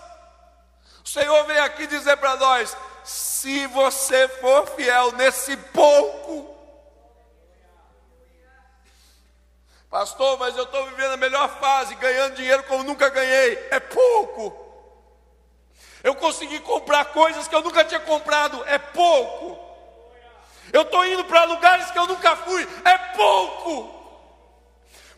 O 1.03 1.07
Senhor 1.07 1.43
vem 1.45 1.57
aqui 1.59 1.87
dizer 1.87 2.17
para 2.17 2.35
nós: 2.35 2.75
se 3.03 3.67
você 3.67 4.27
for 4.27 4.67
fiel 4.75 5.11
nesse 5.13 5.57
pouco, 5.57 6.55
pastor, 9.89 10.37
mas 10.37 10.55
eu 10.55 10.63
estou 10.63 10.85
vivendo 10.85 11.13
a 11.13 11.17
melhor 11.17 11.49
fase, 11.59 11.95
ganhando 11.95 12.35
dinheiro 12.35 12.63
como 12.63 12.83
nunca 12.83 13.09
ganhei, 13.09 13.67
é 13.71 13.79
pouco. 13.79 14.61
Eu 16.03 16.15
consegui 16.15 16.59
comprar 16.61 17.05
coisas 17.05 17.47
que 17.47 17.55
eu 17.55 17.61
nunca 17.61 17.83
tinha 17.83 17.99
comprado, 17.99 18.63
é 18.65 18.77
pouco. 18.79 19.71
Eu 20.73 20.83
estou 20.83 21.05
indo 21.05 21.25
para 21.25 21.43
lugares 21.43 21.91
que 21.91 21.99
eu 21.99 22.07
nunca 22.07 22.35
fui. 22.37 22.67
É 22.85 22.97
pouco. 23.15 24.01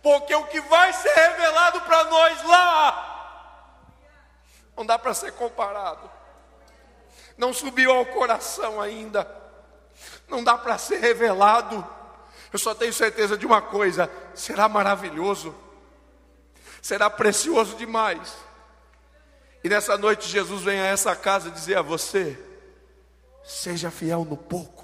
Porque 0.02 0.36
o 0.36 0.48
que 0.48 0.60
vai 0.62 0.92
ser 0.92 1.14
revelado 1.14 1.82
para 1.82 2.04
nós 2.06 2.44
lá 2.44 3.10
não 4.76 4.86
dá 4.86 4.98
para 4.98 5.14
ser 5.14 5.32
comparado. 5.34 6.10
Não 7.38 7.54
subiu 7.54 7.92
ao 7.92 8.06
coração 8.06 8.80
ainda. 8.80 9.28
Não 10.28 10.44
dá 10.44 10.58
para 10.58 10.78
ser 10.78 10.98
revelado. 11.00 11.86
Eu 12.52 12.60
só 12.60 12.76
tenho 12.76 12.94
certeza 12.94 13.38
de 13.38 13.46
uma 13.46 13.62
coisa: 13.62 14.10
será 14.34 14.70
maravilhoso. 14.70 15.56
Será 16.82 17.10
precioso 17.10 17.76
demais. 17.76 18.36
E 19.64 19.70
nessa 19.70 19.98
noite 19.98 20.28
Jesus 20.28 20.62
vem 20.62 20.80
a 20.80 20.86
essa 20.86 21.16
casa 21.16 21.50
dizer 21.50 21.78
a 21.78 21.82
você: 21.82 22.38
seja 23.44 23.90
fiel 23.90 24.26
no 24.26 24.38
pouco. 24.38 24.84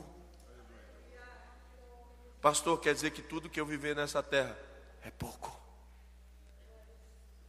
Pastor, 2.41 2.79
quer 2.79 2.93
dizer 2.93 3.11
que 3.11 3.21
tudo 3.21 3.49
que 3.49 3.59
eu 3.59 3.65
viver 3.65 3.95
nessa 3.95 4.23
terra 4.23 4.57
é 5.03 5.11
pouco. 5.11 5.59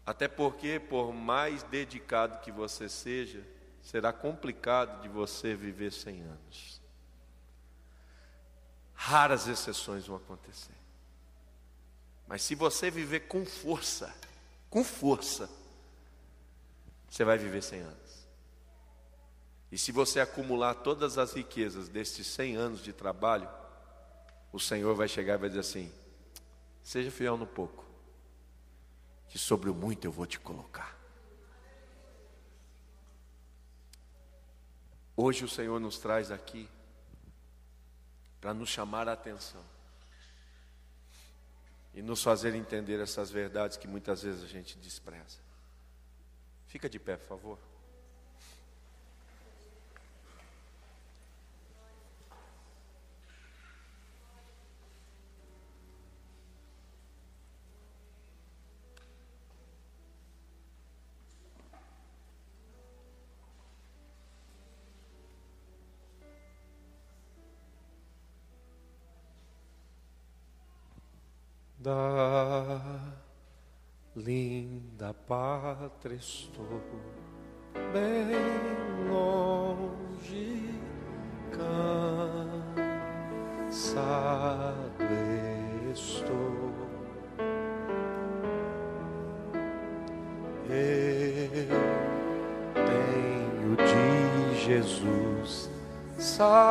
Até 0.04 0.26
porque, 0.26 0.80
por 0.80 1.12
mais 1.12 1.62
dedicado 1.62 2.40
que 2.40 2.50
você 2.50 2.88
seja, 2.88 3.46
será 3.82 4.12
complicado 4.12 5.02
de 5.02 5.08
você 5.08 5.54
viver 5.54 5.92
100 5.92 6.22
anos. 6.22 6.80
Raras 8.94 9.46
exceções 9.48 10.06
vão 10.06 10.16
acontecer. 10.16 10.74
Mas 12.26 12.42
se 12.42 12.54
você 12.54 12.90
viver 12.90 13.20
com 13.20 13.44
força, 13.44 14.14
com 14.68 14.84
força, 14.84 15.50
você 17.08 17.24
vai 17.24 17.38
viver 17.38 17.62
100 17.62 17.80
anos. 17.80 18.26
E 19.72 19.78
se 19.78 19.90
você 19.90 20.20
acumular 20.20 20.74
todas 20.74 21.16
as 21.16 21.32
riquezas 21.32 21.88
destes 21.88 22.26
100 22.26 22.56
anos 22.56 22.82
de 22.82 22.92
trabalho, 22.92 23.48
o 24.52 24.60
Senhor 24.60 24.94
vai 24.94 25.08
chegar 25.08 25.34
e 25.34 25.38
vai 25.38 25.48
dizer 25.48 25.60
assim: 25.60 25.92
seja 26.82 27.10
fiel 27.10 27.36
no 27.36 27.46
pouco, 27.46 27.84
que 29.28 29.38
sobre 29.38 29.70
o 29.70 29.74
muito 29.74 30.04
eu 30.04 30.12
vou 30.12 30.26
te 30.26 30.38
colocar. 30.38 30.99
Hoje 35.22 35.44
o 35.44 35.48
Senhor 35.48 35.78
nos 35.78 35.98
traz 35.98 36.30
aqui 36.30 36.66
para 38.40 38.54
nos 38.54 38.70
chamar 38.70 39.06
a 39.06 39.12
atenção 39.12 39.62
e 41.92 42.00
nos 42.00 42.22
fazer 42.22 42.54
entender 42.54 42.98
essas 43.00 43.30
verdades 43.30 43.76
que 43.76 43.86
muitas 43.86 44.22
vezes 44.22 44.42
a 44.42 44.46
gente 44.46 44.78
despreza. 44.78 45.36
Fica 46.68 46.88
de 46.88 46.98
pé, 46.98 47.18
por 47.18 47.28
favor. 47.28 47.58
Da 71.80 73.00
linda 74.14 75.14
pátria 75.26 76.16
estou 76.16 76.82
bem 77.94 79.08
longe, 79.08 80.74
cansado 81.50 82.10
estou. 85.90 86.70
Eu 90.68 91.80
tenho 92.74 93.76
de 93.76 94.54
Jesus 94.66 95.70
saudades, 96.18 96.66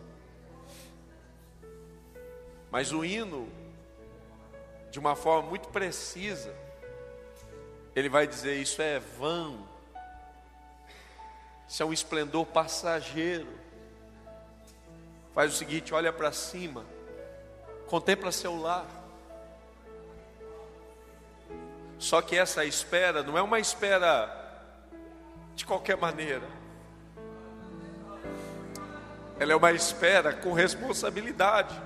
mas 2.70 2.92
o 2.92 3.04
hino, 3.04 3.48
de 4.90 4.98
uma 4.98 5.16
forma 5.16 5.48
muito 5.48 5.68
precisa, 5.68 6.54
ele 7.94 8.08
vai 8.08 8.26
dizer: 8.26 8.56
Isso 8.60 8.82
é 8.82 8.98
vão, 8.98 9.66
isso 11.66 11.82
é 11.82 11.86
um 11.86 11.92
esplendor 11.92 12.44
passageiro. 12.46 13.48
Faz 15.38 15.54
o 15.54 15.56
seguinte: 15.56 15.94
olha 15.94 16.12
para 16.12 16.32
cima, 16.32 16.84
contempla 17.86 18.32
seu 18.32 18.60
lar. 18.60 18.84
Só 21.96 22.20
que 22.20 22.36
essa 22.36 22.64
espera 22.64 23.22
não 23.22 23.38
é 23.38 23.42
uma 23.42 23.60
espera 23.60 24.28
de 25.54 25.64
qualquer 25.64 25.96
maneira. 25.96 26.42
Ela 29.38 29.52
é 29.52 29.54
uma 29.54 29.70
espera 29.70 30.32
com 30.32 30.52
responsabilidade. 30.52 31.80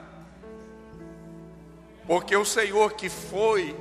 Porque 2.07 2.34
o 2.34 2.46
Senhor 2.46 2.94
que 2.94 3.11
foi, 3.11 3.76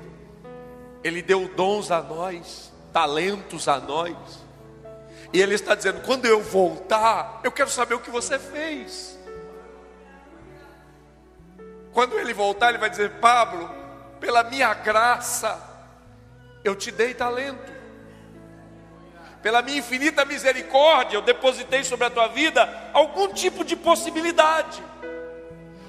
Ele 1.01 1.21
deu 1.21 1.47
dons 1.47 1.91
a 1.91 2.01
nós, 2.01 2.73
talentos 2.91 3.69
a 3.69 3.79
nós. 3.79 4.17
E 5.31 5.41
Ele 5.41 5.55
está 5.55 5.75
dizendo: 5.75 6.01
quando 6.01 6.25
eu 6.25 6.41
voltar, 6.41 7.39
eu 7.41 7.53
quero 7.53 7.69
saber 7.69 7.93
o 7.93 8.01
que 8.01 8.11
você 8.11 8.37
fez. 8.37 9.20
Quando 11.93 12.19
Ele 12.19 12.33
voltar, 12.33 12.69
Ele 12.69 12.77
vai 12.77 12.89
dizer: 12.89 13.11
Pablo, 13.19 13.69
pela 14.19 14.43
minha 14.43 14.73
graça, 14.73 15.59
eu 16.63 16.75
te 16.75 16.91
dei 16.91 17.13
talento. 17.13 17.71
Pela 19.41 19.61
minha 19.61 19.79
infinita 19.79 20.23
misericórdia, 20.23 21.17
eu 21.17 21.21
depositei 21.21 21.83
sobre 21.83 22.05
a 22.05 22.09
tua 22.11 22.27
vida 22.27 22.69
algum 22.93 23.33
tipo 23.33 23.63
de 23.63 23.75
possibilidade. 23.75 24.83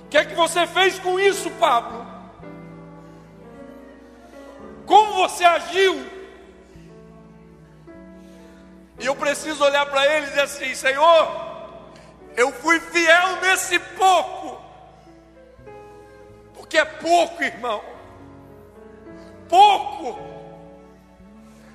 O 0.05 0.09
que 0.09 0.16
é 0.16 0.24
que 0.24 0.34
você 0.34 0.66
fez 0.66 0.98
com 0.98 1.20
isso, 1.20 1.50
Pablo? 1.53 2.07
Como 4.86 5.14
você 5.14 5.44
agiu? 5.44 6.22
E 8.98 9.07
eu 9.07 9.16
preciso 9.16 9.64
olhar 9.64 9.84
para 9.86 10.07
ele 10.07 10.26
e 10.26 10.28
dizer 10.28 10.42
assim: 10.42 10.74
Senhor, 10.74 11.28
eu 12.36 12.53
fui 12.53 12.78
fiel 12.78 13.40
nesse 13.40 13.78
pouco, 13.78 14.62
porque 16.73 16.79
é 16.79 16.85
pouco, 16.87 17.43
irmão, 17.43 17.85
pouco. 19.47 20.18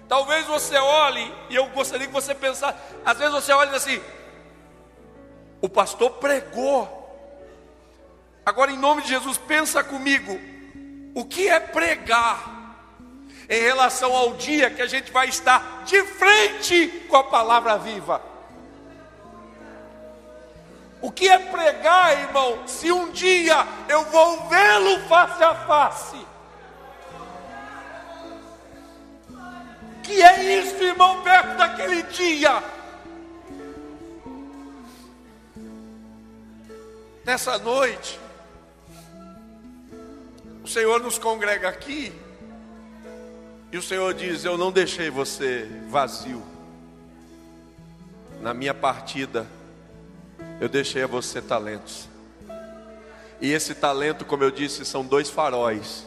Talvez 0.10 0.48
você 0.48 0.76
olhe, 0.76 1.32
e 1.52 1.56
eu 1.56 1.68
gostaria 1.68 2.08
que 2.08 2.14
você 2.14 2.34
pensasse, 2.34 2.76
às 3.06 3.16
vezes 3.16 3.32
você 3.32 3.52
olha 3.52 3.76
assim, 3.76 4.02
o 5.62 5.70
pastor 5.70 6.14
pregou, 6.14 6.90
agora 8.44 8.72
em 8.72 8.78
nome 8.78 9.04
de 9.04 9.10
Jesus, 9.10 9.38
pensa 9.38 9.84
comigo, 9.84 10.40
o 11.14 11.24
que 11.26 11.48
é 11.48 11.60
pregar? 11.60 12.56
em 13.50 13.62
relação 13.62 14.14
ao 14.14 14.34
dia 14.34 14.70
que 14.70 14.82
a 14.82 14.88
gente 14.88 15.10
vai 15.10 15.30
estar 15.30 15.84
de 15.86 16.04
frente 16.04 17.06
com 17.08 17.16
a 17.16 17.24
palavra 17.24 17.78
viva. 17.78 18.22
O 21.02 21.12
que 21.12 21.28
é 21.28 21.38
pregar, 21.38 22.20
irmão, 22.20 22.68
se 22.68 22.92
um 22.92 23.12
dia 23.12 23.68
eu 23.88 24.04
vou 24.06 24.50
vê-lo 24.50 25.00
face 25.08 25.44
a 25.44 25.54
face? 25.54 26.26
Que 30.02 30.22
é 30.22 30.60
isso, 30.60 30.82
irmão, 30.82 31.22
perto 31.22 31.58
daquele 31.58 32.02
dia? 32.04 32.64
Nessa 37.24 37.58
noite, 37.58 38.18
o 40.64 40.68
Senhor 40.68 41.02
nos 41.02 41.20
congrega 41.20 41.68
aqui 41.68 42.14
e 43.72 43.78
o 43.78 43.82
Senhor 43.82 44.14
diz: 44.14 44.46
Eu 44.46 44.58
não 44.58 44.72
deixei 44.72 45.10
você 45.10 45.70
vazio. 45.90 46.42
Na 48.42 48.54
minha 48.54 48.74
partida, 48.74 49.46
eu 50.60 50.70
deixei 50.70 51.04
a 51.04 51.08
você 51.08 51.42
talentos. 51.42 52.10
E 53.40 53.52
esse 53.52 53.76
talento, 53.76 54.26
como 54.26 54.44
eu 54.44 54.52
disse, 54.52 54.84
são 54.86 55.06
dois 55.06 55.30
faróis. 55.30 56.06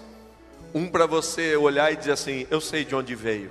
Um 0.75 0.89
para 0.89 1.07
você 1.07 1.57
olhar 1.57 1.93
e 1.93 1.97
dizer 1.97 2.13
assim: 2.13 2.47
Eu 2.51 2.61
sei 2.61 2.85
de 2.85 2.95
onde 2.95 3.15
veio. 3.15 3.51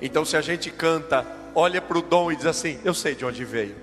Então, 0.00 0.24
se 0.24 0.36
a 0.36 0.40
gente 0.40 0.70
canta, 0.70 1.26
olha 1.54 1.80
para 1.80 1.98
o 1.98 2.02
dom 2.02 2.30
e 2.30 2.36
diz 2.36 2.46
assim: 2.46 2.80
Eu 2.84 2.94
sei 2.94 3.14
de 3.14 3.24
onde 3.24 3.44
veio. 3.44 3.74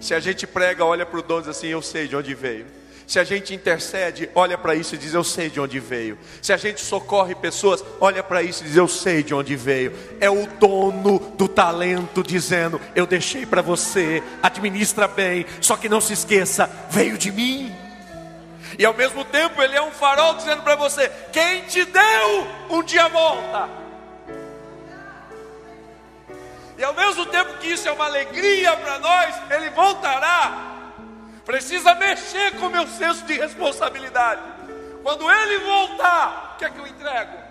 Se 0.00 0.14
a 0.14 0.20
gente 0.20 0.46
prega, 0.46 0.84
olha 0.84 1.06
para 1.06 1.18
o 1.18 1.22
dom 1.22 1.38
e 1.38 1.40
diz 1.42 1.48
assim: 1.48 1.68
Eu 1.68 1.82
sei 1.82 2.08
de 2.08 2.16
onde 2.16 2.34
veio. 2.34 2.66
Se 3.06 3.18
a 3.18 3.24
gente 3.24 3.54
intercede, 3.54 4.30
olha 4.34 4.56
para 4.56 4.74
isso 4.74 4.94
e 4.94 4.98
diz: 4.98 5.12
Eu 5.12 5.24
sei 5.24 5.50
de 5.50 5.60
onde 5.60 5.78
veio. 5.80 6.18
Se 6.40 6.52
a 6.52 6.56
gente 6.56 6.80
socorre 6.80 7.34
pessoas, 7.34 7.84
olha 8.00 8.22
para 8.22 8.42
isso 8.42 8.62
e 8.62 8.66
diz: 8.66 8.76
Eu 8.76 8.88
sei 8.88 9.22
de 9.22 9.34
onde 9.34 9.56
veio. 9.56 9.92
É 10.20 10.30
o 10.30 10.46
dono 10.46 11.18
do 11.36 11.48
talento 11.48 12.22
dizendo: 12.22 12.80
Eu 12.94 13.06
deixei 13.06 13.44
para 13.44 13.62
você, 13.62 14.22
administra 14.42 15.08
bem, 15.08 15.44
só 15.60 15.76
que 15.76 15.88
não 15.88 16.00
se 16.00 16.12
esqueça, 16.12 16.70
veio 16.90 17.18
de 17.18 17.30
mim. 17.30 17.74
E 18.78 18.84
ao 18.84 18.94
mesmo 18.94 19.24
tempo, 19.24 19.60
ele 19.60 19.76
é 19.76 19.82
um 19.82 19.90
farol 19.90 20.34
dizendo 20.34 20.62
para 20.62 20.76
você: 20.76 21.10
Quem 21.32 21.62
te 21.62 21.84
deu, 21.84 22.46
um 22.70 22.82
dia 22.82 23.08
volta. 23.08 23.68
E 26.78 26.84
ao 26.84 26.94
mesmo 26.94 27.26
tempo 27.26 27.58
que 27.58 27.68
isso 27.68 27.86
é 27.86 27.92
uma 27.92 28.06
alegria 28.06 28.76
para 28.76 28.98
nós, 28.98 29.34
ele 29.50 29.70
voltará 29.70 30.81
Precisa 31.44 31.94
mexer 31.94 32.58
com 32.58 32.66
o 32.66 32.70
meu 32.70 32.86
senso 32.86 33.24
de 33.24 33.34
responsabilidade. 33.34 34.42
Quando 35.02 35.30
ele 35.30 35.58
voltar, 35.58 36.54
o 36.54 36.58
que 36.58 36.64
é 36.64 36.70
que 36.70 36.78
eu 36.78 36.86
entrego? 36.86 37.42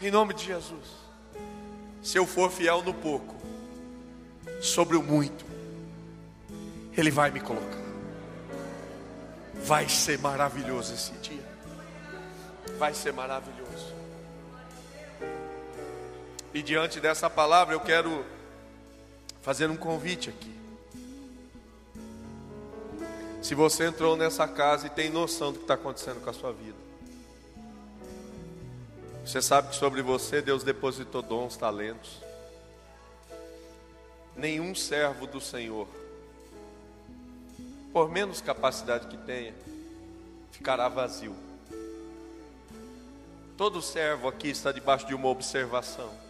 Em 0.00 0.10
nome 0.10 0.32
de 0.32 0.44
Jesus. 0.44 0.98
Se 2.02 2.16
eu 2.16 2.26
for 2.26 2.50
fiel 2.50 2.82
no 2.82 2.94
pouco, 2.94 3.36
sobre 4.60 4.96
o 4.96 5.02
muito, 5.02 5.44
Ele 6.96 7.10
vai 7.10 7.30
me 7.30 7.40
colocar. 7.40 7.78
Vai 9.54 9.88
ser 9.88 10.18
maravilhoso 10.18 10.94
esse 10.94 11.12
dia. 11.14 11.44
Vai 12.78 12.94
ser 12.94 13.12
maravilhoso. 13.12 13.57
E 16.52 16.62
diante 16.62 17.00
dessa 17.00 17.28
palavra 17.28 17.74
eu 17.74 17.80
quero 17.80 18.24
fazer 19.42 19.68
um 19.70 19.76
convite 19.76 20.30
aqui. 20.30 20.58
Se 23.42 23.54
você 23.54 23.86
entrou 23.86 24.16
nessa 24.16 24.48
casa 24.48 24.86
e 24.86 24.90
tem 24.90 25.10
noção 25.10 25.52
do 25.52 25.58
que 25.58 25.64
está 25.64 25.74
acontecendo 25.74 26.20
com 26.22 26.30
a 26.30 26.32
sua 26.32 26.52
vida, 26.52 26.76
você 29.24 29.42
sabe 29.42 29.68
que 29.68 29.76
sobre 29.76 30.02
você 30.02 30.40
Deus 30.40 30.62
depositou 30.62 31.22
dons, 31.22 31.56
talentos. 31.56 32.22
Nenhum 34.34 34.74
servo 34.74 35.26
do 35.26 35.40
Senhor, 35.40 35.86
por 37.92 38.10
menos 38.10 38.40
capacidade 38.40 39.06
que 39.06 39.16
tenha, 39.18 39.54
ficará 40.50 40.88
vazio. 40.88 41.36
Todo 43.56 43.82
servo 43.82 44.28
aqui 44.28 44.48
está 44.48 44.72
debaixo 44.72 45.06
de 45.06 45.14
uma 45.14 45.28
observação. 45.28 46.27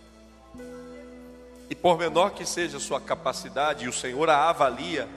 E 1.71 1.75
por 1.75 1.99
menor 1.99 2.31
que 2.31 2.47
seja 2.47 2.79
a 2.79 2.81
sua 2.81 3.01
capacidade, 3.01 3.85
e 3.85 3.89
o 3.89 3.93
Senhor 3.93 4.29
a 4.31 4.49
avalia, 4.49 5.09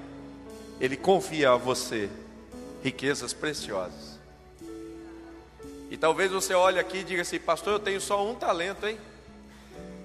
Ele 0.79 0.97
confia 0.97 1.51
a 1.51 1.57
você 1.57 2.09
riquezas 2.83 3.33
preciosas. 3.33 4.19
E 5.89 5.97
talvez 5.97 6.31
você 6.31 6.53
olhe 6.53 6.79
aqui 6.79 6.99
e 6.99 7.03
diga 7.03 7.21
assim, 7.21 7.39
pastor, 7.39 7.73
eu 7.73 7.79
tenho 7.79 7.99
só 7.99 8.25
um 8.25 8.35
talento, 8.35 8.87
hein? 8.87 8.97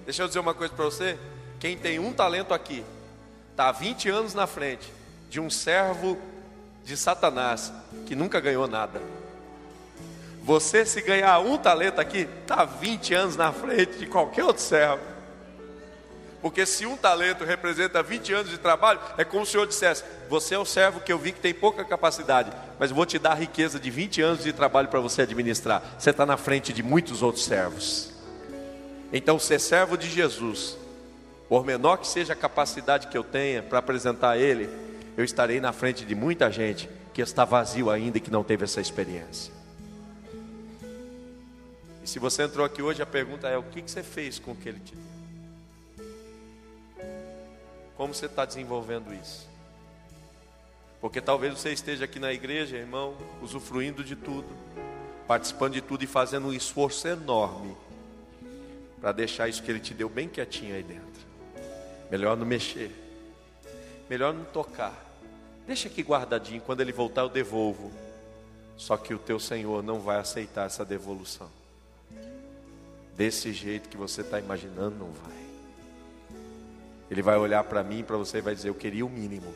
Deixa 0.03 0.23
eu 0.23 0.27
dizer 0.27 0.39
uma 0.39 0.53
coisa 0.53 0.73
para 0.73 0.85
você: 0.85 1.17
quem 1.59 1.77
tem 1.77 1.99
um 1.99 2.13
talento 2.13 2.53
aqui, 2.53 2.83
está 3.51 3.69
há 3.69 3.71
20 3.71 4.09
anos 4.09 4.33
na 4.33 4.47
frente 4.47 4.91
de 5.29 5.39
um 5.39 5.49
servo 5.49 6.17
de 6.85 6.95
Satanás 6.95 7.73
que 8.05 8.15
nunca 8.15 8.39
ganhou 8.39 8.67
nada. 8.67 9.01
Você, 10.43 10.85
se 10.85 11.01
ganhar 11.01 11.39
um 11.39 11.57
talento 11.57 11.99
aqui, 11.99 12.27
está 12.41 12.63
20 12.63 13.13
anos 13.13 13.35
na 13.35 13.51
frente 13.51 13.97
de 13.97 14.05
qualquer 14.05 14.45
outro 14.45 14.63
servo. 14.63 15.03
Porque 16.41 16.65
se 16.65 16.85
um 16.85 16.95
talento 16.95 17.43
representa 17.43 18.03
20 18.03 18.33
anos 18.33 18.51
de 18.51 18.57
trabalho, 18.57 18.99
é 19.17 19.23
como 19.23 19.45
se 19.45 19.49
o 19.49 19.51
Senhor 19.53 19.67
dissesse: 19.67 20.03
Você 20.29 20.55
é 20.55 20.59
o 20.59 20.65
servo 20.65 20.99
que 20.99 21.11
eu 21.11 21.17
vi 21.17 21.31
que 21.31 21.39
tem 21.39 21.53
pouca 21.53 21.83
capacidade, 21.83 22.51
mas 22.79 22.91
vou 22.91 23.05
te 23.05 23.17
dar 23.17 23.31
a 23.31 23.35
riqueza 23.35 23.79
de 23.79 23.89
20 23.89 24.21
anos 24.21 24.43
de 24.43 24.53
trabalho 24.53 24.87
para 24.87 24.99
você 24.99 25.23
administrar. 25.23 25.81
Você 25.97 26.11
está 26.11 26.25
na 26.25 26.37
frente 26.37 26.71
de 26.71 26.83
muitos 26.83 27.23
outros 27.23 27.45
servos. 27.45 28.11
Então, 29.11 29.39
ser 29.39 29.59
servo 29.59 29.97
de 29.97 30.09
Jesus, 30.09 30.77
por 31.49 31.65
menor 31.65 31.97
que 31.97 32.07
seja 32.07 32.33
a 32.33 32.35
capacidade 32.35 33.07
que 33.07 33.17
eu 33.17 33.23
tenha 33.23 33.63
para 33.63 33.79
apresentar 33.79 34.31
a 34.31 34.37
Ele, 34.37 34.69
eu 35.15 35.23
estarei 35.23 35.59
na 35.59 35.73
frente 35.73 36.05
de 36.05 36.13
muita 36.13 36.51
gente 36.51 36.87
que 37.13 37.21
está 37.21 37.45
vazio 37.45 37.89
ainda 37.89 38.19
e 38.19 38.21
que 38.21 38.29
não 38.29 38.43
teve 38.43 38.65
essa 38.65 38.79
experiência. 38.79 39.51
E 42.03 42.07
se 42.07 42.19
você 42.19 42.43
entrou 42.43 42.63
aqui 42.63 42.81
hoje, 42.81 43.01
a 43.01 43.07
pergunta 43.07 43.47
é: 43.47 43.57
o 43.57 43.63
que 43.63 43.81
você 43.81 44.03
fez 44.03 44.37
com 44.37 44.51
o 44.51 44.55
que 44.55 44.69
Ele 44.69 44.79
te 44.79 44.93
deu? 44.93 45.16
Como 47.97 48.13
você 48.13 48.27
está 48.27 48.45
desenvolvendo 48.45 49.11
isso? 49.13 49.47
Porque 51.01 51.19
talvez 51.19 51.57
você 51.57 51.71
esteja 51.71 52.05
aqui 52.05 52.19
na 52.19 52.31
igreja, 52.31 52.77
irmão, 52.77 53.15
usufruindo 53.41 54.03
de 54.03 54.15
tudo, 54.15 54.47
participando 55.27 55.73
de 55.73 55.81
tudo 55.81 56.03
e 56.03 56.07
fazendo 56.07 56.47
um 56.47 56.53
esforço 56.53 57.07
enorme 57.07 57.75
para 59.01 59.11
deixar 59.11 59.47
isso 59.47 59.61
que 59.63 59.71
Ele 59.71 59.79
te 59.79 59.93
deu 59.93 60.09
bem 60.09 60.27
quietinho 60.27 60.75
aí 60.75 60.83
dentro. 60.83 61.27
Melhor 62.09 62.37
não 62.37 62.45
mexer, 62.45 62.91
melhor 64.09 64.33
não 64.33 64.45
tocar. 64.45 65.05
Deixa 65.65 65.87
aqui 65.87 66.01
guardadinho, 66.01 66.61
quando 66.61 66.81
Ele 66.81 66.91
voltar 66.91 67.21
eu 67.21 67.29
devolvo. 67.29 67.91
Só 68.77 68.95
que 68.95 69.13
o 69.13 69.19
teu 69.19 69.39
Senhor 69.39 69.83
não 69.83 69.99
vai 69.99 70.17
aceitar 70.17 70.67
essa 70.67 70.85
devolução. 70.85 71.49
Desse 73.15 73.51
jeito 73.51 73.89
que 73.89 73.97
você 73.97 74.21
está 74.21 74.39
imaginando, 74.39 74.95
não 74.97 75.11
vai. 75.11 75.46
Ele 77.09 77.21
vai 77.21 77.37
olhar 77.37 77.63
para 77.63 77.83
mim 77.83 78.03
para 78.03 78.17
você 78.17 78.39
e 78.39 78.41
vai 78.41 78.53
dizer: 78.53 78.69
Eu 78.69 78.75
queria 78.75 79.05
o 79.05 79.09
mínimo. 79.09 79.53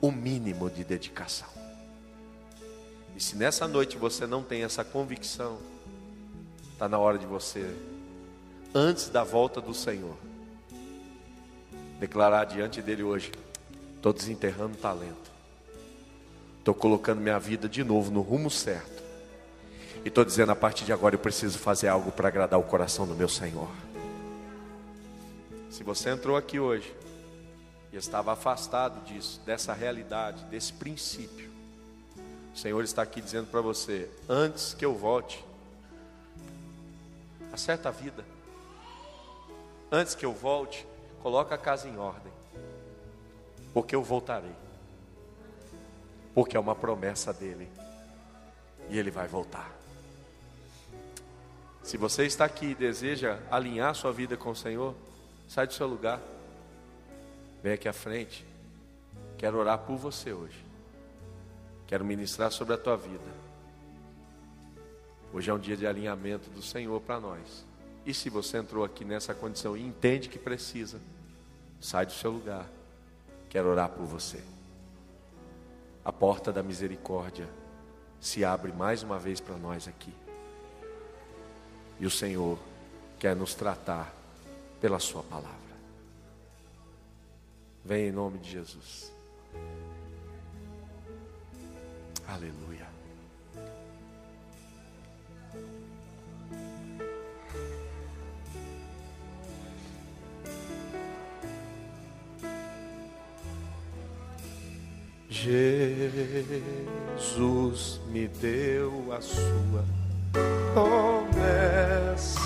O 0.00 0.10
mínimo 0.10 0.70
de 0.70 0.82
dedicação. 0.82 1.48
E 3.16 3.22
se 3.22 3.36
nessa 3.36 3.68
noite 3.68 3.98
você 3.98 4.26
não 4.26 4.42
tem 4.42 4.64
essa 4.64 4.82
convicção, 4.82 5.58
está 6.72 6.88
na 6.88 6.98
hora 6.98 7.18
de 7.18 7.26
você, 7.26 7.70
antes 8.74 9.08
da 9.08 9.22
volta 9.22 9.60
do 9.60 9.74
Senhor, 9.74 10.16
declarar 11.98 12.44
diante 12.44 12.80
dele 12.80 13.02
hoje: 13.02 13.30
estou 13.96 14.12
desenterrando 14.12 14.76
talento, 14.78 15.30
estou 16.58 16.74
colocando 16.74 17.20
minha 17.20 17.38
vida 17.38 17.68
de 17.68 17.84
novo 17.84 18.10
no 18.10 18.22
rumo 18.22 18.50
certo, 18.50 19.02
e 20.04 20.08
estou 20.08 20.24
dizendo: 20.24 20.52
a 20.52 20.56
partir 20.56 20.86
de 20.86 20.92
agora 20.92 21.14
eu 21.14 21.18
preciso 21.18 21.58
fazer 21.58 21.88
algo 21.88 22.10
para 22.10 22.28
agradar 22.28 22.58
o 22.58 22.64
coração 22.64 23.06
do 23.06 23.14
meu 23.14 23.28
Senhor. 23.28 23.68
Se 25.70 25.84
você 25.84 26.10
entrou 26.10 26.36
aqui 26.36 26.58
hoje 26.58 26.92
e 27.92 27.96
estava 27.96 28.32
afastado 28.32 29.04
disso, 29.04 29.40
dessa 29.46 29.72
realidade, 29.72 30.44
desse 30.46 30.72
princípio, 30.72 31.48
o 32.52 32.58
Senhor 32.58 32.82
está 32.82 33.02
aqui 33.02 33.20
dizendo 33.20 33.46
para 33.46 33.60
você: 33.60 34.10
antes 34.28 34.74
que 34.74 34.84
eu 34.84 34.94
volte, 34.94 35.44
acerta 37.52 37.88
a 37.88 37.92
vida. 37.92 38.24
Antes 39.92 40.14
que 40.14 40.26
eu 40.26 40.32
volte, 40.32 40.86
coloca 41.22 41.54
a 41.54 41.58
casa 41.58 41.88
em 41.88 41.96
ordem, 41.96 42.32
porque 43.72 43.94
eu 43.94 44.02
voltarei. 44.02 44.54
Porque 46.34 46.56
é 46.56 46.60
uma 46.60 46.74
promessa 46.74 47.32
dele 47.32 47.68
e 48.88 48.98
ele 48.98 49.10
vai 49.10 49.28
voltar. 49.28 49.70
Se 51.82 51.96
você 51.96 52.24
está 52.24 52.44
aqui 52.44 52.66
e 52.66 52.74
deseja 52.74 53.38
alinhar 53.50 53.94
sua 53.94 54.12
vida 54.12 54.36
com 54.36 54.50
o 54.50 54.56
Senhor, 54.56 54.94
Sai 55.50 55.66
do 55.66 55.72
seu 55.72 55.88
lugar. 55.88 56.20
Vem 57.60 57.72
aqui 57.72 57.88
à 57.88 57.92
frente. 57.92 58.46
Quero 59.36 59.58
orar 59.58 59.78
por 59.78 59.96
você 59.96 60.32
hoje. 60.32 60.64
Quero 61.88 62.04
ministrar 62.04 62.52
sobre 62.52 62.74
a 62.74 62.78
tua 62.78 62.96
vida. 62.96 63.26
Hoje 65.32 65.50
é 65.50 65.52
um 65.52 65.58
dia 65.58 65.76
de 65.76 65.88
alinhamento 65.88 66.48
do 66.50 66.62
Senhor 66.62 67.00
para 67.00 67.18
nós. 67.18 67.66
E 68.06 68.14
se 68.14 68.30
você 68.30 68.58
entrou 68.58 68.84
aqui 68.84 69.04
nessa 69.04 69.34
condição 69.34 69.76
e 69.76 69.84
entende 69.84 70.28
que 70.28 70.38
precisa, 70.38 71.00
sai 71.80 72.06
do 72.06 72.12
seu 72.12 72.30
lugar. 72.30 72.66
Quero 73.48 73.70
orar 73.70 73.88
por 73.88 74.06
você. 74.06 74.40
A 76.04 76.12
porta 76.12 76.52
da 76.52 76.62
misericórdia 76.62 77.48
se 78.20 78.44
abre 78.44 78.70
mais 78.70 79.02
uma 79.02 79.18
vez 79.18 79.40
para 79.40 79.56
nós 79.56 79.88
aqui. 79.88 80.14
E 81.98 82.06
o 82.06 82.10
Senhor 82.10 82.56
quer 83.18 83.34
nos 83.34 83.52
tratar 83.52 84.19
pela 84.80 84.98
Sua 84.98 85.22
palavra. 85.22 85.60
Vem 87.84 88.08
em 88.08 88.12
nome 88.12 88.38
de 88.38 88.50
Jesus. 88.50 89.12
Aleluia. 92.26 92.88
Jesus 105.28 108.00
me 108.08 108.26
deu 108.28 109.12
a 109.12 109.20
sua 109.20 109.84
promessa. 110.74 112.40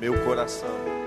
Meu 0.00 0.24
coração 0.24 0.98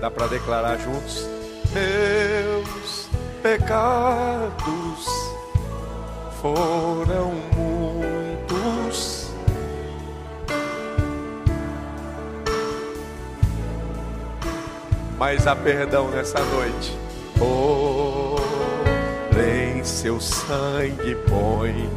Dá 0.00 0.10
para 0.10 0.28
declarar 0.28 0.78
juntos? 0.78 1.28
Meus 1.74 3.10
pecados 3.42 5.06
foram 6.40 7.32
muitos. 7.54 7.69
Mas 15.20 15.46
há 15.46 15.54
perdão 15.54 16.10
nessa 16.10 16.40
noite. 16.40 16.98
Porém, 19.36 19.84
seu 19.84 20.18
sangue 20.18 21.14
põe 21.28 21.90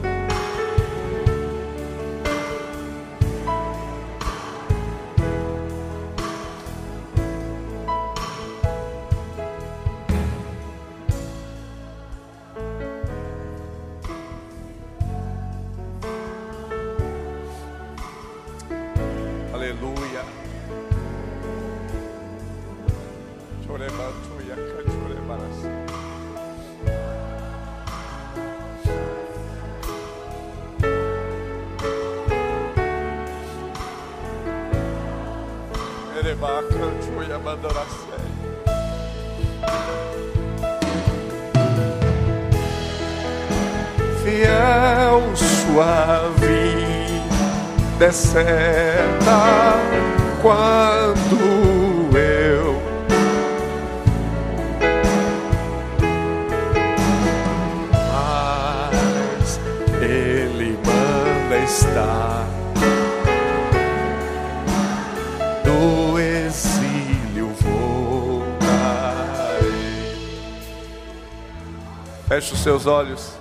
olhos. 72.85 73.32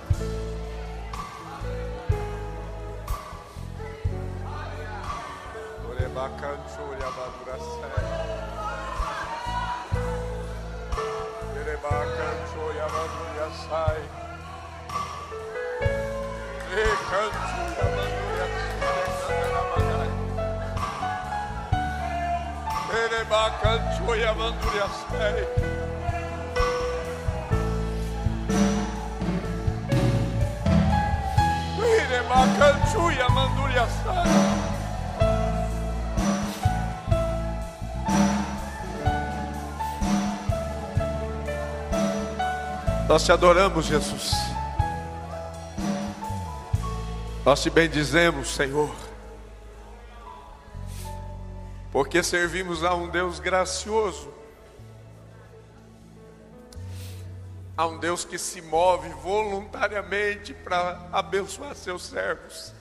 Nós 43.07 43.25
te 43.25 43.31
adoramos, 43.33 43.85
Jesus. 43.85 44.31
Nós 47.45 47.61
te 47.61 47.69
bendizemos, 47.69 48.55
Senhor. 48.55 48.95
Porque 51.91 52.23
servimos 52.23 52.83
a 52.83 52.95
um 52.95 53.09
Deus 53.09 53.39
gracioso. 53.39 54.33
A 57.75 57.85
um 57.85 57.99
Deus 57.99 58.23
que 58.23 58.37
se 58.37 58.61
move 58.61 59.09
voluntariamente 59.09 60.53
para 60.53 61.09
abençoar 61.11 61.75
seus 61.75 62.05
servos. 62.05 62.73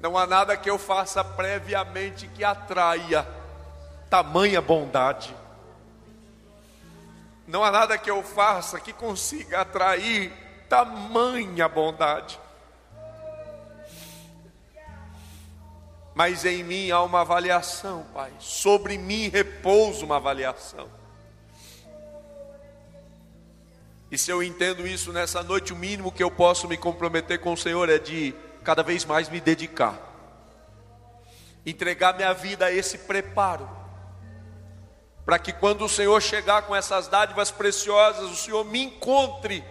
Não 0.00 0.16
há 0.16 0.26
nada 0.26 0.56
que 0.56 0.70
eu 0.70 0.78
faça 0.78 1.22
previamente 1.22 2.26
que 2.28 2.42
atraia 2.42 3.26
tamanha 4.08 4.62
bondade. 4.62 5.36
Não 7.50 7.64
há 7.64 7.70
nada 7.72 7.98
que 7.98 8.08
eu 8.08 8.22
faça 8.22 8.78
que 8.78 8.92
consiga 8.92 9.62
atrair 9.62 10.32
tamanha 10.68 11.68
bondade. 11.68 12.38
Mas 16.14 16.44
em 16.44 16.62
mim 16.62 16.92
há 16.92 17.02
uma 17.02 17.22
avaliação, 17.22 18.06
Pai. 18.14 18.32
Sobre 18.38 18.96
mim 18.96 19.28
repousa 19.28 20.04
uma 20.04 20.16
avaliação. 20.16 20.88
E 24.12 24.16
se 24.16 24.30
eu 24.30 24.44
entendo 24.44 24.86
isso 24.86 25.12
nessa 25.12 25.42
noite, 25.42 25.72
o 25.72 25.76
mínimo 25.76 26.12
que 26.12 26.22
eu 26.22 26.30
posso 26.30 26.68
me 26.68 26.76
comprometer 26.76 27.40
com 27.40 27.52
o 27.52 27.56
Senhor 27.56 27.88
é 27.88 27.98
de 27.98 28.32
cada 28.62 28.84
vez 28.84 29.04
mais 29.04 29.28
me 29.28 29.40
dedicar, 29.40 29.98
entregar 31.66 32.14
minha 32.14 32.32
vida 32.32 32.66
a 32.66 32.72
esse 32.72 32.98
preparo 32.98 33.79
para 35.30 35.38
que 35.38 35.52
quando 35.52 35.84
o 35.84 35.88
Senhor 35.88 36.20
chegar 36.20 36.62
com 36.62 36.74
essas 36.74 37.06
dádivas 37.06 37.52
preciosas, 37.52 38.28
o 38.32 38.34
Senhor 38.34 38.64
me 38.64 38.82
encontre 38.82 39.64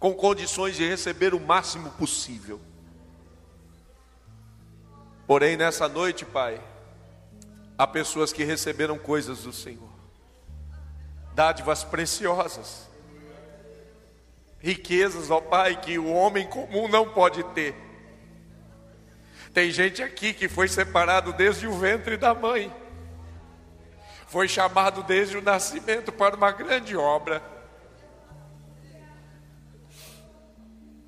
com 0.00 0.12
condições 0.12 0.74
de 0.74 0.84
receber 0.84 1.32
o 1.32 1.38
máximo 1.38 1.90
possível. 1.90 2.60
Porém, 5.28 5.56
nessa 5.56 5.88
noite, 5.88 6.24
Pai, 6.24 6.60
há 7.78 7.86
pessoas 7.86 8.32
que 8.32 8.42
receberam 8.42 8.98
coisas 8.98 9.44
do 9.44 9.52
Senhor, 9.52 9.92
dádivas 11.36 11.84
preciosas, 11.84 12.88
riquezas, 14.58 15.30
ó 15.30 15.40
Pai, 15.40 15.80
que 15.80 16.00
o 16.00 16.12
homem 16.12 16.48
comum 16.48 16.88
não 16.88 17.08
pode 17.08 17.44
ter. 17.54 17.76
Tem 19.54 19.70
gente 19.70 20.02
aqui 20.02 20.34
que 20.34 20.48
foi 20.48 20.66
separado 20.66 21.32
desde 21.32 21.68
o 21.68 21.78
ventre 21.78 22.16
da 22.16 22.34
mãe 22.34 22.81
foi 24.32 24.48
chamado 24.48 25.02
desde 25.02 25.36
o 25.36 25.42
nascimento 25.42 26.10
para 26.10 26.34
uma 26.34 26.50
grande 26.50 26.96
obra. 26.96 27.42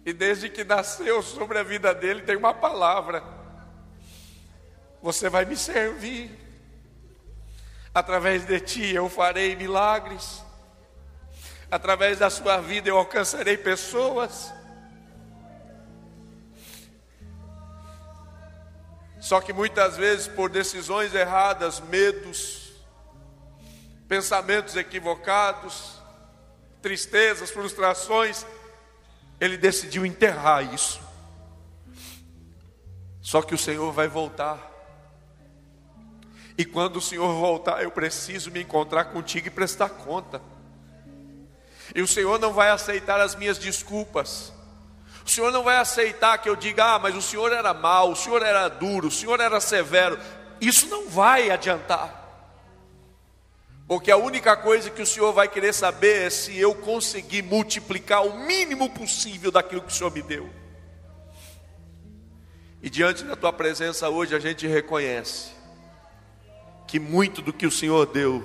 E 0.04 0.12
desde 0.12 0.50
que 0.50 0.62
nasceu 0.62 1.22
sobre 1.22 1.58
a 1.58 1.62
vida 1.62 1.94
dele 1.94 2.20
tem 2.20 2.36
uma 2.36 2.52
palavra: 2.52 3.24
Você 5.00 5.30
vai 5.30 5.46
me 5.46 5.56
servir. 5.56 6.38
Através 7.94 8.44
de 8.44 8.60
ti 8.60 8.94
eu 8.94 9.08
farei 9.08 9.56
milagres. 9.56 10.42
Através 11.70 12.18
da 12.18 12.28
sua 12.28 12.58
vida 12.60 12.90
eu 12.90 12.98
alcançarei 12.98 13.56
pessoas. 13.56 14.52
Só 19.18 19.40
que 19.40 19.54
muitas 19.54 19.96
vezes, 19.96 20.28
por 20.28 20.50
decisões 20.50 21.14
erradas, 21.14 21.80
medos, 21.80 22.63
pensamentos 24.08 24.76
equivocados, 24.76 26.00
tristezas, 26.82 27.50
frustrações, 27.50 28.46
ele 29.40 29.56
decidiu 29.56 30.04
enterrar 30.04 30.74
isso. 30.74 31.00
Só 33.20 33.40
que 33.40 33.54
o 33.54 33.58
Senhor 33.58 33.90
vai 33.92 34.06
voltar. 34.06 34.70
E 36.56 36.64
quando 36.64 36.96
o 36.96 37.00
Senhor 37.00 37.32
voltar, 37.34 37.82
eu 37.82 37.90
preciso 37.90 38.50
me 38.50 38.62
encontrar 38.62 39.06
contigo 39.06 39.48
e 39.48 39.50
prestar 39.50 39.88
conta. 39.88 40.40
E 41.94 42.02
o 42.02 42.06
Senhor 42.06 42.38
não 42.38 42.52
vai 42.52 42.70
aceitar 42.70 43.20
as 43.20 43.34
minhas 43.34 43.58
desculpas. 43.58 44.52
O 45.26 45.30
Senhor 45.30 45.50
não 45.50 45.62
vai 45.62 45.76
aceitar 45.76 46.38
que 46.38 46.48
eu 46.48 46.54
diga, 46.54 46.94
ah, 46.94 46.98
mas 46.98 47.16
o 47.16 47.22
Senhor 47.22 47.50
era 47.50 47.72
mau, 47.72 48.12
o 48.12 48.16
Senhor 48.16 48.42
era 48.42 48.68
duro, 48.68 49.08
o 49.08 49.10
Senhor 49.10 49.40
era 49.40 49.58
severo. 49.58 50.18
Isso 50.60 50.86
não 50.88 51.08
vai 51.08 51.50
adiantar. 51.50 52.23
Porque 53.86 54.10
a 54.10 54.16
única 54.16 54.56
coisa 54.56 54.88
que 54.88 55.02
o 55.02 55.06
Senhor 55.06 55.32
vai 55.32 55.46
querer 55.46 55.74
saber 55.74 56.26
é 56.26 56.30
se 56.30 56.58
eu 56.58 56.74
conseguir 56.74 57.42
multiplicar 57.42 58.24
o 58.24 58.38
mínimo 58.38 58.88
possível 58.90 59.50
daquilo 59.50 59.82
que 59.82 59.92
o 59.92 59.94
Senhor 59.94 60.10
me 60.10 60.22
deu. 60.22 60.48
E 62.82 62.88
diante 62.88 63.24
da 63.24 63.36
tua 63.36 63.52
presença 63.52 64.08
hoje 64.08 64.34
a 64.34 64.38
gente 64.38 64.66
reconhece 64.66 65.52
que 66.86 66.98
muito 66.98 67.42
do 67.42 67.52
que 67.52 67.66
o 67.66 67.70
Senhor 67.70 68.06
deu, 68.06 68.42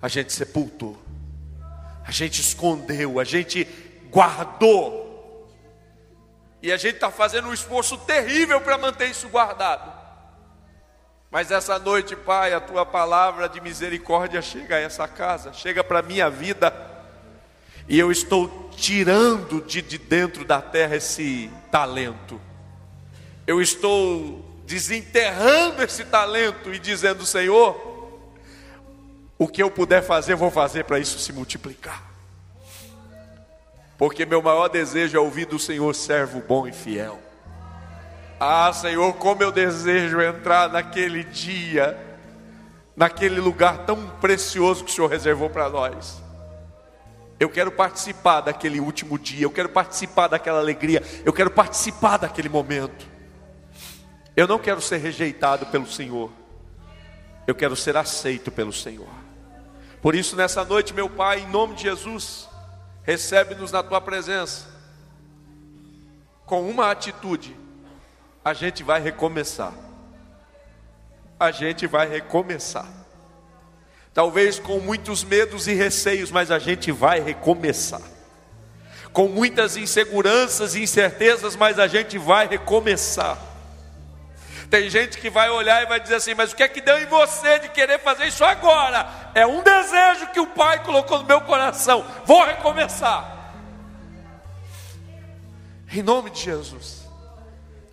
a 0.00 0.08
gente 0.08 0.32
sepultou, 0.32 0.98
a 2.04 2.10
gente 2.10 2.40
escondeu, 2.40 3.18
a 3.20 3.24
gente 3.24 3.64
guardou 4.10 5.48
e 6.62 6.72
a 6.72 6.76
gente 6.76 6.94
está 6.94 7.10
fazendo 7.10 7.48
um 7.48 7.52
esforço 7.52 7.96
terrível 7.98 8.60
para 8.60 8.76
manter 8.76 9.10
isso 9.10 9.28
guardado. 9.28 9.97
Mas 11.30 11.50
essa 11.50 11.78
noite, 11.78 12.16
Pai, 12.16 12.52
a 12.52 12.60
tua 12.60 12.86
palavra 12.86 13.48
de 13.48 13.60
misericórdia 13.60 14.40
chega 14.40 14.76
a 14.76 14.80
essa 14.80 15.06
casa, 15.06 15.52
chega 15.52 15.84
para 15.84 15.98
a 15.98 16.02
minha 16.02 16.30
vida, 16.30 16.72
e 17.88 17.98
eu 17.98 18.10
estou 18.10 18.70
tirando 18.76 19.60
de, 19.60 19.82
de 19.82 19.98
dentro 19.98 20.44
da 20.44 20.62
terra 20.62 20.96
esse 20.96 21.50
talento. 21.70 22.40
Eu 23.46 23.60
estou 23.60 24.44
desenterrando 24.64 25.82
esse 25.82 26.04
talento 26.04 26.72
e 26.72 26.78
dizendo, 26.78 27.24
Senhor, 27.24 28.20
o 29.38 29.46
que 29.46 29.62
eu 29.62 29.70
puder 29.70 30.02
fazer, 30.02 30.34
vou 30.34 30.50
fazer 30.50 30.84
para 30.84 30.98
isso 30.98 31.18
se 31.18 31.32
multiplicar 31.32 32.08
porque 33.98 34.24
meu 34.24 34.40
maior 34.40 34.68
desejo 34.68 35.16
é 35.16 35.20
ouvir 35.20 35.44
do 35.44 35.58
Senhor, 35.58 35.92
servo 35.92 36.40
bom 36.40 36.68
e 36.68 36.72
fiel. 36.72 37.18
Ah, 38.40 38.72
Senhor, 38.72 39.14
como 39.14 39.42
eu 39.42 39.50
desejo 39.50 40.20
entrar 40.20 40.68
naquele 40.68 41.24
dia, 41.24 41.98
naquele 42.94 43.40
lugar 43.40 43.78
tão 43.84 44.08
precioso 44.20 44.84
que 44.84 44.90
o 44.90 44.94
Senhor 44.94 45.08
reservou 45.08 45.50
para 45.50 45.68
nós. 45.68 46.22
Eu 47.40 47.48
quero 47.48 47.70
participar 47.70 48.40
daquele 48.40 48.80
último 48.80 49.18
dia, 49.18 49.44
eu 49.44 49.50
quero 49.50 49.68
participar 49.68 50.28
daquela 50.28 50.58
alegria, 50.58 51.02
eu 51.24 51.32
quero 51.32 51.50
participar 51.50 52.16
daquele 52.16 52.48
momento. 52.48 53.06
Eu 54.36 54.46
não 54.46 54.58
quero 54.58 54.80
ser 54.80 54.98
rejeitado 54.98 55.66
pelo 55.66 55.86
Senhor, 55.86 56.30
eu 57.46 57.54
quero 57.54 57.74
ser 57.74 57.96
aceito 57.96 58.52
pelo 58.52 58.72
Senhor. 58.72 59.08
Por 60.00 60.14
isso, 60.14 60.36
nessa 60.36 60.64
noite, 60.64 60.94
meu 60.94 61.08
Pai, 61.08 61.40
em 61.40 61.48
nome 61.48 61.74
de 61.74 61.82
Jesus, 61.82 62.48
recebe-nos 63.02 63.72
na 63.72 63.82
tua 63.82 64.00
presença. 64.00 64.66
Com 66.46 66.68
uma 66.68 66.90
atitude, 66.90 67.56
a 68.48 68.54
gente 68.54 68.82
vai 68.82 69.00
recomeçar. 69.00 69.74
A 71.38 71.50
gente 71.50 71.86
vai 71.86 72.08
recomeçar. 72.08 72.86
Talvez 74.14 74.58
com 74.58 74.80
muitos 74.80 75.22
medos 75.22 75.68
e 75.68 75.74
receios, 75.74 76.30
mas 76.30 76.50
a 76.50 76.58
gente 76.58 76.90
vai 76.90 77.20
recomeçar. 77.20 78.00
Com 79.12 79.28
muitas 79.28 79.76
inseguranças 79.76 80.74
e 80.74 80.82
incertezas, 80.82 81.56
mas 81.56 81.78
a 81.78 81.86
gente 81.86 82.16
vai 82.16 82.48
recomeçar. 82.48 83.38
Tem 84.70 84.88
gente 84.88 85.18
que 85.18 85.28
vai 85.28 85.50
olhar 85.50 85.82
e 85.82 85.86
vai 85.86 86.00
dizer 86.00 86.16
assim: 86.16 86.34
Mas 86.34 86.52
o 86.52 86.56
que 86.56 86.62
é 86.62 86.68
que 86.68 86.80
deu 86.80 86.98
em 86.98 87.06
você 87.06 87.58
de 87.58 87.68
querer 87.68 88.00
fazer 88.00 88.26
isso 88.26 88.44
agora? 88.44 89.30
É 89.34 89.46
um 89.46 89.62
desejo 89.62 90.26
que 90.32 90.40
o 90.40 90.46
Pai 90.46 90.82
colocou 90.82 91.18
no 91.18 91.24
meu 91.24 91.42
coração. 91.42 92.04
Vou 92.24 92.44
recomeçar. 92.44 93.52
Em 95.92 96.02
nome 96.02 96.30
de 96.30 96.40
Jesus, 96.40 96.97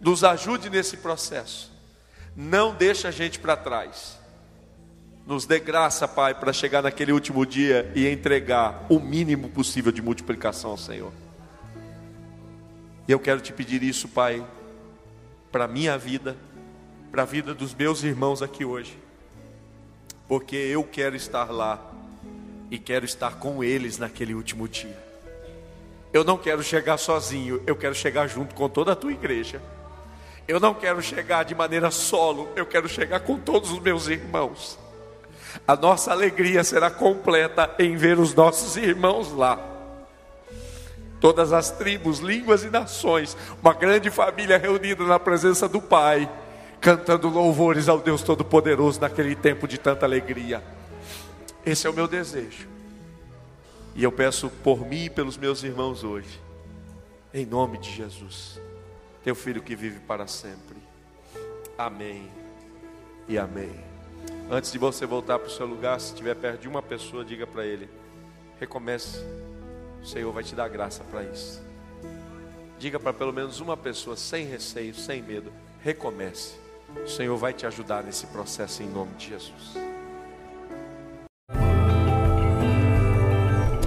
nos 0.05 0.23
ajude 0.23 0.69
nesse 0.69 0.97
processo. 0.97 1.73
Não 2.35 2.75
deixe 2.75 3.07
a 3.07 3.11
gente 3.11 3.39
para 3.39 3.57
trás. 3.57 4.19
Nos 5.25 5.47
dê 5.47 5.59
graça, 5.59 6.07
Pai, 6.07 6.35
para 6.35 6.53
chegar 6.53 6.83
naquele 6.83 7.11
último 7.11 7.43
dia 7.43 7.91
e 7.95 8.07
entregar 8.07 8.85
o 8.87 8.99
mínimo 8.99 9.49
possível 9.49 9.91
de 9.91 10.03
multiplicação 10.03 10.69
ao 10.69 10.77
Senhor. 10.77 11.11
E 13.07 13.11
eu 13.11 13.19
quero 13.19 13.41
te 13.41 13.51
pedir 13.51 13.81
isso, 13.81 14.07
Pai, 14.07 14.45
para 15.51 15.65
a 15.65 15.67
minha 15.67 15.97
vida 15.97 16.37
para 17.11 17.23
a 17.23 17.25
vida 17.25 17.53
dos 17.53 17.73
meus 17.73 18.03
irmãos 18.03 18.41
aqui 18.41 18.65
hoje, 18.65 18.99
porque 20.27 20.55
eu 20.57 20.83
quero 20.83 21.15
estar 21.15 21.49
lá 21.49 21.79
e 22.69 22.77
quero 22.77 23.05
estar 23.05 23.37
com 23.37 23.63
eles 23.63 23.97
naquele 23.97 24.33
último 24.33 24.67
dia. 24.67 25.01
Eu 26.11 26.25
não 26.25 26.37
quero 26.37 26.61
chegar 26.61 26.97
sozinho, 26.97 27.63
eu 27.65 27.73
quero 27.73 27.95
chegar 27.95 28.27
junto 28.27 28.53
com 28.53 28.67
toda 28.67 28.91
a 28.91 28.95
tua 28.97 29.13
igreja. 29.13 29.61
Eu 30.47 30.59
não 30.59 30.73
quero 30.73 31.01
chegar 31.01 31.43
de 31.43 31.55
maneira 31.55 31.89
solo, 31.89 32.49
eu 32.55 32.65
quero 32.65 32.87
chegar 32.87 33.21
com 33.21 33.39
todos 33.39 33.71
os 33.71 33.79
meus 33.79 34.07
irmãos. 34.07 34.77
A 35.67 35.75
nossa 35.75 36.11
alegria 36.11 36.63
será 36.63 36.91
completa 36.91 37.73
em 37.79 37.95
ver 37.95 38.19
os 38.19 38.33
nossos 38.33 38.77
irmãos 38.77 39.31
lá. 39.31 39.59
Todas 41.19 41.51
as 41.53 41.71
tribos, 41.71 42.19
línguas 42.19 42.63
e 42.63 42.69
nações, 42.69 43.35
uma 43.61 43.73
grande 43.73 44.11
família 44.11 44.57
reunida 44.57 45.03
na 45.05 45.17
presença 45.17 45.67
do 45.67 45.81
Pai 45.81 46.29
cantando 46.85 47.29
louvores 47.29 47.89
ao 47.89 47.99
Deus 47.99 48.21
Todo-Poderoso 48.21 49.01
naquele 49.01 49.35
tempo 49.35 49.67
de 49.67 49.75
tanta 49.75 50.05
alegria. 50.05 50.63
Esse 51.65 51.87
é 51.87 51.89
o 51.89 51.93
meu 51.93 52.07
desejo. 52.07 52.67
E 53.95 54.03
eu 54.03 54.11
peço 54.11 54.51
por 54.63 54.85
mim 54.85 55.05
e 55.05 55.09
pelos 55.09 55.35
meus 55.35 55.63
irmãos 55.63 56.03
hoje, 56.03 56.39
em 57.33 57.43
nome 57.43 57.79
de 57.79 57.91
Jesus, 57.91 58.61
teu 59.25 59.33
filho 59.33 59.59
que 59.59 59.75
vive 59.75 59.99
para 60.01 60.27
sempre. 60.27 60.77
Amém 61.75 62.29
e 63.27 63.39
amém. 63.39 63.83
Antes 64.51 64.71
de 64.71 64.77
você 64.77 65.03
voltar 65.07 65.39
para 65.39 65.47
o 65.47 65.51
seu 65.51 65.65
lugar, 65.65 65.99
se 65.99 66.09
estiver 66.09 66.35
perto 66.35 66.61
de 66.61 66.67
uma 66.67 66.79
pessoa, 66.79 67.25
diga 67.25 67.47
para 67.47 67.65
ele: 67.65 67.89
recomece. 68.59 69.17
O 69.99 70.05
Senhor 70.05 70.31
vai 70.31 70.43
te 70.43 70.53
dar 70.53 70.69
graça 70.69 71.03
para 71.05 71.23
isso. 71.23 71.59
Diga 72.77 72.99
para 72.99 73.11
pelo 73.13 73.33
menos 73.33 73.59
uma 73.59 73.75
pessoa, 73.75 74.15
sem 74.15 74.45
receio, 74.45 74.93
sem 74.93 75.23
medo: 75.23 75.51
recomece. 75.81 76.53
O 77.03 77.07
Senhor 77.07 77.35
vai 77.35 77.51
te 77.51 77.65
ajudar 77.65 78.03
nesse 78.03 78.27
processo 78.27 78.83
em 78.83 78.87
nome 78.87 79.15
de 79.15 79.29
Jesus. 79.29 79.73